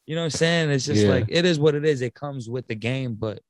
You 0.08 0.14
know 0.14 0.22
what 0.22 0.32
I'm 0.34 0.38
saying? 0.38 0.70
It's 0.70 0.86
just 0.86 1.02
Yeah. 1.04 1.10
like 1.10 1.26
it 1.28 1.44
is 1.44 1.58
what 1.60 1.74
it 1.74 1.84
is. 1.84 2.00
It 2.00 2.14
comes 2.14 2.48
with 2.48 2.66
the 2.66 2.74
game, 2.74 3.12
but 3.14 3.40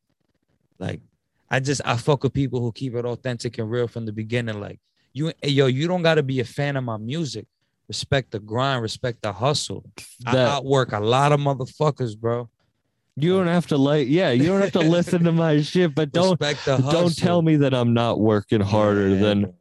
like 0.81 1.01
I 1.49 1.61
just 1.61 1.81
I 1.85 1.97
fuck 1.97 2.25
with 2.25 2.33
people 2.35 2.61
who 2.61 2.73
keep 2.73 2.97
it 2.97 3.05
authentic 3.05 3.59
and 3.59 3.71
real 3.71 3.87
from 3.87 4.07
the 4.07 4.13
beginning. 4.13 4.59
Like 4.61 4.81
you, 5.13 5.33
yo, 5.45 5.67
you 5.67 5.87
don't 5.87 6.03
gotta 6.03 6.25
be 6.25 6.41
a 6.41 6.45
fan 6.45 6.77
of 6.77 6.83
my 6.83 6.97
music. 6.97 7.47
Respect 7.87 8.33
the 8.33 8.41
grind, 8.41 8.83
respect 8.83 9.23
the 9.23 9.33
hustle. 9.33 9.85
I 10.27 10.35
That 10.35 10.49
outwork 10.49 10.91
a 10.93 10.99
lot 10.99 11.31
of 11.31 11.39
motherfuckers, 11.39 12.19
bro. 12.19 12.51
you 13.17 13.37
don't 13.37 13.47
have 13.47 13.69
to 13.69 13.77
like. 13.79 14.09
Yeah, 14.09 14.31
you 14.33 14.47
don't 14.47 14.61
have 14.61 14.73
to 14.73 14.81
listen 14.97 15.23
to 15.25 15.33
my 15.33 15.63
shit, 15.63 15.95
but 15.95 16.11
don't 16.11 16.39
respect 16.41 16.65
the 16.67 16.77
hustle. 16.79 16.91
don't 17.03 17.17
tell 17.17 17.41
me 17.41 17.55
that 17.59 17.73
I'm 17.73 17.95
not 17.95 18.19
working 18.19 18.61
harder 18.61 19.11
Yeah, 19.11 19.21
than 19.21 19.55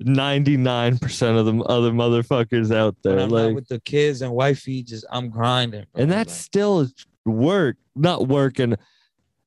bro. 0.00 0.14
99% 0.14 1.38
of 1.38 1.46
the 1.46 1.62
other 1.64 1.90
motherfuckers 1.92 2.74
out 2.74 2.96
there. 3.02 3.26
Like, 3.26 3.54
with 3.54 3.68
the 3.68 3.80
kids 3.80 4.22
and 4.22 4.32
wifey, 4.32 4.82
just 4.82 5.04
I'm 5.10 5.30
grinding. 5.30 5.86
bro. 5.92 6.02
and 6.02 6.10
that's 6.10 6.32
Like, 6.32 6.38
still 6.40 6.88
work, 7.24 7.76
not 7.94 8.28
working. 8.28 8.76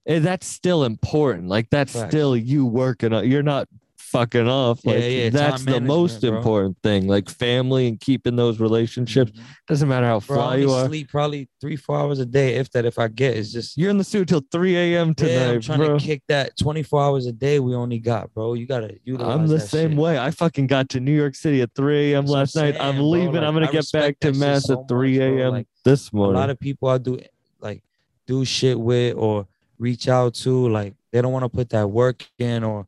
And 0.05 0.23
that's 0.23 0.47
still 0.47 0.85
important. 0.85 1.49
Like 1.49 1.69
that's 1.69 1.91
still 1.91 2.37
you 2.37 2.65
working. 2.65 3.11
Uh, 3.11 3.21
you're 3.21 3.43
not 3.43 3.67
fucking 4.11 4.47
off. 4.47 4.85
Like 4.85 5.03
yeah, 5.03 5.29
that's 5.29 5.63
the 5.65 5.81
most 5.81 6.21
bro. 6.21 6.37
important 6.37 6.77
thing. 6.81 7.07
Like 7.07 7.29
family 7.29 7.87
and 7.87 7.99
keeping 7.99 8.35
those 8.35 8.59
relationships. 8.59 9.31
mhm. 9.31 9.41
Doesn't 9.67 9.87
matter 9.89 10.05
how 10.05 10.19
Bro, 10.21 10.37
I 10.37 10.41
fly 10.41 10.55
you 10.57 10.71
are. 10.71 10.87
sleep 10.87 11.09
probably 11.09 11.49
three, 11.59 11.75
four 11.75 11.97
hours 11.97 12.19
a 12.19 12.25
day, 12.25 12.55
if 12.55 12.71
that. 12.71 12.85
If 12.85 12.97
I 12.97 13.07
get, 13.09 13.35
it's 13.35 13.51
just 13.51 13.77
You're 13.77 13.89
in 13.89 13.97
the 13.97 14.03
suit 14.03 14.29
till 14.29 14.43
3 14.51 14.75
a.m. 14.77 15.13
tonight, 15.13 15.31
yeah. 15.31 15.49
I'm 15.49 15.61
trying 15.61 15.79
bro. 15.79 15.97
to 15.97 16.03
kick 16.05 16.23
that 16.29 16.57
24 16.57 17.03
hours 17.03 17.25
a 17.25 17.33
day 17.33 17.59
we 17.59 17.75
only 17.75 17.99
got, 17.99 18.33
bro. 18.33 18.53
You 18.53 18.65
gotta 18.65 18.97
utilize. 19.03 19.35
I'm 19.35 19.47
the 19.47 19.59
same 19.59 19.91
shit. 19.91 19.99
way. 19.99 20.17
I 20.17 20.31
fucking 20.31 20.67
got 20.67 20.89
to 20.89 20.99
New 20.99 21.15
York 21.15 21.35
City 21.35 21.61
at 21.61 21.71
3 21.75 22.13
a.m. 22.13 22.25
Last 22.25 22.55
I'm 22.55 22.65
night. 22.65 22.77
I'm 22.79 22.99
leaving. 22.99 23.35
Like, 23.35 23.43
I'm 23.43 23.53
gonna 23.53 23.67
I 23.67 23.71
get 23.71 23.91
back 23.91 24.19
to 24.21 24.31
Mass 24.33 24.65
so 24.65 24.81
at 24.81 24.87
3 24.87 25.19
a.m. 25.19 25.51
Like, 25.51 25.67
this 25.83 26.11
morning. 26.13 26.35
A 26.35 26.39
lot 26.39 26.49
of 26.49 26.59
people 26.59 26.87
I 26.89 26.97
do 26.97 27.19
like 27.59 27.83
do 28.25 28.45
shit 28.45 28.79
with 28.79 29.15
or 29.17 29.47
reach 29.79 30.07
out 30.07 30.33
to, 30.35 30.67
like 30.69 30.93
they 31.11 31.21
don't 31.21 31.31
want 31.31 31.43
to 31.43 31.49
put 31.49 31.69
that 31.69 31.89
work 31.89 32.25
in 32.39 32.63
or 32.63 32.87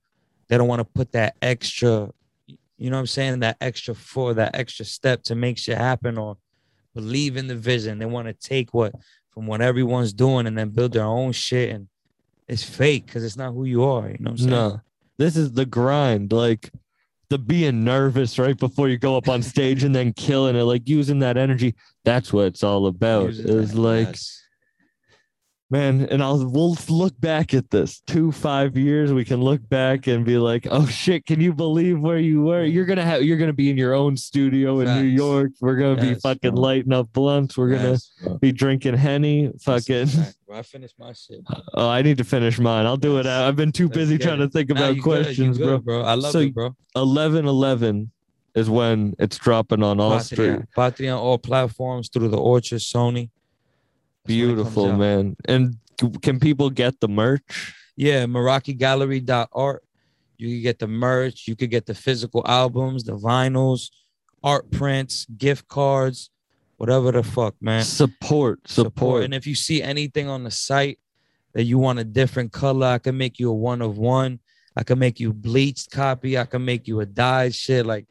they 0.49 0.57
don't 0.57 0.67
want 0.67 0.79
to 0.79 0.85
put 0.85 1.13
that 1.13 1.35
extra, 1.41 2.09
you 2.77 2.89
know 2.89 2.97
what 2.97 3.01
I'm 3.01 3.07
saying? 3.07 3.39
That 3.39 3.57
extra 3.61 3.95
for 3.95 4.33
that 4.33 4.55
extra 4.55 4.83
step 4.83 5.23
to 5.23 5.35
make 5.35 5.57
shit 5.57 5.77
happen 5.77 6.17
or 6.17 6.37
believe 6.93 7.37
in 7.37 7.47
the 7.47 7.55
vision. 7.55 7.99
They 7.99 8.05
want 8.05 8.27
to 8.27 8.33
take 8.33 8.73
what 8.73 8.93
from 9.29 9.47
what 9.47 9.61
everyone's 9.61 10.11
doing 10.11 10.47
and 10.47 10.57
then 10.57 10.69
build 10.69 10.93
their 10.93 11.05
own 11.05 11.31
shit 11.31 11.69
and 11.69 11.87
it's 12.47 12.63
fake 12.63 13.05
because 13.05 13.23
it's 13.23 13.37
not 13.37 13.53
who 13.53 13.65
you 13.65 13.83
are. 13.83 14.09
You 14.09 14.17
know 14.19 14.31
what 14.31 14.31
I'm 14.31 14.37
saying? 14.37 14.49
No, 14.49 14.81
this 15.17 15.37
is 15.37 15.51
the 15.53 15.67
grind. 15.67 16.33
Like 16.33 16.71
the 17.29 17.37
being 17.37 17.83
nervous 17.83 18.39
right 18.39 18.57
before 18.57 18.89
you 18.89 18.97
go 18.97 19.15
up 19.15 19.29
on 19.29 19.43
stage 19.43 19.83
and 19.83 19.95
then 19.95 20.13
killing 20.13 20.55
it, 20.55 20.63
like 20.63 20.89
using 20.89 21.19
that 21.19 21.37
energy. 21.37 21.75
That's 22.03 22.33
what 22.33 22.47
it's 22.47 22.63
all 22.63 22.87
about. 22.87 23.29
Is 23.29 23.75
like, 23.75 24.07
yes. 24.07 24.38
Man, 25.69 26.07
and 26.09 26.23
I'll 26.23 26.49
we'll 26.49 26.75
look 26.89 27.19
back 27.19 27.53
at 27.53 27.69
this 27.69 28.01
two, 28.01 28.31
five 28.31 28.77
years. 28.77 29.13
We 29.13 29.25
can 29.25 29.41
look 29.41 29.67
back 29.69 30.07
and 30.07 30.25
be 30.25 30.37
like, 30.37 30.67
oh 30.69 30.85
shit, 30.85 31.25
can 31.25 31.39
you 31.39 31.53
believe 31.53 31.99
where 31.99 32.17
you 32.17 32.41
were? 32.41 32.63
You're 32.63 32.85
gonna 32.85 33.05
have 33.05 33.23
you're 33.23 33.37
gonna 33.37 33.53
be 33.53 33.69
in 33.69 33.77
your 33.77 33.93
own 33.93 34.17
studio 34.17 34.79
in 34.79 35.01
New 35.01 35.07
York. 35.07 35.51
We're 35.61 35.77
gonna 35.77 36.01
be 36.01 36.15
fucking 36.15 36.51
uh-huh. 36.51 36.59
lighting 36.59 36.93
up 36.93 37.11
blunts. 37.13 37.57
We're 37.57 37.69
gonna 37.69 37.97
bro. 38.23 38.37
be 38.37 38.51
drinking 38.51 38.95
henny. 38.95 39.51
Fucking. 39.61 40.07
I 40.51 40.63
finished 40.63 40.95
my 40.97 41.13
shit. 41.13 41.41
Oh, 41.75 41.87
I 41.87 42.01
need 42.01 42.17
to 42.17 42.23
finish 42.23 42.57
mine. 42.57 42.87
I'll 42.87 42.97
do 42.97 43.19
it. 43.19 43.27
Out. 43.27 43.47
I've 43.47 43.55
been 43.55 43.71
too 43.71 43.87
busy 43.87 44.17
trying 44.17 44.39
to 44.39 44.49
think 44.49 44.71
about 44.71 44.95
you 44.95 45.01
questions, 45.03 45.59
good, 45.59 45.83
bro. 45.85 45.99
bro. 45.99 46.01
I 46.01 46.15
love 46.15 46.31
So 46.31 46.39
it, 46.39 46.53
bro. 46.53 46.75
11 46.95 47.45
11 47.45 48.11
is 48.55 48.69
when 48.69 49.15
it's 49.19 49.37
dropping 49.37 49.83
on 49.83 49.99
all 49.99 50.19
street. 50.19 50.37
Patria. 50.37 50.67
Patria 50.75 51.13
on 51.13 51.19
all 51.19 51.37
platforms 51.37 52.09
through 52.09 52.29
the 52.29 52.37
Orchard, 52.37 52.79
Sony. 52.79 53.29
That's 53.29 53.29
when 53.29 53.29
it 53.29 53.29
comes 53.29 53.29
Beautiful, 54.25 54.93
man. 54.93 55.35
And 55.45 55.75
can 56.21 56.39
people 56.39 56.69
get 56.69 56.99
the 56.99 57.07
merch? 57.07 57.73
Yeah, 57.95 58.25
MerakiGallery.art. 58.25 59.83
You 60.37 60.47
can 60.47 60.61
get 60.61 60.79
the 60.79 60.87
merch. 60.87 61.47
You 61.47 61.55
could 61.55 61.69
get 61.69 61.85
the 61.85 61.93
physical 61.93 62.43
albums, 62.47 63.03
the 63.03 63.17
vinyls, 63.17 63.89
art 64.41 64.71
prints, 64.71 65.25
gift 65.37 65.67
cards, 65.67 66.29
whatever 66.77 67.11
the 67.11 67.23
fuck, 67.23 67.55
man. 67.59 67.83
Support, 67.83 68.69
support. 68.69 69.25
And 69.25 69.33
if 69.33 69.45
you 69.45 69.55
see 69.55 69.83
anything 69.83 70.29
on 70.29 70.45
the 70.45 70.51
site 70.51 70.99
that 71.53 71.63
you 71.63 71.77
want 71.77 71.99
a 71.99 72.05
different 72.05 72.53
color, 72.53 72.87
I 72.87 72.99
can 72.99 73.17
make 73.17 73.37
you 73.37 73.49
a 73.49 73.53
one 73.53 73.81
of 73.81 73.97
one. 73.97 74.39
I 74.77 74.83
can 74.83 74.97
make 74.97 75.19
you 75.19 75.33
bleached 75.33 75.91
copy. 75.91 76.37
I 76.37 76.45
can 76.45 76.63
make 76.63 76.87
you 76.87 77.01
a 77.01 77.05
dyed 77.05 77.53
shit. 77.53 77.85
Like 77.85 78.05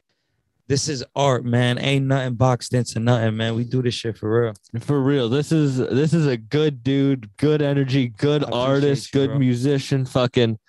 this 0.69 0.87
is 0.87 1.03
art, 1.15 1.43
man. 1.43 1.79
Ain't 1.79 2.05
nothing 2.05 2.35
boxed 2.35 2.75
into 2.75 2.99
nothing, 2.99 3.35
man. 3.35 3.55
We 3.55 3.63
do 3.63 3.81
this 3.81 3.95
shit 3.95 4.17
for 4.17 4.41
real. 4.43 4.53
For 4.81 5.01
real, 5.01 5.27
this 5.27 5.51
is 5.51 5.77
this 5.77 6.13
is 6.13 6.27
a 6.27 6.37
good 6.37 6.83
dude, 6.83 7.35
good 7.37 7.61
energy, 7.63 8.09
good 8.09 8.43
artist, 8.53 9.13
you, 9.13 9.19
good 9.19 9.29
bro. 9.31 9.39
musician. 9.39 10.05
Fucking 10.05 10.59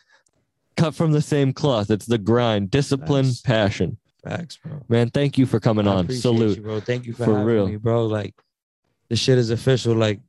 cut 0.78 0.94
from 0.94 1.12
the 1.12 1.20
same 1.20 1.53
cloth. 1.53 1.90
It's 1.90 2.07
the 2.07 2.16
grind, 2.16 2.70
discipline, 2.70 3.26
Facts. 3.26 3.40
passion. 3.42 3.98
Facts, 4.24 4.57
bro. 4.57 4.82
Man, 4.88 5.11
thank 5.11 5.36
you 5.36 5.44
for 5.44 5.61
coming 5.61 5.86
I 5.86 5.94
on. 5.96 6.09
Salute. 6.09 6.57
you, 6.57 6.62
bro. 6.62 6.80
Thank 6.80 7.05
you 7.05 7.12
for, 7.12 7.26
For 7.26 7.32
having 7.32 7.46
real. 7.46 7.68
me, 7.68 7.76
bro. 7.76 8.07
Like 8.07 8.34
this 9.11 9.18
shit 9.18 9.36
is 9.36 9.51
official. 9.51 9.94
Like 9.94 10.20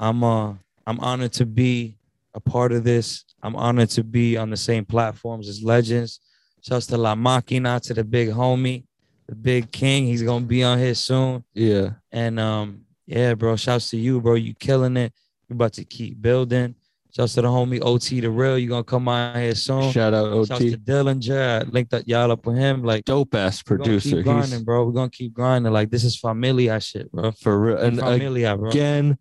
I'm 0.00 0.24
uh 0.24 0.54
I'm 0.84 0.98
honored 0.98 1.32
to 1.34 1.46
be 1.46 1.96
a 2.34 2.40
part 2.40 2.72
of 2.72 2.82
this. 2.82 3.24
I'm 3.40 3.54
honored 3.54 3.90
to 3.90 4.02
be 4.02 4.36
on 4.36 4.50
the 4.50 4.56
same 4.56 4.84
platforms 4.84 5.48
as 5.48 5.62
legends. 5.62 6.18
Shouts 6.62 6.86
to 6.86 6.96
La 6.96 7.14
Machina, 7.14 7.80
to 7.80 7.94
the 7.94 8.04
big 8.04 8.30
homie, 8.30 8.84
the 9.26 9.34
big 9.34 9.70
king. 9.72 10.04
He's 10.04 10.22
gonna 10.22 10.44
be 10.44 10.62
on 10.62 10.78
here 10.78 10.94
soon. 10.94 11.44
Yeah. 11.54 11.90
And 12.12 12.38
um, 12.38 12.82
yeah, 13.06 13.34
bro. 13.34 13.56
Shouts 13.56 13.90
to 13.90 13.96
you, 13.96 14.20
bro. 14.20 14.34
You 14.34 14.54
killing 14.54 14.96
it. 14.96 15.12
You 15.48 15.54
about 15.54 15.72
to 15.74 15.84
keep 15.84 16.20
building. 16.20 16.74
Shouts 17.12 17.34
to 17.34 17.42
the 17.42 17.48
homie 17.48 17.80
OT 17.82 18.20
the 18.20 18.30
real. 18.30 18.56
You 18.56 18.68
gonna 18.68 18.84
come 18.84 19.08
out 19.08 19.36
here 19.36 19.54
soon. 19.54 19.90
Shout 19.90 20.14
out 20.14 20.26
OT. 20.26 20.46
Shouts 20.46 20.60
to 20.60 20.78
Dillinger. 20.78 21.62
I 21.62 21.68
linked 21.68 21.92
up 21.92 22.04
y'all 22.06 22.30
up 22.30 22.46
with 22.46 22.56
him. 22.56 22.84
Like 22.84 23.04
Dope 23.04 23.34
ass 23.34 23.62
producer. 23.62 24.08
Keep 24.08 24.16
He's 24.16 24.24
grinding, 24.24 24.64
bro. 24.64 24.84
We're 24.84 24.92
gonna 24.92 25.10
keep 25.10 25.32
grinding. 25.32 25.72
Like 25.72 25.90
this 25.90 26.04
is 26.04 26.16
familia 26.16 26.80
shit, 26.80 27.10
bro. 27.10 27.32
for 27.32 27.58
real. 27.58 27.78
And 27.78 27.98
familia, 27.98 28.56
bro. 28.56 28.70
again, 28.70 29.18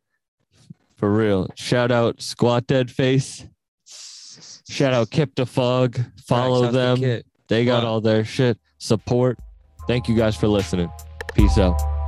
for 0.97 1.11
real. 1.11 1.49
Shout 1.55 1.91
out 1.91 2.21
Squat 2.21 2.67
Dead 2.67 2.91
Face. 2.91 3.45
Shout 4.69 4.93
out 4.93 5.09
Kip 5.09 5.33
the 5.33 5.47
Fog. 5.47 5.99
Follow 6.27 6.69
them. 6.71 7.23
They 7.49 7.65
got 7.65 7.83
all 7.83 7.99
their 7.99 8.23
shit. 8.23 8.57
Support. 8.77 9.39
Thank 9.87 10.07
you 10.07 10.15
guys 10.15 10.35
for 10.35 10.47
listening. 10.47 10.89
Peace 11.33 11.57
out. 11.57 11.98